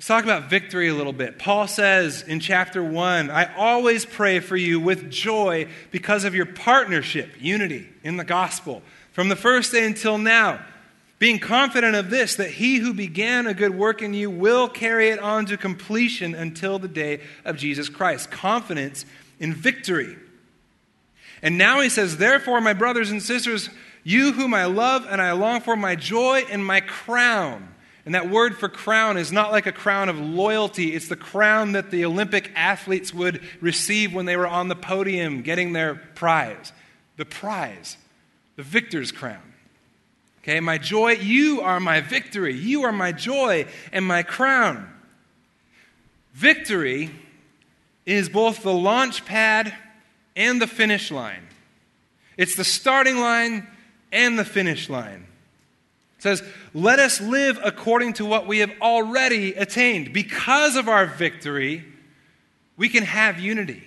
Let's 0.02 0.08
talk 0.08 0.24
about 0.24 0.50
victory 0.50 0.88
a 0.88 0.96
little 0.96 1.14
bit. 1.14 1.38
Paul 1.38 1.68
says 1.68 2.24
in 2.24 2.40
chapter 2.40 2.84
1 2.84 3.30
I 3.30 3.54
always 3.56 4.04
pray 4.04 4.40
for 4.40 4.58
you 4.58 4.80
with 4.80 5.12
joy 5.12 5.68
because 5.92 6.24
of 6.24 6.34
your 6.34 6.48
partnership, 6.48 7.36
unity 7.40 7.88
in 8.04 8.18
the 8.18 8.24
gospel, 8.24 8.82
from 9.12 9.30
the 9.30 9.36
first 9.36 9.72
day 9.72 9.86
until 9.86 10.18
now. 10.18 10.60
Being 11.20 11.38
confident 11.38 11.96
of 11.96 12.10
this, 12.10 12.34
that 12.38 12.50
he 12.50 12.78
who 12.78 12.96
began 12.96 13.46
a 13.46 13.54
good 13.54 13.78
work 13.78 14.02
in 14.02 14.16
you 14.16 14.32
will 14.32 14.68
carry 14.68 15.10
it 15.10 15.20
on 15.20 15.46
to 15.46 15.56
completion 15.56 16.34
until 16.34 16.80
the 16.80 16.88
day 16.88 17.22
of 17.46 17.58
Jesus 17.58 17.88
Christ. 17.88 18.32
Confidence 18.32 19.06
in 19.40 19.54
victory. 19.54 20.18
And 21.44 21.60
now 21.60 21.80
he 21.80 21.90
says, 21.90 22.18
Therefore, 22.18 22.60
my 22.60 22.74
brothers 22.74 23.12
and 23.12 23.22
sisters, 23.22 23.70
you 24.04 24.32
whom 24.32 24.56
I 24.56 24.66
love 24.66 25.06
and 25.08 25.22
I 25.22 25.34
long 25.34 25.62
for, 25.62 25.76
my 25.76 25.96
joy 25.96 26.44
and 26.50 26.66
my 26.66 26.80
crown. 26.80 27.68
And 28.06 28.16
that 28.16 28.30
word 28.30 28.58
for 28.58 28.68
crown 28.68 29.18
is 29.18 29.32
not 29.32 29.52
like 29.52 29.68
a 29.68 29.72
crown 29.72 30.10
of 30.10 30.20
loyalty. 30.20 30.96
It's 30.96 31.08
the 31.08 31.16
crown 31.16 31.74
that 31.74 31.92
the 31.92 32.04
Olympic 32.06 32.52
athletes 32.56 33.14
would 33.14 33.42
receive 33.60 34.14
when 34.14 34.26
they 34.26 34.36
were 34.36 34.48
on 34.48 34.70
the 34.70 34.76
podium 34.76 35.44
getting 35.44 35.74
their 35.74 35.96
prize. 35.96 36.74
The 37.18 37.26
prize, 37.26 37.98
the 38.56 38.64
victor's 38.64 39.12
crown. 39.12 39.54
Okay, 40.42 40.60
my 40.60 40.80
joy, 40.80 41.12
you 41.12 41.62
are 41.62 41.80
my 41.80 42.02
victory. 42.02 42.56
You 42.56 42.84
are 42.84 42.92
my 42.92 43.12
joy 43.12 43.68
and 43.92 44.04
my 44.04 44.24
crown. 44.24 44.90
Victory 46.34 47.12
is 48.08 48.30
both 48.30 48.64
the 48.64 48.74
launch 48.74 49.26
pad 49.26 49.74
and 50.36 50.60
the 50.60 50.66
finish 50.66 51.12
line. 51.12 51.48
It's 52.38 52.56
the 52.56 52.64
starting 52.64 53.20
line 53.20 53.68
and 54.12 54.40
the 54.40 54.46
finish 54.46 54.90
line. 54.90 55.28
It 56.22 56.38
says, 56.38 56.44
Let 56.76 57.00
us 57.00 57.20
live 57.20 57.60
according 57.64 58.14
to 58.14 58.26
what 58.26 58.46
we 58.46 58.60
have 58.60 58.72
already 58.80 59.54
attained. 59.54 60.14
Because 60.14 60.76
of 60.76 60.88
our 60.88 61.08
victory, 61.08 61.84
we 62.78 62.90
can 62.90 63.04
have 63.04 63.40
unity. 63.40 63.82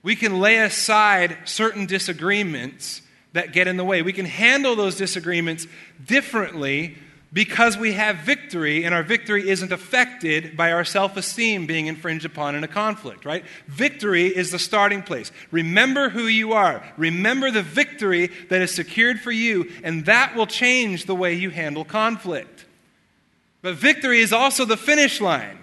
We 0.00 0.14
can 0.14 0.38
lay 0.38 0.58
aside 0.58 1.36
certain 1.46 1.86
disagreements 1.86 3.02
that 3.32 3.52
get 3.52 3.66
in 3.66 3.76
the 3.76 3.84
way. 3.84 4.02
We 4.02 4.12
can 4.12 4.24
handle 4.24 4.76
those 4.76 4.94
disagreements 4.94 5.66
differently 6.06 6.96
because 7.34 7.76
we 7.76 7.92
have 7.94 8.18
victory, 8.18 8.84
and 8.84 8.94
our 8.94 9.02
victory 9.02 9.50
isn't 9.50 9.72
affected 9.72 10.56
by 10.56 10.70
our 10.70 10.84
self 10.84 11.16
esteem 11.16 11.66
being 11.66 11.88
infringed 11.88 12.24
upon 12.24 12.54
in 12.54 12.62
a 12.62 12.68
conflict, 12.68 13.24
right? 13.24 13.44
Victory 13.66 14.26
is 14.26 14.52
the 14.52 14.58
starting 14.58 15.02
place. 15.02 15.32
Remember 15.50 16.08
who 16.08 16.28
you 16.28 16.52
are, 16.52 16.82
remember 16.96 17.50
the 17.50 17.62
victory 17.62 18.28
that 18.48 18.62
is 18.62 18.72
secured 18.72 19.20
for 19.20 19.32
you, 19.32 19.68
and 19.82 20.06
that 20.06 20.36
will 20.36 20.46
change 20.46 21.06
the 21.06 21.14
way 21.14 21.34
you 21.34 21.50
handle 21.50 21.84
conflict. 21.84 22.64
But 23.62 23.74
victory 23.74 24.20
is 24.20 24.32
also 24.32 24.64
the 24.64 24.76
finish 24.76 25.20
line 25.20 25.58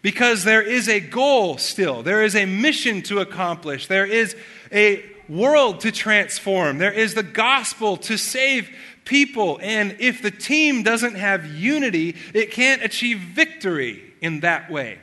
because 0.00 0.44
there 0.44 0.62
is 0.62 0.88
a 0.88 1.00
goal 1.00 1.58
still, 1.58 2.02
there 2.02 2.24
is 2.24 2.34
a 2.34 2.46
mission 2.46 3.02
to 3.02 3.18
accomplish, 3.18 3.86
there 3.86 4.06
is 4.06 4.34
a 4.72 5.04
world 5.28 5.80
to 5.80 5.92
transform. 5.92 6.78
There 6.78 6.92
is 6.92 7.14
the 7.14 7.22
gospel 7.22 7.96
to 7.98 8.16
save 8.16 8.70
people. 9.06 9.58
And 9.62 9.96
if 9.98 10.20
the 10.20 10.30
team 10.30 10.82
doesn't 10.82 11.14
have 11.14 11.46
unity, 11.46 12.16
it 12.34 12.50
can't 12.50 12.82
achieve 12.82 13.18
victory 13.18 14.12
in 14.20 14.40
that 14.40 14.70
way. 14.70 14.98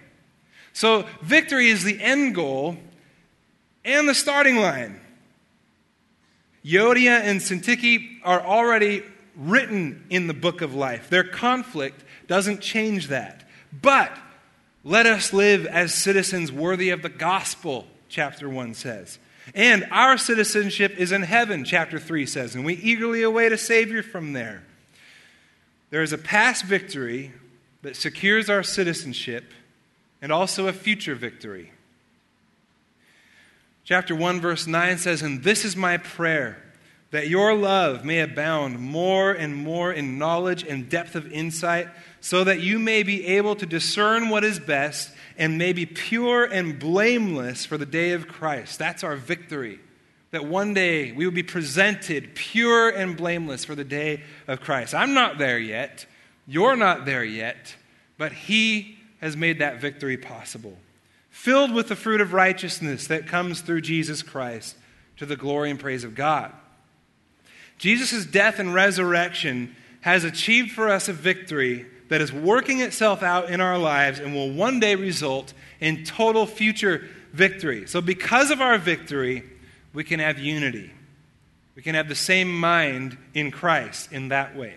So, 0.74 1.08
victory 1.22 1.70
is 1.70 1.84
the 1.84 2.00
end 2.02 2.36
goal 2.36 2.78
and 3.84 4.08
the 4.08 4.14
starting 4.14 4.58
line. 4.58 5.00
Euodia 6.64 7.22
and 7.22 7.40
Syntyche 7.42 8.20
are 8.24 8.42
already 8.42 9.04
written 9.36 10.06
in 10.10 10.28
the 10.28 10.34
book 10.34 10.62
of 10.62 10.74
life. 10.74 11.10
Their 11.10 11.24
conflict 11.24 12.04
doesn't 12.28 12.62
change 12.62 13.08
that. 13.08 13.48
But 13.82 14.12
let 14.84 15.06
us 15.06 15.34
live 15.34 15.66
as 15.66 15.94
citizens 15.94 16.52
worthy 16.52 16.90
of 16.90 17.02
the 17.02 17.10
gospel, 17.10 17.88
chapter 18.10 18.50
1 18.50 18.74
says. 18.74 19.20
And 19.54 19.88
our 19.92 20.18
citizenship 20.18 20.96
is 20.98 21.12
in 21.12 21.24
heaven, 21.24 21.66
chapter 21.66 22.00
3 22.00 22.26
says, 22.26 22.56
and 22.56 22.66
we 22.66 22.76
eagerly 22.76 23.24
await 23.24 23.52
a 23.52 23.58
Savior 23.58 24.02
from 24.02 24.34
there. 24.34 24.64
There 25.90 26.02
is 26.02 26.14
a 26.14 26.18
past 26.18 26.66
victory 26.66 27.34
that 27.82 27.96
secures 27.96 28.50
our 28.50 28.64
citizenship 28.64 29.52
and 30.22 30.32
also 30.32 30.68
a 30.68 30.74
future 30.74 31.16
victory. 31.16 31.72
Chapter 33.84 34.16
1, 34.16 34.40
verse 34.40 34.66
9 34.66 34.98
says, 34.98 35.22
And 35.22 35.44
this 35.44 35.66
is 35.66 35.76
my 35.76 35.98
prayer, 35.98 36.63
that 37.14 37.30
your 37.30 37.54
love 37.54 38.04
may 38.04 38.22
abound 38.22 38.80
more 38.80 39.32
and 39.32 39.56
more 39.56 39.94
in 39.94 40.18
knowledge 40.18 40.64
and 40.64 40.90
depth 40.90 41.16
of 41.16 41.32
insight, 41.32 41.88
so 42.22 42.44
that 42.44 42.60
you 42.60 42.80
may 42.80 43.04
be 43.04 43.24
able 43.28 43.56
to 43.56 43.68
discern 43.68 44.30
what 44.30 44.44
is 44.44 44.60
best 44.60 45.12
and 45.38 45.60
may 45.60 45.74
be 45.74 45.86
pure 45.86 46.44
and 46.44 46.80
blameless 46.80 47.68
for 47.68 47.78
the 47.78 47.86
day 47.86 48.14
of 48.14 48.28
Christ. 48.28 48.80
That's 48.80 49.04
our 49.04 49.16
victory. 49.16 49.80
That 50.32 50.46
one 50.46 50.74
day 50.74 51.12
we 51.12 51.26
will 51.26 51.34
be 51.34 51.44
presented 51.44 52.34
pure 52.34 52.90
and 52.90 53.16
blameless 53.16 53.64
for 53.64 53.76
the 53.76 53.84
day 53.84 54.24
of 54.48 54.62
Christ. 54.62 54.96
I'm 54.96 55.14
not 55.14 55.38
there 55.38 55.60
yet. 55.60 56.08
You're 56.48 56.76
not 56.76 57.06
there 57.06 57.24
yet. 57.24 57.76
But 58.18 58.32
He 58.32 58.98
has 59.22 59.38
made 59.38 59.60
that 59.60 59.80
victory 59.80 60.18
possible. 60.18 60.80
Filled 61.30 61.76
with 61.76 61.90
the 61.90 61.96
fruit 61.96 62.22
of 62.22 62.34
righteousness 62.34 63.06
that 63.06 63.28
comes 63.28 63.62
through 63.62 63.82
Jesus 63.82 64.24
Christ 64.24 64.76
to 65.18 65.28
the 65.28 65.36
glory 65.36 65.70
and 65.70 65.80
praise 65.80 66.04
of 66.04 66.16
God. 66.16 66.52
Jesus' 67.78 68.26
death 68.26 68.60
and 68.60 68.74
resurrection 68.74 69.76
has 70.02 70.24
achieved 70.24 70.72
for 70.72 70.90
us 70.90 71.08
a 71.08 71.14
victory 71.14 71.86
that 72.10 72.22
is 72.22 72.32
working 72.32 72.82
itself 72.82 73.24
out 73.24 73.50
in 73.50 73.62
our 73.62 73.78
lives 73.78 74.20
and 74.20 74.34
will 74.34 74.52
one 74.52 74.80
day 74.80 74.96
result 74.96 75.54
in 75.80 76.04
total 76.04 76.46
future 76.46 77.08
victory. 77.32 77.88
So, 77.88 78.02
because 78.02 78.52
of 78.52 78.62
our 78.62 78.78
victory, 78.78 79.44
we 79.94 80.04
can 80.04 80.20
have 80.20 80.40
unity. 80.40 80.92
We 81.76 81.82
can 81.82 81.96
have 81.96 82.08
the 82.08 82.16
same 82.16 82.60
mind 82.60 83.18
in 83.34 83.52
Christ 83.52 84.12
in 84.12 84.30
that 84.30 84.56
way. 84.56 84.76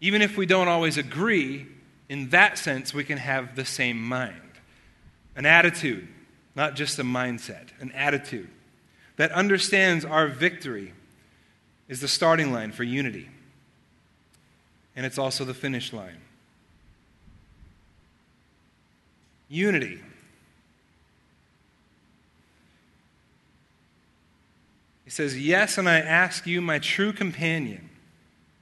Even 0.00 0.22
if 0.22 0.36
we 0.36 0.46
don't 0.46 0.68
always 0.68 0.96
agree, 0.96 1.66
in 2.08 2.30
that 2.30 2.56
sense, 2.56 2.94
we 2.94 3.04
can 3.04 3.18
have 3.18 3.54
the 3.54 3.64
same 3.64 4.00
mind. 4.00 4.40
An 5.36 5.44
attitude, 5.44 6.08
not 6.56 6.74
just 6.74 6.98
a 6.98 7.04
mindset, 7.04 7.68
an 7.80 7.92
attitude 7.92 8.48
that 9.16 9.32
understands 9.32 10.04
our 10.04 10.28
victory 10.28 10.94
is 11.88 12.00
the 12.00 12.08
starting 12.08 12.52
line 12.52 12.72
for 12.72 12.84
unity 12.84 13.28
and 14.98 15.06
it's 15.06 15.16
also 15.16 15.44
the 15.44 15.54
finish 15.54 15.92
line. 15.92 16.20
Unity. 19.48 20.00
He 25.04 25.10
says, 25.10 25.38
Yes, 25.38 25.78
and 25.78 25.88
I 25.88 26.00
ask 26.00 26.48
you, 26.48 26.60
my 26.60 26.80
true 26.80 27.12
companion, 27.12 27.90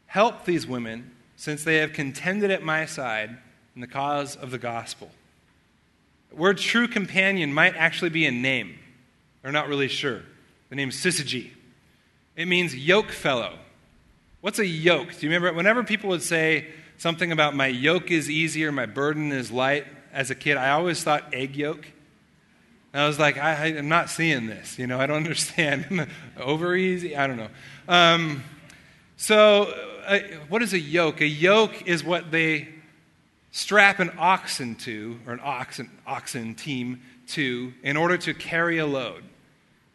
help 0.09 0.45
these 0.45 0.67
women, 0.67 1.12
since 1.37 1.65
they 1.65 1.77
have 1.77 1.95
contended 1.95 2.51
at 2.51 2.62
my 2.62 2.85
side 2.85 3.39
in 3.75 3.81
the 3.81 3.87
cause 3.87 4.37
of 4.37 4.51
the 4.51 4.59
gospel. 4.59 5.11
The 6.29 6.37
word 6.37 6.59
true 6.59 6.87
companion 6.87 7.51
might 7.51 7.75
actually 7.77 8.11
be 8.11 8.27
a 8.27 8.31
name. 8.31 8.79
They're 9.41 9.53
not 9.53 9.69
really 9.69 9.89
sure. 9.89 10.21
The 10.69 10.77
name 10.77 10.91
is 10.91 10.97
Syzygy. 10.97 11.53
It 12.37 12.46
means 12.46 12.75
yoke 12.75 13.11
fellow. 13.11 13.59
What's 14.42 14.59
a 14.59 14.66
yoke? 14.66 15.09
Do 15.18 15.27
you 15.27 15.33
remember? 15.33 15.57
Whenever 15.57 15.83
people 15.83 16.11
would 16.11 16.22
say 16.22 16.68
something 16.99 17.33
about 17.33 17.57
my 17.57 17.66
yoke 17.66 18.11
is 18.11 18.31
easier, 18.31 18.70
my 18.70 18.87
burden 18.87 19.33
is 19.33 19.51
light, 19.51 19.87
as 20.12 20.31
a 20.31 20.35
kid, 20.35 20.57
I 20.57 20.70
always 20.70 21.03
thought 21.03 21.35
egg 21.35 21.57
yolk. 21.57 21.87
And 22.92 23.03
I 23.03 23.07
was 23.07 23.18
like, 23.18 23.37
I, 23.37 23.66
am 23.68 23.88
not 23.88 24.09
seeing 24.09 24.46
this. 24.46 24.79
You 24.79 24.87
know, 24.87 24.99
I 24.99 25.07
don't 25.07 25.16
understand. 25.25 26.09
Over 26.40 26.75
easy? 26.75 27.16
I 27.16 27.27
don't 27.27 27.37
know. 27.37 27.49
Um, 27.88 28.42
so, 29.16 29.75
uh, 30.07 30.18
what 30.49 30.62
is 30.62 30.72
a 30.72 30.79
yoke? 30.79 31.20
A 31.20 31.27
yoke 31.27 31.87
is 31.87 32.05
what 32.05 32.31
they 32.31 32.68
strap 33.51 33.99
an 33.99 34.12
oxen 34.18 34.75
to, 34.77 35.18
or 35.27 35.33
an 35.33 35.40
oxen, 35.42 35.90
oxen 36.07 36.55
team 36.55 37.03
to, 37.29 37.72
in 37.83 37.96
order 37.96 38.16
to 38.18 38.35
carry 38.35 38.79
a 38.79 38.87
load. 38.87 39.25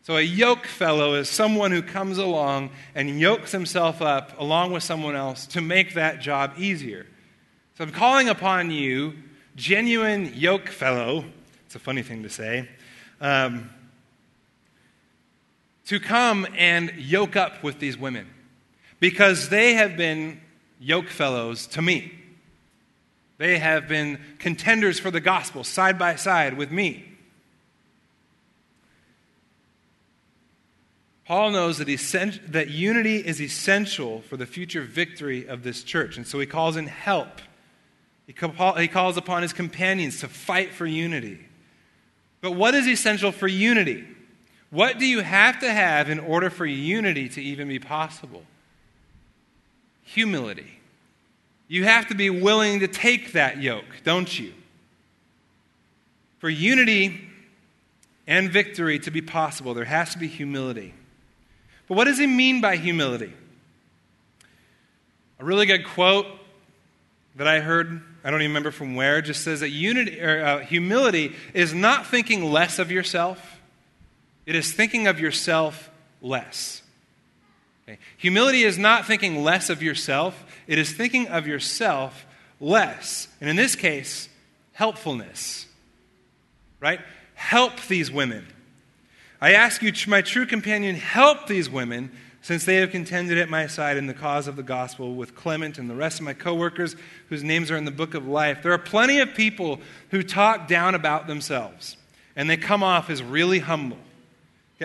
So, 0.03 0.17
a 0.17 0.21
yoke 0.21 0.65
fellow 0.65 1.13
is 1.13 1.29
someone 1.29 1.71
who 1.71 1.83
comes 1.83 2.17
along 2.17 2.71
and 2.95 3.19
yokes 3.19 3.51
himself 3.51 4.01
up 4.01 4.39
along 4.39 4.71
with 4.71 4.81
someone 4.81 5.15
else 5.15 5.45
to 5.47 5.61
make 5.61 5.93
that 5.93 6.19
job 6.21 6.53
easier. 6.57 7.05
So, 7.77 7.83
I'm 7.83 7.91
calling 7.91 8.27
upon 8.27 8.71
you, 8.71 9.13
genuine 9.55 10.33
yoke 10.33 10.69
fellow, 10.69 11.25
it's 11.67 11.75
a 11.75 11.79
funny 11.79 12.01
thing 12.01 12.23
to 12.23 12.29
say, 12.29 12.67
um, 13.19 13.69
to 15.85 15.99
come 15.99 16.47
and 16.57 16.91
yoke 16.97 17.35
up 17.35 17.63
with 17.63 17.77
these 17.79 17.97
women 17.97 18.27
because 18.99 19.49
they 19.49 19.73
have 19.73 19.97
been 19.97 20.41
yoke 20.79 21.09
fellows 21.09 21.67
to 21.67 21.81
me. 21.81 22.11
They 23.37 23.59
have 23.59 23.87
been 23.87 24.19
contenders 24.39 24.99
for 24.99 25.11
the 25.11 25.19
gospel 25.19 25.63
side 25.63 25.99
by 25.99 26.15
side 26.15 26.57
with 26.57 26.71
me. 26.71 27.10
Paul 31.31 31.51
knows 31.51 31.77
that, 31.77 31.87
that 32.49 32.71
unity 32.71 33.15
is 33.15 33.41
essential 33.41 34.19
for 34.27 34.35
the 34.35 34.45
future 34.45 34.81
victory 34.81 35.47
of 35.47 35.63
this 35.63 35.81
church, 35.81 36.17
and 36.17 36.27
so 36.27 36.37
he 36.41 36.45
calls 36.45 36.75
in 36.75 36.87
help. 36.87 37.39
He, 38.27 38.33
he 38.77 38.87
calls 38.89 39.15
upon 39.15 39.41
his 39.41 39.53
companions 39.53 40.19
to 40.19 40.27
fight 40.27 40.73
for 40.73 40.85
unity. 40.85 41.39
But 42.41 42.51
what 42.51 42.75
is 42.75 42.85
essential 42.85 43.31
for 43.31 43.47
unity? 43.47 44.05
What 44.71 44.99
do 44.99 45.05
you 45.05 45.21
have 45.21 45.61
to 45.61 45.71
have 45.71 46.09
in 46.09 46.19
order 46.19 46.49
for 46.49 46.65
unity 46.65 47.29
to 47.29 47.41
even 47.41 47.69
be 47.69 47.79
possible? 47.79 48.43
Humility. 50.03 50.81
You 51.69 51.85
have 51.85 52.09
to 52.09 52.13
be 52.13 52.29
willing 52.29 52.81
to 52.81 52.89
take 52.89 53.31
that 53.31 53.61
yoke, 53.61 54.01
don't 54.03 54.37
you? 54.37 54.53
For 56.39 56.49
unity 56.49 57.21
and 58.27 58.51
victory 58.51 58.99
to 58.99 59.11
be 59.11 59.21
possible, 59.21 59.73
there 59.73 59.85
has 59.85 60.11
to 60.11 60.19
be 60.19 60.27
humility. 60.27 60.93
But 61.91 61.97
what 61.97 62.05
does 62.05 62.19
he 62.19 62.25
mean 62.25 62.61
by 62.61 62.77
humility? 62.77 63.33
A 65.41 65.43
really 65.43 65.65
good 65.65 65.83
quote 65.83 66.25
that 67.35 67.49
I 67.49 67.59
heard, 67.59 68.01
I 68.23 68.31
don't 68.31 68.41
even 68.41 68.51
remember 68.51 68.71
from 68.71 68.95
where, 68.95 69.21
just 69.21 69.43
says 69.43 69.59
that 69.59 69.71
unity, 69.71 70.21
or, 70.21 70.41
uh, 70.41 70.59
humility 70.59 71.35
is 71.53 71.73
not 71.73 72.07
thinking 72.07 72.49
less 72.49 72.79
of 72.79 72.93
yourself, 72.93 73.59
it 74.45 74.55
is 74.55 74.71
thinking 74.71 75.05
of 75.05 75.19
yourself 75.19 75.89
less. 76.21 76.81
Okay? 77.83 77.99
Humility 78.15 78.63
is 78.63 78.77
not 78.77 79.05
thinking 79.05 79.43
less 79.43 79.69
of 79.69 79.83
yourself, 79.83 80.45
it 80.67 80.77
is 80.77 80.93
thinking 80.93 81.27
of 81.27 81.45
yourself 81.45 82.25
less. 82.61 83.27
And 83.41 83.49
in 83.49 83.57
this 83.57 83.75
case, 83.75 84.29
helpfulness. 84.71 85.65
Right? 86.79 87.01
Help 87.33 87.81
these 87.89 88.09
women. 88.09 88.47
I 89.41 89.53
ask 89.53 89.81
you, 89.81 89.91
my 90.07 90.21
true 90.21 90.45
companion, 90.45 90.95
help 90.95 91.47
these 91.47 91.67
women 91.67 92.11
since 92.43 92.63
they 92.63 92.75
have 92.75 92.91
contended 92.91 93.39
at 93.39 93.49
my 93.49 93.67
side 93.67 93.97
in 93.97 94.05
the 94.05 94.13
cause 94.13 94.47
of 94.47 94.55
the 94.55 94.63
gospel 94.63 95.15
with 95.15 95.35
Clement 95.35 95.79
and 95.79 95.89
the 95.89 95.95
rest 95.95 96.19
of 96.19 96.25
my 96.25 96.33
coworkers 96.33 96.95
whose 97.29 97.43
names 97.43 97.71
are 97.71 97.77
in 97.77 97.85
the 97.85 97.91
book 97.91 98.13
of 98.13 98.27
life. 98.27 98.61
There 98.61 98.71
are 98.71 98.77
plenty 98.77 99.19
of 99.19 99.33
people 99.33 99.79
who 100.09 100.21
talk 100.21 100.67
down 100.67 100.93
about 100.93 101.27
themselves 101.27 101.97
and 102.35 102.49
they 102.49 102.57
come 102.57 102.83
off 102.83 103.09
as 103.09 103.21
really 103.21 103.59
humble. 103.59 103.97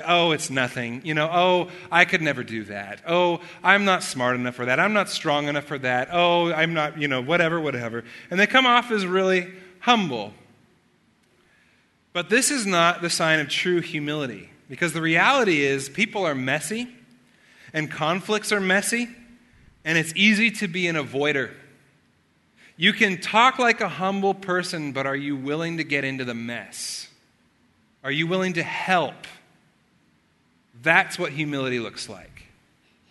Oh, 0.05 0.33
it's 0.33 0.51
nothing. 0.51 1.01
You 1.05 1.14
know, 1.14 1.31
oh, 1.33 1.71
I 1.90 2.05
could 2.05 2.21
never 2.21 2.45
do 2.45 2.64
that. 2.64 3.01
Oh, 3.07 3.40
I'm 3.62 3.85
not 3.85 4.03
smart 4.03 4.37
enough 4.37 4.55
for 4.55 4.66
that. 4.66 4.79
I'm 4.79 4.92
not 4.92 5.09
strong 5.09 5.49
enough 5.49 5.64
for 5.64 5.79
that. 5.79 6.09
Oh, 6.12 6.53
I'm 6.53 6.75
not, 6.75 6.99
you 6.99 7.09
know, 7.09 7.23
whatever, 7.23 7.61
whatever. 7.61 8.05
And 8.31 8.38
they 8.38 8.47
come 8.47 8.66
off 8.66 8.90
as 8.90 9.07
really 9.07 9.51
humble. 9.81 10.35
But 12.16 12.31
this 12.31 12.50
is 12.50 12.64
not 12.64 13.02
the 13.02 13.11
sign 13.11 13.40
of 13.40 13.50
true 13.50 13.83
humility 13.83 14.48
because 14.70 14.94
the 14.94 15.02
reality 15.02 15.61
is 15.61 15.90
people 15.90 16.24
are 16.24 16.35
messy 16.35 16.88
and 17.74 17.90
conflicts 17.90 18.52
are 18.52 18.59
messy 18.59 19.11
and 19.85 19.98
it's 19.98 20.14
easy 20.16 20.50
to 20.52 20.66
be 20.66 20.87
an 20.87 20.96
avoider. 20.96 21.52
You 22.79 22.94
can 22.94 23.20
talk 23.20 23.59
like 23.59 23.83
a 23.83 23.88
humble 23.90 24.33
person, 24.33 24.92
but 24.92 25.05
are 25.05 25.14
you 25.14 25.37
willing 25.37 25.76
to 25.76 25.85
get 25.85 26.05
into 26.05 26.24
the 26.24 26.33
mess? 26.33 27.07
Are 28.02 28.11
you 28.11 28.26
willing 28.26 28.55
to 28.55 28.62
help? 28.62 29.26
That's 30.83 31.18
what 31.18 31.33
humility 31.33 31.81
looks 31.81 32.09
like. 32.09 32.44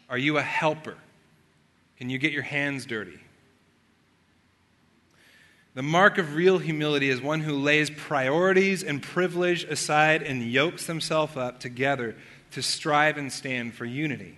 Are 0.10 0.18
you 0.18 0.40
a 0.40 0.42
helper? 0.42 0.98
Can 2.00 2.10
you 2.10 2.18
get 2.18 2.32
your 2.32 2.42
hands 2.42 2.88
dirty? 2.88 3.20
The 5.76 5.84
mark 5.84 6.18
of 6.18 6.36
real 6.36 6.58
humility 6.58 7.10
is 7.10 7.22
one 7.22 7.42
who 7.42 7.54
lays 7.54 7.90
priorities 7.90 8.82
and 8.82 9.04
privilege 9.04 9.66
aside 9.66 10.24
and 10.24 10.42
yokes 10.42 10.88
himself 10.88 11.36
up 11.36 11.60
together 11.60 12.16
to 12.52 12.64
strive 12.64 13.18
and 13.18 13.32
stand 13.32 13.74
for 13.74 13.84
unity. 13.84 14.38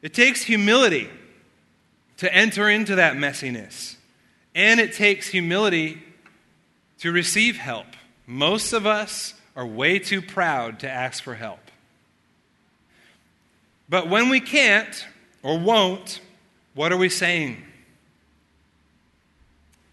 It 0.00 0.14
takes 0.14 0.42
humility 0.42 1.10
to 2.16 2.34
enter 2.34 2.70
into 2.70 2.94
that 2.94 3.16
messiness, 3.16 3.96
and 4.54 4.80
it 4.80 4.94
takes 4.94 5.28
humility 5.28 6.02
to 7.00 7.12
receive 7.12 7.58
help. 7.58 7.86
Most 8.26 8.72
of 8.72 8.86
us 8.86 9.34
are 9.54 9.66
way 9.66 9.98
too 9.98 10.22
proud 10.22 10.80
to 10.80 10.90
ask 10.90 11.22
for 11.22 11.34
help. 11.34 11.60
But 13.86 14.08
when 14.08 14.30
we 14.30 14.40
can't 14.40 15.06
or 15.42 15.58
won't, 15.58 16.20
what 16.74 16.90
are 16.90 16.96
we 16.96 17.10
saying? 17.10 17.62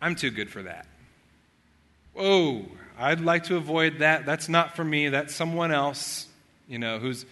I'm 0.03 0.15
too 0.15 0.31
good 0.31 0.49
for 0.49 0.63
that. 0.63 0.85
Whoa, 2.13 2.65
I'd 2.99 3.21
like 3.21 3.45
to 3.45 3.55
avoid 3.55 3.99
that. 3.99 4.25
That's 4.25 4.49
not 4.49 4.75
for 4.75 4.83
me. 4.83 5.07
That's 5.07 5.33
someone 5.33 5.71
else, 5.71 6.27
you 6.67 6.77
know, 6.77 6.99
who's 6.99 7.25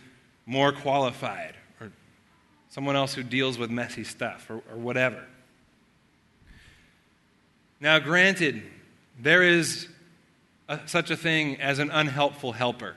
more 0.46 0.72
qualified 0.72 1.56
or 1.82 1.92
someone 2.70 2.96
else 2.96 3.14
who 3.14 3.24
deals 3.24 3.58
with 3.58 3.70
messy 3.70 4.06
stuff 4.06 4.50
or, 4.50 4.62
or 4.72 4.78
whatever. 4.78 5.22
Now, 7.82 8.00
granted, 8.00 8.64
there 9.20 9.44
is 9.44 9.90
a, 10.70 10.80
such 10.86 11.12
a 11.12 11.18
thing 11.18 11.60
as 11.60 11.80
an 11.80 11.92
unhelpful 11.92 12.54
helper. 12.54 12.96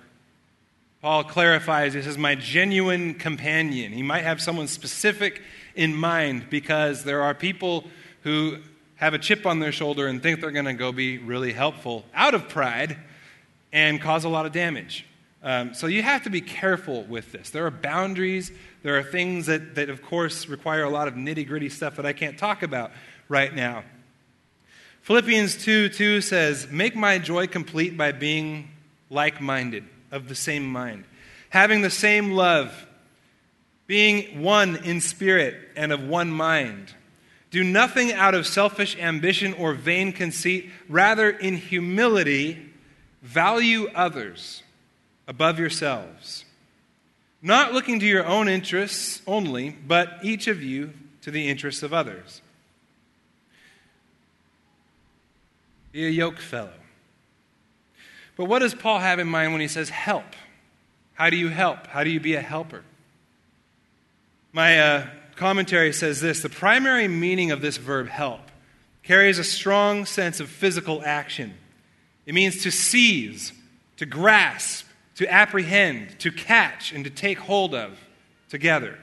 Paul 1.02 1.24
clarifies 1.24 1.94
this 1.94 2.06
is 2.06 2.16
my 2.16 2.37
genuine 2.37 3.14
companion. 3.14 3.90
He 3.90 4.04
might 4.04 4.22
have 4.22 4.40
someone 4.40 4.68
specific 4.68 5.42
in 5.74 5.96
mind 5.96 6.48
because 6.48 7.02
there 7.02 7.22
are 7.22 7.34
people 7.34 7.84
who 8.22 8.58
have 8.96 9.14
a 9.14 9.18
chip 9.18 9.46
on 9.46 9.59
their 9.59 9.72
shoulder 9.72 10.07
and 10.07 10.22
think 10.22 10.40
they're 10.40 10.50
going 10.50 10.64
to 10.64 10.74
go 10.74 10.92
be 10.92 11.18
really 11.18 11.52
helpful 11.52 12.04
out 12.14 12.35
of 12.35 12.48
pride 12.48 12.96
and 13.72 14.00
cause 14.00 14.24
a 14.24 14.28
lot 14.28 14.46
of 14.46 14.52
damage. 14.52 15.04
Um, 15.42 15.74
so 15.74 15.88
you 15.88 16.02
have 16.02 16.24
to 16.24 16.30
be 16.30 16.40
careful 16.40 17.02
with 17.04 17.33
this. 17.33 17.50
There 17.50 17.66
are 17.66 17.70
boundaries. 17.70 18.50
There 18.83 18.98
are 18.98 19.02
things 19.02 19.46
that, 19.46 19.74
that, 19.74 19.90
of 19.90 20.00
course, 20.00 20.48
require 20.48 20.85
a 20.85 20.90
lot 20.90 21.07
of 21.07 21.14
nitty 21.14 21.46
gritty 21.46 21.68
stuff 21.68 21.96
that 21.96 22.07
I 22.07 22.14
can't 22.14 22.38
talk 22.38 22.62
about 22.62 22.92
right 23.28 23.54
now. 23.54 23.85
Philippians 25.02 25.62
2 25.62 25.90
2 25.90 26.22
says, 26.22 26.68
Make 26.70 26.96
my 26.96 27.18
joy 27.18 27.46
complete 27.46 27.94
by 27.94 28.12
being 28.12 28.70
like 29.11 29.38
minded, 29.38 29.85
of 30.11 30.28
the 30.28 30.35
same 30.35 30.66
mind, 30.66 31.04
having 31.50 31.83
the 31.83 31.90
same 31.90 32.33
love, 32.33 32.87
being 33.87 34.42
one 34.42 34.76
in 34.76 35.02
spirit 35.02 35.57
and 35.76 35.92
of 35.92 36.02
one 36.02 36.30
mind. 36.30 36.94
Do 37.55 37.62
nothing 37.62 38.12
out 38.12 38.35
of 38.35 38.49
selfish 38.49 38.99
ambition 38.99 39.53
or 39.53 39.75
vain 39.75 40.12
conceit. 40.12 40.71
Rather, 40.88 41.31
in 41.31 41.57
humility, 41.57 42.69
value 43.23 43.88
others 43.95 44.64
above 45.29 45.61
yourselves. 45.61 46.45
Not 47.40 47.73
looking 47.73 48.01
to 48.01 48.07
your 48.07 48.27
own 48.27 48.49
interests 48.49 49.23
only, 49.25 49.71
but 49.71 50.19
each 50.21 50.49
of 50.49 50.64
you 50.64 50.95
to 51.23 51.31
the 51.31 51.49
interests 51.49 51.85
of 51.85 51.93
others. 51.95 52.43
Be 55.93 56.07
a 56.07 56.11
yoke 56.11 56.40
fellow. 56.40 56.75
But 58.37 58.47
what 58.47 58.59
does 58.59 58.75
Paul 58.75 58.99
have 58.99 59.21
in 59.21 59.29
mind 59.29 59.53
when 59.53 59.61
he 59.61 59.69
says 59.69 59.90
help? 59.90 60.35
How 61.12 61.31
do 61.31 61.37
you 61.37 61.51
help? 61.51 61.87
How 61.87 62.03
do 62.03 62.11
you 62.11 62.19
be 62.19 62.35
a 62.35 62.40
helper? 62.40 62.83
My 64.53 64.81
uh, 64.81 65.07
commentary 65.35 65.92
says 65.92 66.20
this 66.20 66.42
the 66.42 66.49
primary 66.49 67.09
meaning 67.09 67.51
of 67.51 67.61
this 67.61 67.77
verb 67.77 68.09
help 68.09 68.40
carries 69.03 69.38
a 69.38 69.44
strong 69.44 70.07
sense 70.07 70.40
of 70.40 70.49
physical 70.49 71.03
action. 71.05 71.55
It 72.27 72.35
means 72.35 72.62
to 72.62 72.70
seize, 72.70 73.53
to 73.99 74.07
grasp, 74.07 74.87
to 75.16 75.31
apprehend, 75.31 76.18
to 76.20 76.33
catch, 76.33 76.92
and 76.92 77.05
to 77.05 77.11
take 77.11 77.38
hold 77.38 77.75
of 77.75 77.99
together. 78.49 78.99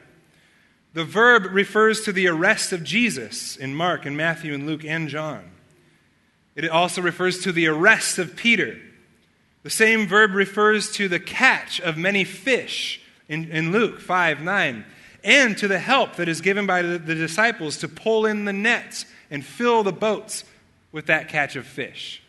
The 0.94 1.06
verb 1.06 1.46
refers 1.52 2.02
to 2.02 2.12
the 2.12 2.28
arrest 2.28 2.74
of 2.74 2.84
Jesus 2.84 3.56
in 3.56 3.76
Mark 3.76 4.06
and 4.06 4.18
Matthew 4.18 4.54
and 4.54 4.66
Luke 4.66 4.84
and 4.84 5.08
John. 5.08 5.52
It 6.56 6.68
also 6.70 7.02
refers 7.02 7.40
to 7.44 7.52
the 7.52 7.68
arrest 7.68 8.18
of 8.18 8.36
Peter. 8.36 8.78
The 9.64 9.70
same 9.70 10.08
verb 10.08 10.34
refers 10.34 10.92
to 10.94 11.08
the 11.08 11.20
catch 11.20 11.80
of 11.80 11.98
many 11.98 12.24
fish 12.24 13.02
in, 13.30 13.50
in 13.52 13.72
Luke 13.72 14.02
5 14.02 14.42
9 14.42 14.86
and 15.24 15.58
to 15.58 15.68
the 15.68 15.80
help 15.80 16.16
that 16.16 16.28
is 16.28 16.42
given 16.42 16.66
by 16.66 16.82
the, 16.82 16.98
the 16.98 17.16
disciples 17.16 17.78
to 17.78 17.88
pull 17.88 18.26
in 18.26 18.46
the 18.46 18.54
nets 18.54 19.06
and 19.30 19.46
fill 19.46 19.84
the 19.84 19.92
boats 19.92 20.44
with 20.92 21.08
that 21.08 21.30
catch 21.30 21.56
of 21.56 21.66
fish. 21.66 22.22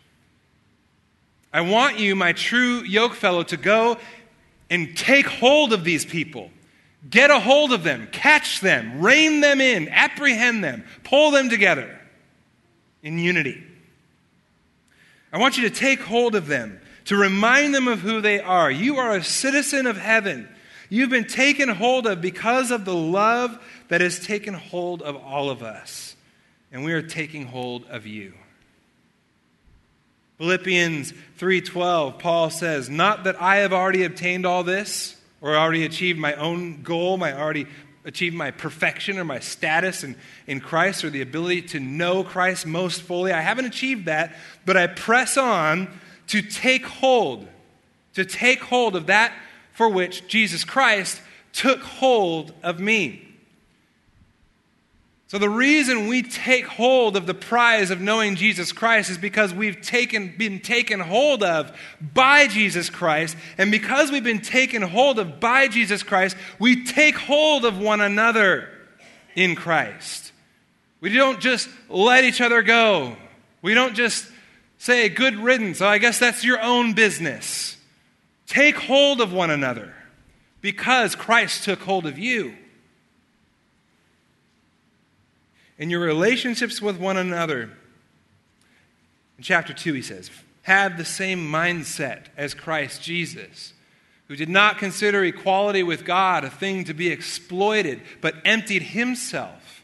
I 1.53 1.61
want 1.61 1.99
you, 1.99 2.17
my 2.17 2.33
true 2.33 2.83
yoke 2.83 3.15
fellow, 3.15 3.43
to 3.45 3.57
go 3.57 3.99
and 4.71 4.97
take 4.97 5.27
hold 5.27 5.73
of 5.73 5.85
these 5.85 6.05
people. 6.05 6.51
Get 7.11 7.31
a 7.31 7.41
hold 7.41 7.73
of 7.73 7.83
them, 7.83 8.09
catch 8.13 8.61
them, 8.61 9.01
rein 9.01 9.41
them 9.41 9.61
in, 9.61 9.89
apprehend 9.89 10.63
them, 10.63 10.85
pull 11.03 11.31
them 11.31 11.51
together 11.51 11.99
in 13.03 13.19
unity. 13.19 13.63
I 15.33 15.39
want 15.39 15.59
you 15.59 15.69
to 15.69 15.75
take 15.75 16.01
hold 16.01 16.35
of 16.35 16.47
them, 16.47 16.81
to 17.07 17.17
remind 17.17 17.75
them 17.75 17.89
of 17.89 18.01
who 18.01 18.21
they 18.21 18.41
are. 18.41 18.71
You 18.71 18.99
are 18.99 19.17
a 19.17 19.25
citizen 19.25 19.87
of 19.87 19.97
heaven. 19.97 20.49
You've 20.93 21.09
been 21.09 21.25
taken 21.25 21.71
hold 21.71 22.07
of 22.07 22.21
because 22.21 22.71
of 22.71 22.85
the 22.85 22.95
love 22.95 23.59
that 23.89 24.03
has 24.03 24.21
taken 24.21 24.53
hold 24.53 25.01
of 25.01 25.17
all 25.17 25.49
of 25.49 25.63
us. 25.63 26.17
And 26.71 26.85
we 26.85 26.93
are 26.93 27.01
taking 27.01 27.47
hold 27.47 27.87
of 27.87 28.07
you. 28.07 28.35
Philippians 30.37 31.15
3:12 31.39 32.19
Paul 32.19 32.51
says, 32.51 32.91
"Not 32.91 33.25
that 33.25 33.41
I 33.41 33.57
have 33.57 33.73
already 33.73 34.05
obtained 34.05 34.45
all 34.45 34.65
this 34.65 35.17
or 35.41 35.57
already 35.57 35.87
achieved 35.87 36.19
my 36.19 36.35
own 36.35 36.83
goal, 36.83 37.17
my 37.17 37.33
already 37.33 37.69
achieved 38.05 38.37
my 38.37 38.51
perfection 38.51 39.19
or 39.19 39.25
my 39.25 39.39
status 39.39 40.05
in, 40.05 40.15
in 40.47 40.61
Christ 40.61 41.05
or 41.05 41.09
the 41.09 41.23
ability 41.23 41.63
to 41.69 41.81
know 41.81 42.23
Christ 42.23 42.67
most 42.67 43.01
fully. 43.01 43.33
I 43.33 43.41
haven't 43.41 43.65
achieved 43.65 44.05
that, 44.05 44.37
but 44.67 44.77
I 44.77 44.89
press 44.89 45.39
on 45.39 45.89
to 46.27 46.43
take 46.43 46.85
hold, 46.85 47.49
to 48.13 48.27
take 48.27 48.61
hold 48.61 48.95
of 48.95 49.07
that 49.07 49.33
for 49.73 49.89
which 49.89 50.27
Jesus 50.29 50.65
Christ 50.65 51.21
took 51.53 51.81
hold 51.81 52.53
of 52.63 52.81
me. 52.81 53.29
So, 55.33 55.39
the 55.39 55.49
reason 55.49 56.09
we 56.09 56.23
take 56.23 56.67
hold 56.67 57.17
of 57.17 57.25
the 57.25 57.33
prize 57.33 57.91
of 57.91 58.03
knowing 58.03 58.37
Jesus 58.37 58.71
Christ 58.71 59.09
is 59.09 59.17
because 59.17 59.55
we've 59.55 59.81
taken, 59.81 60.35
been 60.37 60.61
taken 60.61 61.01
hold 61.01 61.43
of 61.43 61.75
by 62.03 62.49
Jesus 62.49 62.91
Christ. 62.91 63.35
And 63.57 63.71
because 63.71 64.13
we've 64.13 64.23
been 64.23 64.43
taken 64.43 64.83
hold 64.83 65.19
of 65.19 65.41
by 65.41 65.69
Jesus 65.69 66.03
Christ, 66.03 66.37
we 66.59 66.85
take 66.85 67.17
hold 67.17 67.65
of 67.65 67.79
one 67.79 68.03
another 68.03 68.69
in 69.35 69.55
Christ. 69.55 70.33
We 71.01 71.15
don't 71.15 71.41
just 71.41 71.67
let 71.89 72.25
each 72.25 72.43
other 72.43 72.61
go. 72.61 73.17
We 73.63 73.73
don't 73.73 73.95
just 73.95 74.29
say, 74.77 75.09
good 75.09 75.37
riddance. 75.37 75.79
So, 75.79 75.87
I 75.89 75.97
guess 75.97 76.19
that's 76.19 76.45
your 76.45 76.61
own 76.61 76.93
business. 76.93 77.79
Take 78.53 78.77
hold 78.77 79.21
of 79.21 79.33
one 79.33 79.51
another 79.51 79.95
because 80.61 81.15
Christ 81.15 81.65
took 81.65 81.81
hold 81.81 82.07
of 82.07 82.19
you. 82.19 82.55
in 85.79 85.91
your 85.91 86.01
relationships 86.01 86.81
with 86.81 86.97
one 86.97 87.17
another. 87.17 87.63
In 89.37 89.43
chapter 89.43 89.73
2, 89.73 89.95
he 89.95 90.03
says, 90.03 90.31
Have 90.63 90.97
the 90.97 91.05
same 91.05 91.41
mindset 91.51 92.27
as 92.37 92.55
Christ 92.55 93.03
Jesus, 93.03 93.73
who 94.29 94.37
did 94.37 94.49
not 94.49 94.79
consider 94.79 95.25
equality 95.25 95.83
with 95.83 96.05
God 96.05 96.45
a 96.45 96.51
thing 96.51 96.85
to 96.85 96.95
be 96.95 97.09
exploited, 97.09 98.01
but 98.21 98.37
emptied 98.45 98.83
himself, 98.83 99.83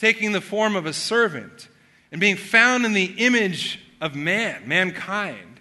taking 0.00 0.32
the 0.32 0.40
form 0.40 0.74
of 0.74 0.86
a 0.86 0.92
servant, 0.92 1.68
and 2.10 2.20
being 2.20 2.36
found 2.36 2.84
in 2.84 2.92
the 2.92 3.14
image 3.18 3.78
of 4.00 4.16
man, 4.16 4.66
mankind. 4.66 5.51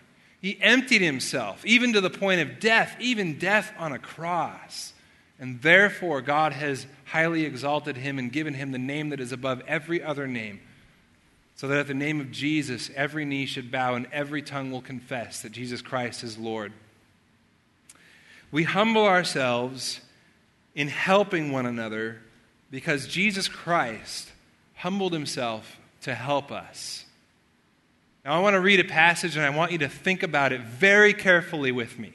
He 0.42 0.60
emptied 0.60 1.02
himself, 1.02 1.64
even 1.66 1.94
to 1.94 2.02
the 2.02 2.10
point 2.10 2.42
of 2.42 2.60
death, 2.60 2.96
even 3.00 3.38
death 3.38 3.72
on 3.78 3.94
a 3.94 4.00
cross. 4.00 4.94
And 5.40 5.62
therefore, 5.62 6.22
God 6.22 6.54
has 6.54 6.88
highly 7.06 7.46
exalted 7.46 7.98
him 7.98 8.18
and 8.18 8.32
given 8.32 8.56
him 8.56 8.72
the 8.72 8.80
name 8.80 9.10
that 9.10 9.20
is 9.20 9.32
above 9.32 9.62
every 9.68 10.02
other 10.02 10.28
name, 10.28 10.60
so 11.56 11.68
that 11.68 11.78
at 11.78 11.88
the 11.88 11.94
name 11.94 12.20
of 12.20 12.32
Jesus, 12.32 12.90
every 12.96 13.24
knee 13.24 13.46
should 13.46 13.72
bow 13.72 13.94
and 13.94 14.08
every 14.12 14.42
tongue 14.42 14.72
will 14.72 14.82
confess 14.82 15.42
that 15.44 15.52
Jesus 15.52 15.82
Christ 15.82 16.24
is 16.24 16.38
Lord. 16.38 16.74
We 18.52 18.64
humble 18.64 19.06
ourselves 19.06 20.02
in 20.74 20.88
helping 20.88 21.52
one 21.52 21.66
another 21.66 22.20
because 22.72 23.08
Jesus 23.08 23.48
Christ 23.48 24.32
humbled 24.76 25.14
himself 25.14 25.78
to 26.02 26.16
help 26.16 26.52
us. 26.52 27.06
Now, 28.24 28.34
I 28.34 28.40
want 28.40 28.54
to 28.54 28.60
read 28.60 28.80
a 28.80 28.84
passage 28.84 29.36
and 29.36 29.46
I 29.46 29.50
want 29.50 29.72
you 29.72 29.80
to 29.80 29.90
think 29.90 30.24
about 30.24 30.54
it 30.54 30.62
very 30.62 31.14
carefully 31.14 31.72
with 31.72 31.98
me. 31.98 32.14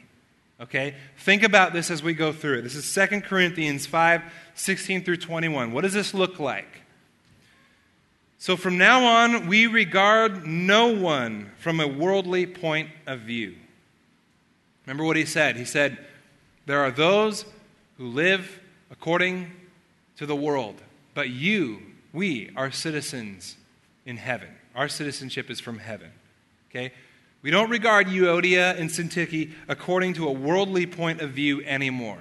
Okay? 0.61 0.95
Think 1.19 1.43
about 1.43 1.73
this 1.73 1.91
as 1.91 2.03
we 2.03 2.15
go 2.15 2.33
through 2.33 2.59
it. 2.59 2.63
This 2.63 2.75
is 2.75 2.95
2 2.95 3.21
Corinthians 3.23 3.87
5 3.87 4.23
16 4.55 5.05
through 5.05 5.19
21. 5.19 5.73
What 5.73 5.83
does 5.83 5.93
this 5.93 6.15
look 6.15 6.39
like? 6.39 6.81
So 8.39 8.57
from 8.57 8.79
now 8.79 9.05
on, 9.05 9.49
we 9.49 9.67
regard 9.67 10.47
no 10.47 10.89
one 10.89 11.51
from 11.59 11.81
a 11.81 11.87
worldly 11.87 12.47
point 12.47 12.91
of 13.07 13.21
view. 13.21 13.55
Remember 14.87 15.05
what 15.05 15.17
he 15.17 15.25
said? 15.25 15.57
He 15.57 15.65
said, 15.65 15.99
There 16.65 16.81
are 16.81 16.91
those 16.91 17.45
who 17.99 18.07
live 18.07 18.61
according 18.91 19.51
to 20.17 20.27
the 20.27 20.37
world, 20.37 20.77
but 21.13 21.29
you, 21.29 21.83
we, 22.13 22.51
are 22.57 22.71
citizens 22.71 23.57
in 24.07 24.17
heaven. 24.17 24.56
Our 24.77 24.89
citizenship 24.89 25.51
is 25.51 25.59
from 25.59 25.79
heaven. 25.79 26.11
Okay? 26.71 26.93
We 27.43 27.51
don't 27.51 27.71
regard 27.71 28.07
Euodia 28.09 28.79
and 28.79 28.91
Syntyche 28.91 29.53
according 29.69 30.15
to 30.15 30.29
a 30.29 30.33
worldly 30.33 30.87
point 30.87 31.21
of 31.23 31.31
view 31.31 31.65
anymore. 31.65 32.19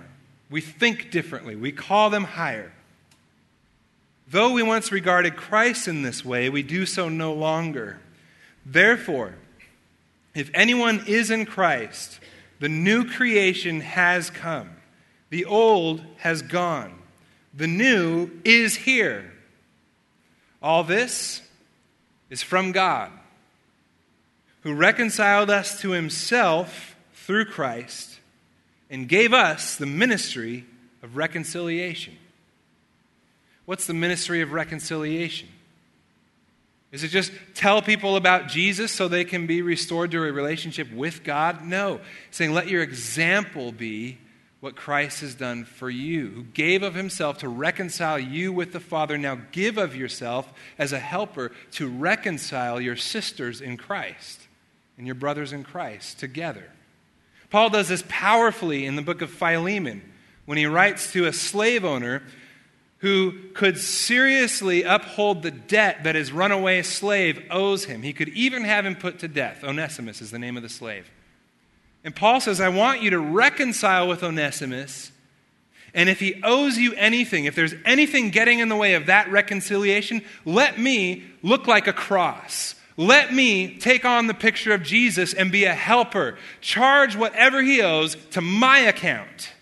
We 0.50 0.62
think 0.62 1.12
differently, 1.12 1.56
we 1.56 1.72
call 1.72 2.10
them 2.10 2.24
higher. 2.24 2.72
Though 4.28 4.54
we 4.54 4.64
once 4.64 4.92
regarded 4.92 5.36
Christ 5.36 5.88
in 5.88 6.02
this 6.02 6.24
way, 6.24 6.50
we 6.50 6.64
do 6.64 6.86
so 6.86 7.10
no 7.10 7.34
longer. 7.34 8.00
Therefore, 8.66 9.36
if 10.34 10.50
anyone 10.54 11.04
is 11.08 11.30
in 11.30 11.46
Christ, 11.46 12.20
the 12.60 12.70
new 12.70 13.06
creation 13.06 13.82
has 13.82 14.30
come. 14.30 14.70
The 15.30 15.46
old 15.46 16.04
has 16.18 16.42
gone. 16.42 16.94
The 17.54 17.68
new 17.68 18.32
is 18.44 18.76
here. 18.76 19.32
All 20.62 20.84
this 20.84 21.42
is 22.30 22.42
from 22.42 22.72
God, 22.72 23.12
who 24.62 24.74
reconciled 24.74 25.50
us 25.50 25.80
to 25.82 25.92
himself 25.92 26.96
through 27.14 27.46
Christ 27.46 28.20
and 28.90 29.08
gave 29.08 29.34
us 29.34 29.76
the 29.76 29.86
ministry 29.86 30.66
of 31.02 31.16
reconciliation. 31.16 32.16
What's 33.66 33.88
the 33.88 33.94
ministry 33.94 34.42
of 34.42 34.52
reconciliation? 34.52 35.50
Is 36.92 37.04
it 37.04 37.10
just 37.10 37.32
tell 37.56 37.82
people 37.82 38.16
about 38.16 38.48
Jesus 38.48 38.92
so 38.92 39.08
they 39.08 39.26
can 39.26 39.48
be 39.48 39.62
restored 39.62 40.12
to 40.12 40.24
a 40.24 40.32
relationship 40.32 40.92
with 40.94 41.24
God? 41.24 41.64
No. 41.64 42.00
It's 42.28 42.38
saying, 42.38 42.54
let 42.54 42.68
your 42.68 42.82
example 42.82 43.72
be 43.72 44.18
what 44.66 44.76
Christ 44.76 45.22
has 45.22 45.36
done 45.36 45.64
for 45.64 45.92
you, 45.92 46.28
who 46.30 46.44
gave 46.44 46.82
of 46.82 46.96
himself 46.96 47.38
to 47.38 47.48
reconcile 47.48 48.18
you 48.18 48.52
with 48.52 48.74
the 48.74 48.80
Father. 48.80 49.16
Now 49.16 49.38
give 49.52 49.78
of 49.78 49.96
yourself 49.96 50.52
as 50.80 50.92
a 50.92 50.98
helper 50.98 51.52
to 51.74 51.88
reconcile 51.88 52.82
your 52.82 52.96
sisters 52.96 53.62
in 53.62 53.78
Christ 53.78 54.42
and 54.98 55.06
your 55.06 55.14
brothers 55.14 55.54
in 55.54 55.64
Christ 55.64 56.20
together. 56.20 56.72
Paul 57.52 57.70
does 57.70 57.90
this 57.90 58.04
powerfully 58.10 58.88
in 58.88 58.96
the 58.96 59.04
book 59.04 59.22
of 59.22 59.30
Philemon 59.30 60.02
when 60.46 60.58
he 60.58 60.66
writes 60.66 61.14
to 61.14 61.28
a 61.28 61.32
slave 61.32 61.86
owner 61.86 62.24
who 62.98 63.34
could 63.54 63.78
seriously 63.78 64.82
uphold 64.82 65.44
the 65.44 65.52
debt 65.52 66.06
that 66.06 66.16
his 66.16 66.32
runaway 66.32 66.82
slave 66.82 67.40
owes 67.52 67.86
him. 67.86 68.02
He 68.02 68.14
could 68.14 68.30
even 68.30 68.64
have 68.64 68.84
him 68.84 68.96
put 68.96 69.20
to 69.20 69.28
death. 69.28 69.64
Onesimus 69.64 70.24
is 70.24 70.32
the 70.32 70.40
name 70.40 70.58
of 70.58 70.64
the 70.64 70.70
slave. 70.70 71.12
And 72.06 72.16
Paul 72.16 72.40
says, 72.40 72.62
I 72.62 72.70
want 72.70 73.02
you 73.02 73.10
to 73.10 73.20
reconcile 73.20 74.08
with 74.08 74.24
Onesimus. 74.24 75.12
And 75.96 76.08
if 76.08 76.20
he 76.20 76.40
owes 76.44 76.78
you 76.78 76.94
anything, 76.94 77.46
if 77.46 77.56
there's 77.56 77.74
anything 77.84 78.30
getting 78.30 78.60
in 78.60 78.70
the 78.70 78.76
way 78.76 78.94
of 78.94 79.08
that 79.08 79.32
reconciliation, 79.32 80.22
let 80.46 80.78
me 80.80 81.24
look 81.42 81.66
like 81.66 81.88
a 81.88 81.94
cross. 81.94 82.76
Let 82.96 83.34
me 83.34 83.80
take 83.80 84.06
on 84.06 84.28
the 84.28 84.36
picture 84.36 84.72
of 84.72 84.84
Jesus 84.84 85.34
and 85.34 85.52
be 85.52 85.66
a 85.66 85.74
helper. 85.74 86.38
Charge 86.62 87.16
whatever 87.16 87.64
he 87.64 87.82
owes 87.82 88.16
to 88.32 88.42
my 88.42 88.80
account 88.80 89.54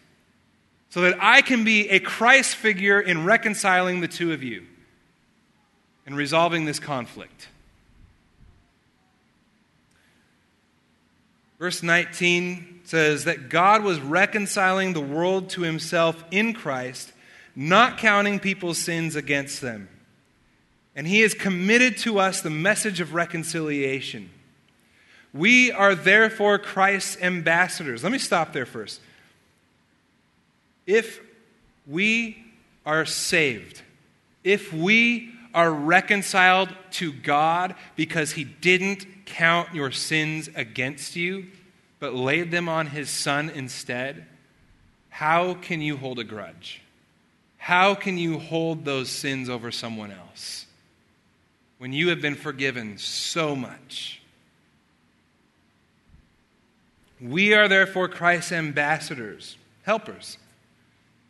so 0.90 1.02
that 1.02 1.18
I 1.22 1.42
can 1.42 1.64
be 1.64 1.90
a 1.90 2.00
Christ 2.00 2.56
figure 2.58 3.00
in 3.00 3.24
reconciling 3.24 4.02
the 4.02 4.08
two 4.10 4.34
of 4.34 4.44
you 4.44 4.66
and 6.06 6.18
resolving 6.18 6.66
this 6.66 6.80
conflict. 6.80 7.48
Verse 11.64 11.82
19 11.82 12.82
says 12.84 13.24
that 13.24 13.48
God 13.48 13.86
was 13.86 13.98
reconciling 14.02 14.92
the 14.92 15.00
world 15.00 15.50
to 15.52 15.62
himself 15.62 16.22
in 16.30 16.52
Christ, 16.52 17.14
not 17.56 17.98
counting 17.98 18.38
people's 18.38 18.78
sins 18.78 19.16
against 19.16 19.62
them. 19.62 19.88
And 20.94 21.08
he 21.08 21.22
has 21.22 21.34
committed 21.34 21.96
to 22.00 22.20
us 22.20 22.42
the 22.42 22.50
message 22.50 23.00
of 23.00 23.14
reconciliation. 23.14 24.30
We 25.34 25.72
are 25.72 25.96
therefore 25.96 26.60
Christ's 26.60 27.22
ambassadors. 27.22 28.04
Let 28.04 28.12
me 28.12 28.20
stop 28.20 28.52
there 28.52 28.66
first. 28.66 29.00
If 30.86 31.22
we 31.88 32.44
are 32.86 33.06
saved, 33.06 33.82
if 34.44 34.74
we 34.74 35.33
are 35.54 35.72
reconciled 35.72 36.70
to 36.92 37.12
God 37.12 37.76
because 37.96 38.32
he 38.32 38.44
didn't 38.44 39.06
count 39.26 39.74
your 39.74 39.92
sins 39.92 40.50
against 40.56 41.16
you, 41.16 41.48
but 42.00 42.14
laid 42.14 42.52
them 42.52 42.68
on 42.68 42.88
his 42.88 43.10
son 43.10 43.50
instead, 43.50 44.26
how 45.10 45.54
can 45.54 45.82
you 45.82 45.98
hold 45.98 46.20
a 46.20 46.24
grudge? 46.24 46.82
How 47.58 47.96
can 47.96 48.18
you 48.18 48.40
hold 48.40 48.84
those 48.84 49.10
sins 49.10 49.50
over 49.50 49.72
someone 49.72 50.12
else? 50.12 50.66
when 51.84 51.92
you 51.92 52.08
have 52.08 52.22
been 52.22 52.36
forgiven 52.36 52.98
so 52.98 53.58
much. 53.58 54.22
We 57.20 57.54
are 57.54 57.68
therefore 57.68 58.08
Christ's 58.08 58.54
ambassadors, 58.54 59.58
helpers, 59.84 60.38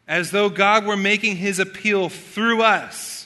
as 0.08 0.30
though 0.30 0.50
God 0.50 0.86
were 0.86 0.96
making 0.96 1.38
his 1.38 1.58
appeal 1.58 2.08
through 2.08 2.62
us. 2.62 3.23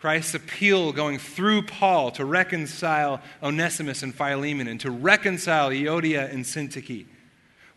Christ's 0.00 0.34
appeal 0.34 0.92
going 0.92 1.18
through 1.18 1.62
Paul 1.62 2.10
to 2.12 2.24
reconcile 2.24 3.20
Onesimus 3.42 4.02
and 4.02 4.14
Philemon 4.14 4.66
and 4.66 4.80
to 4.80 4.90
reconcile 4.90 5.68
Euodia 5.70 6.32
and 6.32 6.44
Syntyche. 6.44 7.04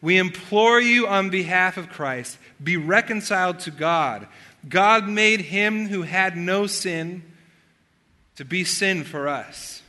We 0.01 0.17
implore 0.17 0.79
you 0.79 1.05
on 1.05 1.29
behalf 1.29 1.75
of 1.75 1.89
Christ, 1.89 2.37
be 2.63 2.77
reconciled 2.77 3.59
to 3.59 3.71
God. 3.71 4.27
God 4.67 5.07
made 5.07 5.41
him 5.41 5.89
who 5.89 6.03
had 6.03 6.37
no 6.37 6.65
sin 6.65 7.23
to 8.37 8.45
be 8.45 8.63
sin 8.63 9.03
for 9.03 9.27
us, 9.27 9.81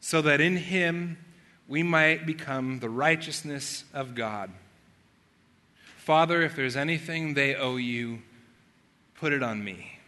so 0.00 0.22
that 0.22 0.40
in 0.40 0.56
him 0.56 1.18
we 1.68 1.82
might 1.82 2.24
become 2.24 2.80
the 2.80 2.88
righteousness 2.88 3.84
of 3.92 4.14
God. 4.14 4.50
Father, 5.98 6.40
if 6.40 6.56
there's 6.56 6.76
anything 6.76 7.34
they 7.34 7.54
owe 7.54 7.76
you, 7.76 8.22
put 9.14 9.34
it 9.34 9.42
on 9.42 9.62
me 9.62 9.99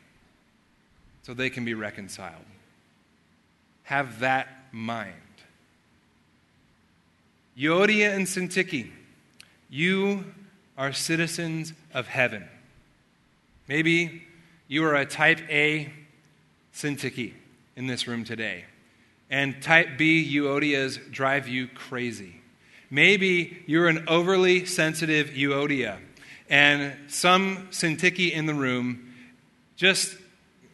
so 1.22 1.34
they 1.34 1.50
can 1.50 1.64
be 1.64 1.74
reconciled. 1.74 2.44
Have 3.84 4.20
that 4.20 4.48
mind. 4.72 5.14
Euodia 7.58 8.14
and 8.14 8.26
Syntyche, 8.26 8.90
you 9.68 10.24
are 10.78 10.92
citizens 10.92 11.72
of 11.92 12.06
heaven. 12.06 12.48
Maybe 13.68 14.22
you 14.68 14.84
are 14.84 14.94
a 14.94 15.04
type 15.04 15.40
A 15.50 15.92
Syntyche 16.74 17.34
in 17.76 17.86
this 17.86 18.06
room 18.06 18.24
today 18.24 18.64
and 19.32 19.62
type 19.62 19.96
B 19.96 20.30
Euodias 20.34 21.10
drive 21.10 21.48
you 21.48 21.66
crazy. 21.66 22.42
Maybe 22.90 23.64
you're 23.66 23.88
an 23.88 24.04
overly 24.06 24.66
sensitive 24.66 25.28
Euodia, 25.28 25.98
and 26.50 26.94
some 27.08 27.68
Syntyche 27.70 28.30
in 28.30 28.44
the 28.44 28.52
room 28.52 29.14
just 29.74 30.14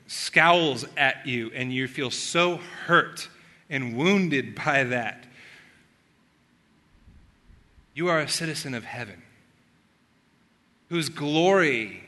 scowls 0.09 0.85
at 0.97 1.27
you, 1.27 1.53
and 1.55 1.73
you 1.73 1.87
feel 1.87 2.11
so 2.11 2.57
hurt 2.87 3.29
and 3.71 3.97
wounded 3.97 4.55
by 4.55 4.83
that. 4.85 5.25
You 7.95 8.09
are 8.09 8.19
a 8.19 8.29
citizen 8.29 8.75
of 8.75 8.85
heaven, 8.85 9.23
whose 10.89 11.09
glory 11.09 12.03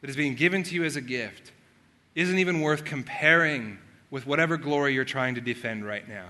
that 0.00 0.10
is 0.10 0.16
being 0.16 0.34
given 0.34 0.62
to 0.64 0.74
you 0.74 0.84
as 0.84 0.96
a 0.96 1.00
gift 1.00 1.52
isn't 2.14 2.38
even 2.38 2.62
worth 2.62 2.84
comparing 2.84 3.78
with 4.10 4.26
whatever 4.26 4.56
glory 4.56 4.94
you're 4.94 5.04
trying 5.04 5.34
to 5.34 5.40
defend 5.40 5.86
right 5.86 6.08
now. 6.08 6.28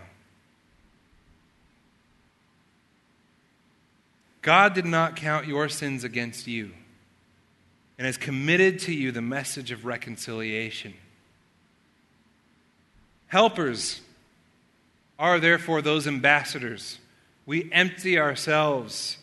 God 4.43 4.75
did 4.75 4.87
not 4.87 5.15
count 5.15 5.47
your 5.47 5.69
sins 5.69 6.03
against 6.03 6.47
you 6.47 6.73
and 7.99 8.07
has 8.07 8.17
committed 8.17 8.79
to 8.81 8.93
you 8.93 9.11
the 9.11 9.23
message 9.23 9.71
of 9.71 9.85
reconciliation. 9.85 10.95
Helpers 13.29 14.01
are 15.19 15.41
therefore 15.41 15.83
those 15.83 16.07
ambassadors. 16.07 16.99
We 17.47 17.71
empty 17.73 18.19
ourselves 18.19 19.19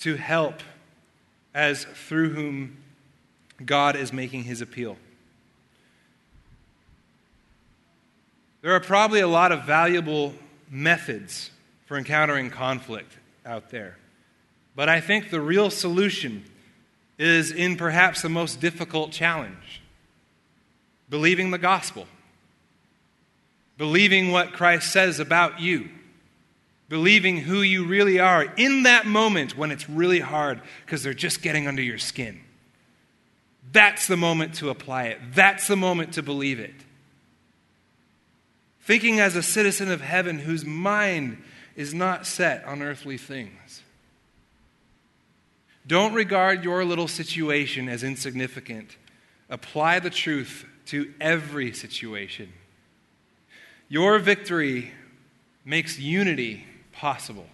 to 0.00 0.16
help 0.16 0.60
as 1.54 1.84
through 1.84 2.34
whom 2.34 2.76
God 3.64 3.96
is 3.96 4.12
making 4.12 4.44
his 4.44 4.60
appeal. 4.60 4.96
There 8.62 8.72
are 8.74 8.80
probably 8.80 9.20
a 9.20 9.28
lot 9.28 9.52
of 9.52 9.64
valuable 9.64 10.34
methods 10.70 11.50
for 11.86 11.96
encountering 11.96 12.50
conflict 12.50 13.16
out 13.44 13.70
there. 13.70 13.96
But 14.76 14.88
I 14.88 15.00
think 15.00 15.30
the 15.30 15.40
real 15.40 15.70
solution 15.70 16.44
is 17.20 17.52
in 17.52 17.76
perhaps 17.76 18.22
the 18.22 18.28
most 18.30 18.60
difficult 18.60 19.12
challenge. 19.12 19.82
Believing 21.10 21.50
the 21.50 21.58
gospel, 21.58 22.06
believing 23.76 24.32
what 24.32 24.52
Christ 24.52 24.90
says 24.90 25.20
about 25.20 25.60
you, 25.60 25.90
believing 26.88 27.36
who 27.36 27.60
you 27.60 27.84
really 27.84 28.18
are 28.18 28.44
in 28.56 28.84
that 28.84 29.06
moment 29.06 29.56
when 29.56 29.70
it's 29.70 29.88
really 29.88 30.20
hard 30.20 30.62
because 30.84 31.02
they're 31.02 31.12
just 31.12 31.42
getting 31.42 31.66
under 31.66 31.82
your 31.82 31.98
skin. 31.98 32.40
That's 33.70 34.06
the 34.06 34.16
moment 34.16 34.54
to 34.56 34.70
apply 34.70 35.04
it, 35.08 35.20
that's 35.34 35.66
the 35.66 35.76
moment 35.76 36.14
to 36.14 36.22
believe 36.22 36.58
it. 36.58 36.74
Thinking 38.80 39.20
as 39.20 39.36
a 39.36 39.42
citizen 39.42 39.90
of 39.90 40.00
heaven 40.00 40.38
whose 40.38 40.64
mind 40.64 41.42
is 41.76 41.92
not 41.92 42.26
set 42.26 42.64
on 42.64 42.82
earthly 42.82 43.18
things. 43.18 43.69
Don't 45.90 46.14
regard 46.14 46.62
your 46.62 46.84
little 46.84 47.08
situation 47.08 47.88
as 47.88 48.04
insignificant. 48.04 48.96
Apply 49.48 49.98
the 49.98 50.08
truth 50.08 50.64
to 50.86 51.12
every 51.20 51.72
situation. 51.72 52.52
Your 53.88 54.20
victory 54.20 54.92
makes 55.64 55.98
unity 55.98 56.64
possible. 56.92 57.48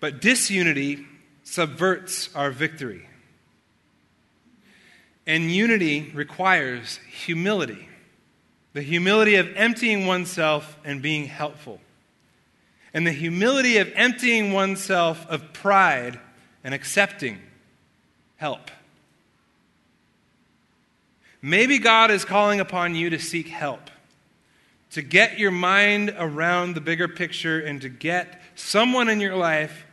But 0.00 0.20
disunity 0.20 1.06
subverts 1.44 2.34
our 2.34 2.50
victory. 2.50 3.08
And 5.24 5.52
unity 5.52 6.10
requires 6.16 6.98
humility 7.08 7.88
the 8.72 8.82
humility 8.82 9.36
of 9.36 9.54
emptying 9.54 10.04
oneself 10.06 10.76
and 10.84 11.00
being 11.00 11.26
helpful, 11.26 11.80
and 12.92 13.06
the 13.06 13.12
humility 13.12 13.78
of 13.78 13.90
emptying 13.94 14.52
oneself 14.52 15.24
of 15.28 15.52
pride 15.52 16.18
and 16.66 16.74
accepting 16.74 17.38
help. 18.38 18.72
Maybe 21.40 21.78
God 21.78 22.10
is 22.10 22.24
calling 22.24 22.58
upon 22.58 22.96
you 22.96 23.08
to 23.10 23.20
seek 23.20 23.46
help, 23.46 23.88
to 24.90 25.00
get 25.00 25.38
your 25.38 25.52
mind 25.52 26.12
around 26.18 26.74
the 26.74 26.80
bigger 26.80 27.06
picture, 27.06 27.60
and 27.60 27.80
to 27.82 27.88
get 27.88 28.42
someone 28.56 29.08
in 29.08 29.20
your 29.20 29.36
life 29.36 29.86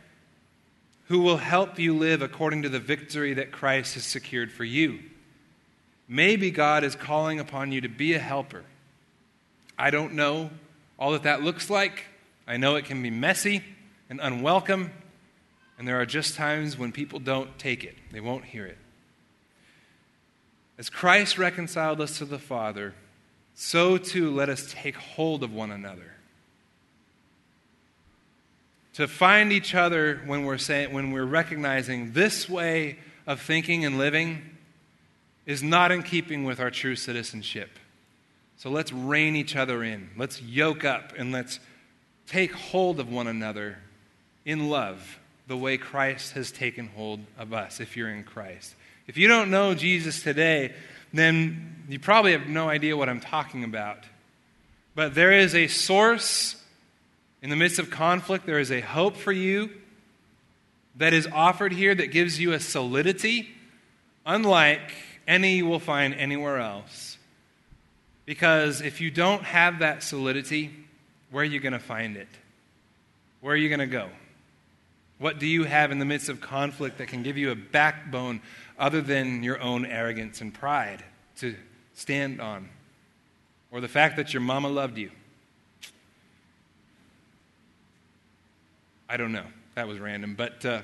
who 1.04 1.20
will 1.20 1.36
help 1.36 1.78
you 1.78 1.96
live 1.96 2.22
according 2.22 2.62
to 2.62 2.68
the 2.68 2.80
victory 2.80 3.34
that 3.34 3.52
Christ 3.52 3.94
has 3.94 4.04
secured 4.04 4.50
for 4.50 4.64
you. 4.64 4.98
Maybe 6.08 6.50
God 6.50 6.82
is 6.82 6.96
calling 6.96 7.38
upon 7.38 7.70
you 7.70 7.82
to 7.82 7.88
be 7.88 8.14
a 8.14 8.18
helper 8.18 8.64
I 9.78 9.90
don't 9.90 10.14
know 10.14 10.50
all 10.98 11.12
that 11.12 11.22
that 11.22 11.42
looks 11.42 11.70
like. 11.70 12.04
I 12.48 12.56
know 12.56 12.74
it 12.74 12.84
can 12.84 13.00
be 13.00 13.10
messy 13.10 13.62
and 14.10 14.20
unwelcome, 14.20 14.90
and 15.78 15.88
there 15.88 16.00
are 16.00 16.06
just 16.06 16.36
times 16.36 16.78
when 16.78 16.92
people 16.92 17.18
don't 17.18 17.58
take 17.58 17.84
it, 17.84 17.96
they 18.12 18.20
won't 18.20 18.44
hear 18.44 18.66
it. 18.66 18.78
As 20.78 20.90
Christ 20.90 21.38
reconciled 21.38 22.00
us 22.00 22.18
to 22.18 22.24
the 22.24 22.38
Father, 22.38 22.94
so 23.54 23.96
too 23.96 24.30
let 24.30 24.48
us 24.48 24.72
take 24.72 24.96
hold 24.96 25.42
of 25.42 25.52
one 25.52 25.70
another. 25.70 26.12
To 28.94 29.08
find 29.08 29.52
each 29.52 29.74
other 29.74 30.20
when 30.26 30.44
we're, 30.44 30.58
saying, 30.58 30.92
when 30.92 31.10
we're 31.10 31.24
recognizing 31.24 32.12
this 32.12 32.48
way 32.48 32.98
of 33.26 33.40
thinking 33.40 33.84
and 33.84 33.98
living 33.98 34.42
is 35.46 35.62
not 35.62 35.92
in 35.92 36.02
keeping 36.02 36.44
with 36.44 36.60
our 36.60 36.70
true 36.70 36.96
citizenship. 36.96 37.70
So 38.56 38.70
let's 38.70 38.92
rein 38.92 39.36
each 39.36 39.56
other 39.56 39.82
in. 39.82 40.10
Let's 40.16 40.40
yoke 40.40 40.84
up 40.84 41.12
and 41.18 41.32
let's 41.32 41.58
take 42.26 42.52
hold 42.52 43.00
of 43.00 43.10
one 43.10 43.26
another 43.26 43.78
in 44.44 44.68
love, 44.68 45.18
the 45.46 45.56
way 45.56 45.76
Christ 45.76 46.32
has 46.32 46.50
taken 46.50 46.88
hold 46.88 47.20
of 47.38 47.52
us, 47.52 47.80
if 47.80 47.96
you're 47.96 48.08
in 48.08 48.24
Christ. 48.24 48.74
If 49.06 49.16
you 49.16 49.28
don't 49.28 49.50
know 49.50 49.74
Jesus 49.74 50.22
today, 50.22 50.72
then 51.12 51.84
you 51.88 51.98
probably 51.98 52.32
have 52.32 52.48
no 52.48 52.68
idea 52.68 52.96
what 52.96 53.08
I'm 53.08 53.20
talking 53.20 53.64
about. 53.64 53.98
But 54.94 55.14
there 55.14 55.32
is 55.32 55.54
a 55.54 55.66
source 55.66 56.56
in 57.42 57.50
the 57.50 57.56
midst 57.56 57.78
of 57.78 57.90
conflict, 57.90 58.46
there 58.46 58.58
is 58.58 58.72
a 58.72 58.80
hope 58.80 59.16
for 59.16 59.30
you 59.30 59.68
that 60.96 61.12
is 61.12 61.26
offered 61.26 61.74
here 61.74 61.94
that 61.94 62.06
gives 62.06 62.40
you 62.40 62.52
a 62.52 62.60
solidity 62.60 63.50
unlike 64.24 64.92
any 65.26 65.56
you 65.56 65.66
will 65.66 65.78
find 65.78 66.14
anywhere 66.14 66.58
else. 66.58 67.18
Because 68.24 68.80
if 68.80 69.02
you 69.02 69.10
don't 69.10 69.42
have 69.42 69.80
that 69.80 70.02
solidity, 70.02 70.70
where 71.30 71.42
are 71.42 71.44
you 71.44 71.60
going 71.60 71.74
to 71.74 71.78
find 71.78 72.16
it? 72.16 72.28
Where 73.42 73.52
are 73.52 73.58
you 73.58 73.68
going 73.68 73.80
to 73.80 73.86
go? 73.86 74.08
What 75.24 75.38
do 75.38 75.46
you 75.46 75.64
have 75.64 75.90
in 75.90 75.98
the 75.98 76.04
midst 76.04 76.28
of 76.28 76.42
conflict 76.42 76.98
that 76.98 77.08
can 77.08 77.22
give 77.22 77.38
you 77.38 77.50
a 77.50 77.54
backbone 77.54 78.42
other 78.78 79.00
than 79.00 79.42
your 79.42 79.58
own 79.58 79.86
arrogance 79.86 80.42
and 80.42 80.52
pride 80.52 81.02
to 81.38 81.56
stand 81.94 82.42
on? 82.42 82.68
Or 83.70 83.80
the 83.80 83.88
fact 83.88 84.18
that 84.18 84.34
your 84.34 84.42
mama 84.42 84.68
loved 84.68 84.98
you? 84.98 85.10
I 89.08 89.16
don't 89.16 89.32
know. 89.32 89.46
That 89.76 89.88
was 89.88 89.98
random. 89.98 90.34
But 90.34 90.62
uh, 90.62 90.82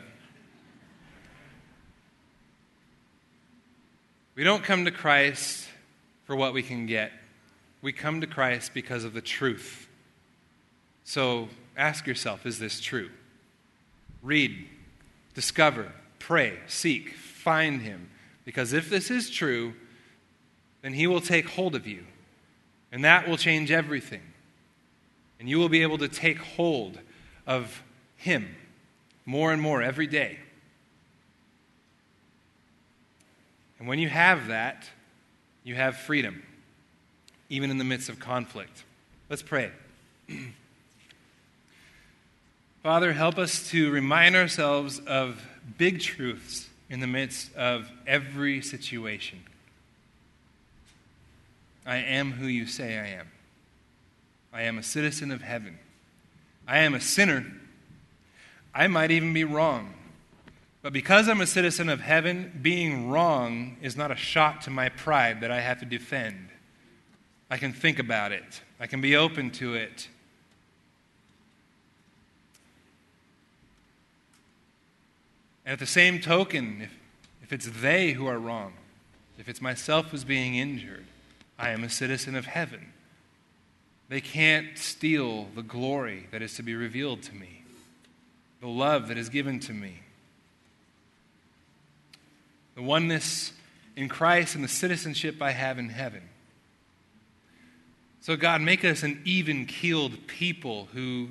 we 4.37 4.43
don't 4.43 4.65
come 4.65 4.87
to 4.87 4.91
Christ 4.91 5.69
for 6.25 6.35
what 6.35 6.55
we 6.55 6.63
can 6.63 6.87
get. 6.87 7.13
We 7.83 7.93
come 7.93 8.23
to 8.23 8.27
Christ 8.27 8.73
because 8.73 9.05
of 9.05 9.13
the 9.13 9.21
truth. 9.21 9.87
So 11.05 11.51
ask 11.77 12.07
yourself 12.07 12.47
is 12.47 12.59
this 12.59 12.81
true? 12.81 13.11
Read, 14.23 14.69
discover, 15.35 15.93
pray, 16.19 16.59
seek, 16.67 17.15
find 17.15 17.83
him. 17.83 18.11
Because 18.45 18.73
if 18.73 18.91
this 18.91 19.11
is 19.11 19.31
true, 19.31 19.75
then 20.83 20.93
he 20.93 21.07
will 21.07 21.21
take 21.21 21.49
hold 21.49 21.75
of 21.75 21.87
you. 21.87 22.05
And 22.93 23.05
that 23.05 23.29
will 23.29 23.37
change 23.37 23.71
everything. 23.71 24.23
And 25.39 25.49
you 25.49 25.59
will 25.59 25.69
be 25.69 25.83
able 25.83 25.99
to 25.99 26.09
take 26.09 26.39
hold 26.39 26.99
of 27.47 27.83
him 28.17 28.55
more 29.25 29.53
and 29.53 29.63
more 29.63 29.83
every 29.83 30.07
day. 30.07 30.39
And 33.79 33.89
when 33.89 33.99
you 33.99 34.09
have 34.09 34.49
that, 34.49 34.89
you 35.65 35.75
have 35.75 35.97
freedom, 35.97 36.43
even 37.49 37.71
in 37.71 37.79
the 37.79 37.85
midst 37.85 38.09
of 38.09 38.21
conflict. 38.21 38.85
Let's 39.31 39.43
pray. 39.43 39.71
Father, 42.83 43.13
help 43.13 43.37
us 43.37 43.69
to 43.69 43.91
remind 43.91 44.35
ourselves 44.35 45.01
of 45.01 45.47
big 45.77 46.01
truths 46.01 46.67
in 46.89 47.01
the 47.01 47.07
midst 47.07 47.55
of 47.55 47.91
every 48.07 48.63
situation. 48.63 49.41
I 51.85 51.97
am 51.97 52.33
who 52.33 52.47
you 52.47 52.65
say 52.65 52.99
I 52.99 53.09
am. 53.09 53.27
I 54.51 54.63
am 54.63 54.79
a 54.79 54.83
citizen 54.83 55.31
of 55.31 55.43
heaven. 55.43 55.79
I 56.67 56.79
am 56.79 56.95
a 56.95 57.01
sinner. 57.01 57.45
I 58.75 58.87
might 58.87 59.11
even 59.11 59.35
be 59.35 59.45
wrong. 59.45 59.93
But 60.81 60.95
because 60.95 61.29
I'm 61.29 61.43
a 61.43 61.47
citizen 61.47 61.91
of 61.91 62.01
heaven, 62.01 62.61
being 62.63 63.11
wrong 63.11 63.77
is 63.83 63.95
not 63.95 64.11
a 64.11 64.17
shot 64.17 64.63
to 64.63 64.71
my 64.71 64.89
pride 64.89 65.43
that 65.43 65.51
I 65.51 65.61
have 65.61 65.81
to 65.81 65.85
defend. 65.85 66.49
I 67.51 67.59
can 67.59 67.75
think 67.75 67.99
about 67.99 68.33
it, 68.33 68.63
I 68.81 68.87
can 68.87 69.03
be 69.03 69.17
open 69.17 69.51
to 69.51 69.75
it. 69.75 70.09
And 75.71 75.75
at 75.75 75.79
the 75.79 75.87
same 75.87 76.21
token, 76.21 76.81
if, 76.83 76.99
if 77.45 77.53
it's 77.53 77.81
they 77.81 78.11
who 78.11 78.27
are 78.27 78.41
wrong, 78.41 78.73
if 79.39 79.49
it's 79.49 79.61
myself 79.61 80.07
who's 80.07 80.25
being 80.25 80.57
injured, 80.57 81.05
I 81.61 81.71
am 81.71 81.85
a 81.85 81.89
citizen 81.89 82.35
of 82.35 82.45
heaven. 82.45 82.93
They 84.09 84.21
can't 84.21 84.77
steal 84.77 85.45
the 85.55 85.63
glory 85.63 86.27
that 86.33 86.43
is 86.43 86.55
to 86.55 86.65
be 86.65 86.75
revealed 86.75 87.23
to 87.23 87.37
me, 87.37 87.63
the 88.61 88.67
love 88.67 89.07
that 89.07 89.17
is 89.17 89.29
given 89.29 89.61
to 89.61 89.73
me 89.73 90.01
the 92.75 92.83
oneness 92.83 93.53
in 93.95 94.09
Christ 94.09 94.57
and 94.57 94.65
the 94.65 94.69
citizenship 94.69 95.41
I 95.41 95.53
have 95.53 95.79
in 95.79 95.91
heaven. 95.91 96.23
So, 98.23 98.35
God, 98.35 98.61
make 98.61 98.85
us 98.85 99.05
an 99.05 99.23
even 99.25 99.67
keeled 99.67 100.27
people 100.27 100.89
who 100.95 101.29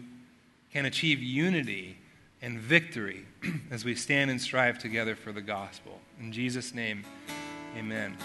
can 0.71 0.85
achieve 0.85 1.21
unity 1.21 1.98
and 2.41 2.59
victory 2.59 3.25
as 3.71 3.83
we 3.83 3.95
stand 3.95 4.31
and 4.31 4.41
strive 4.41 4.79
together 4.79 5.15
for 5.15 5.31
the 5.31 5.41
gospel. 5.41 5.99
In 6.19 6.31
Jesus' 6.31 6.73
name, 6.73 7.03
amen. 7.77 8.17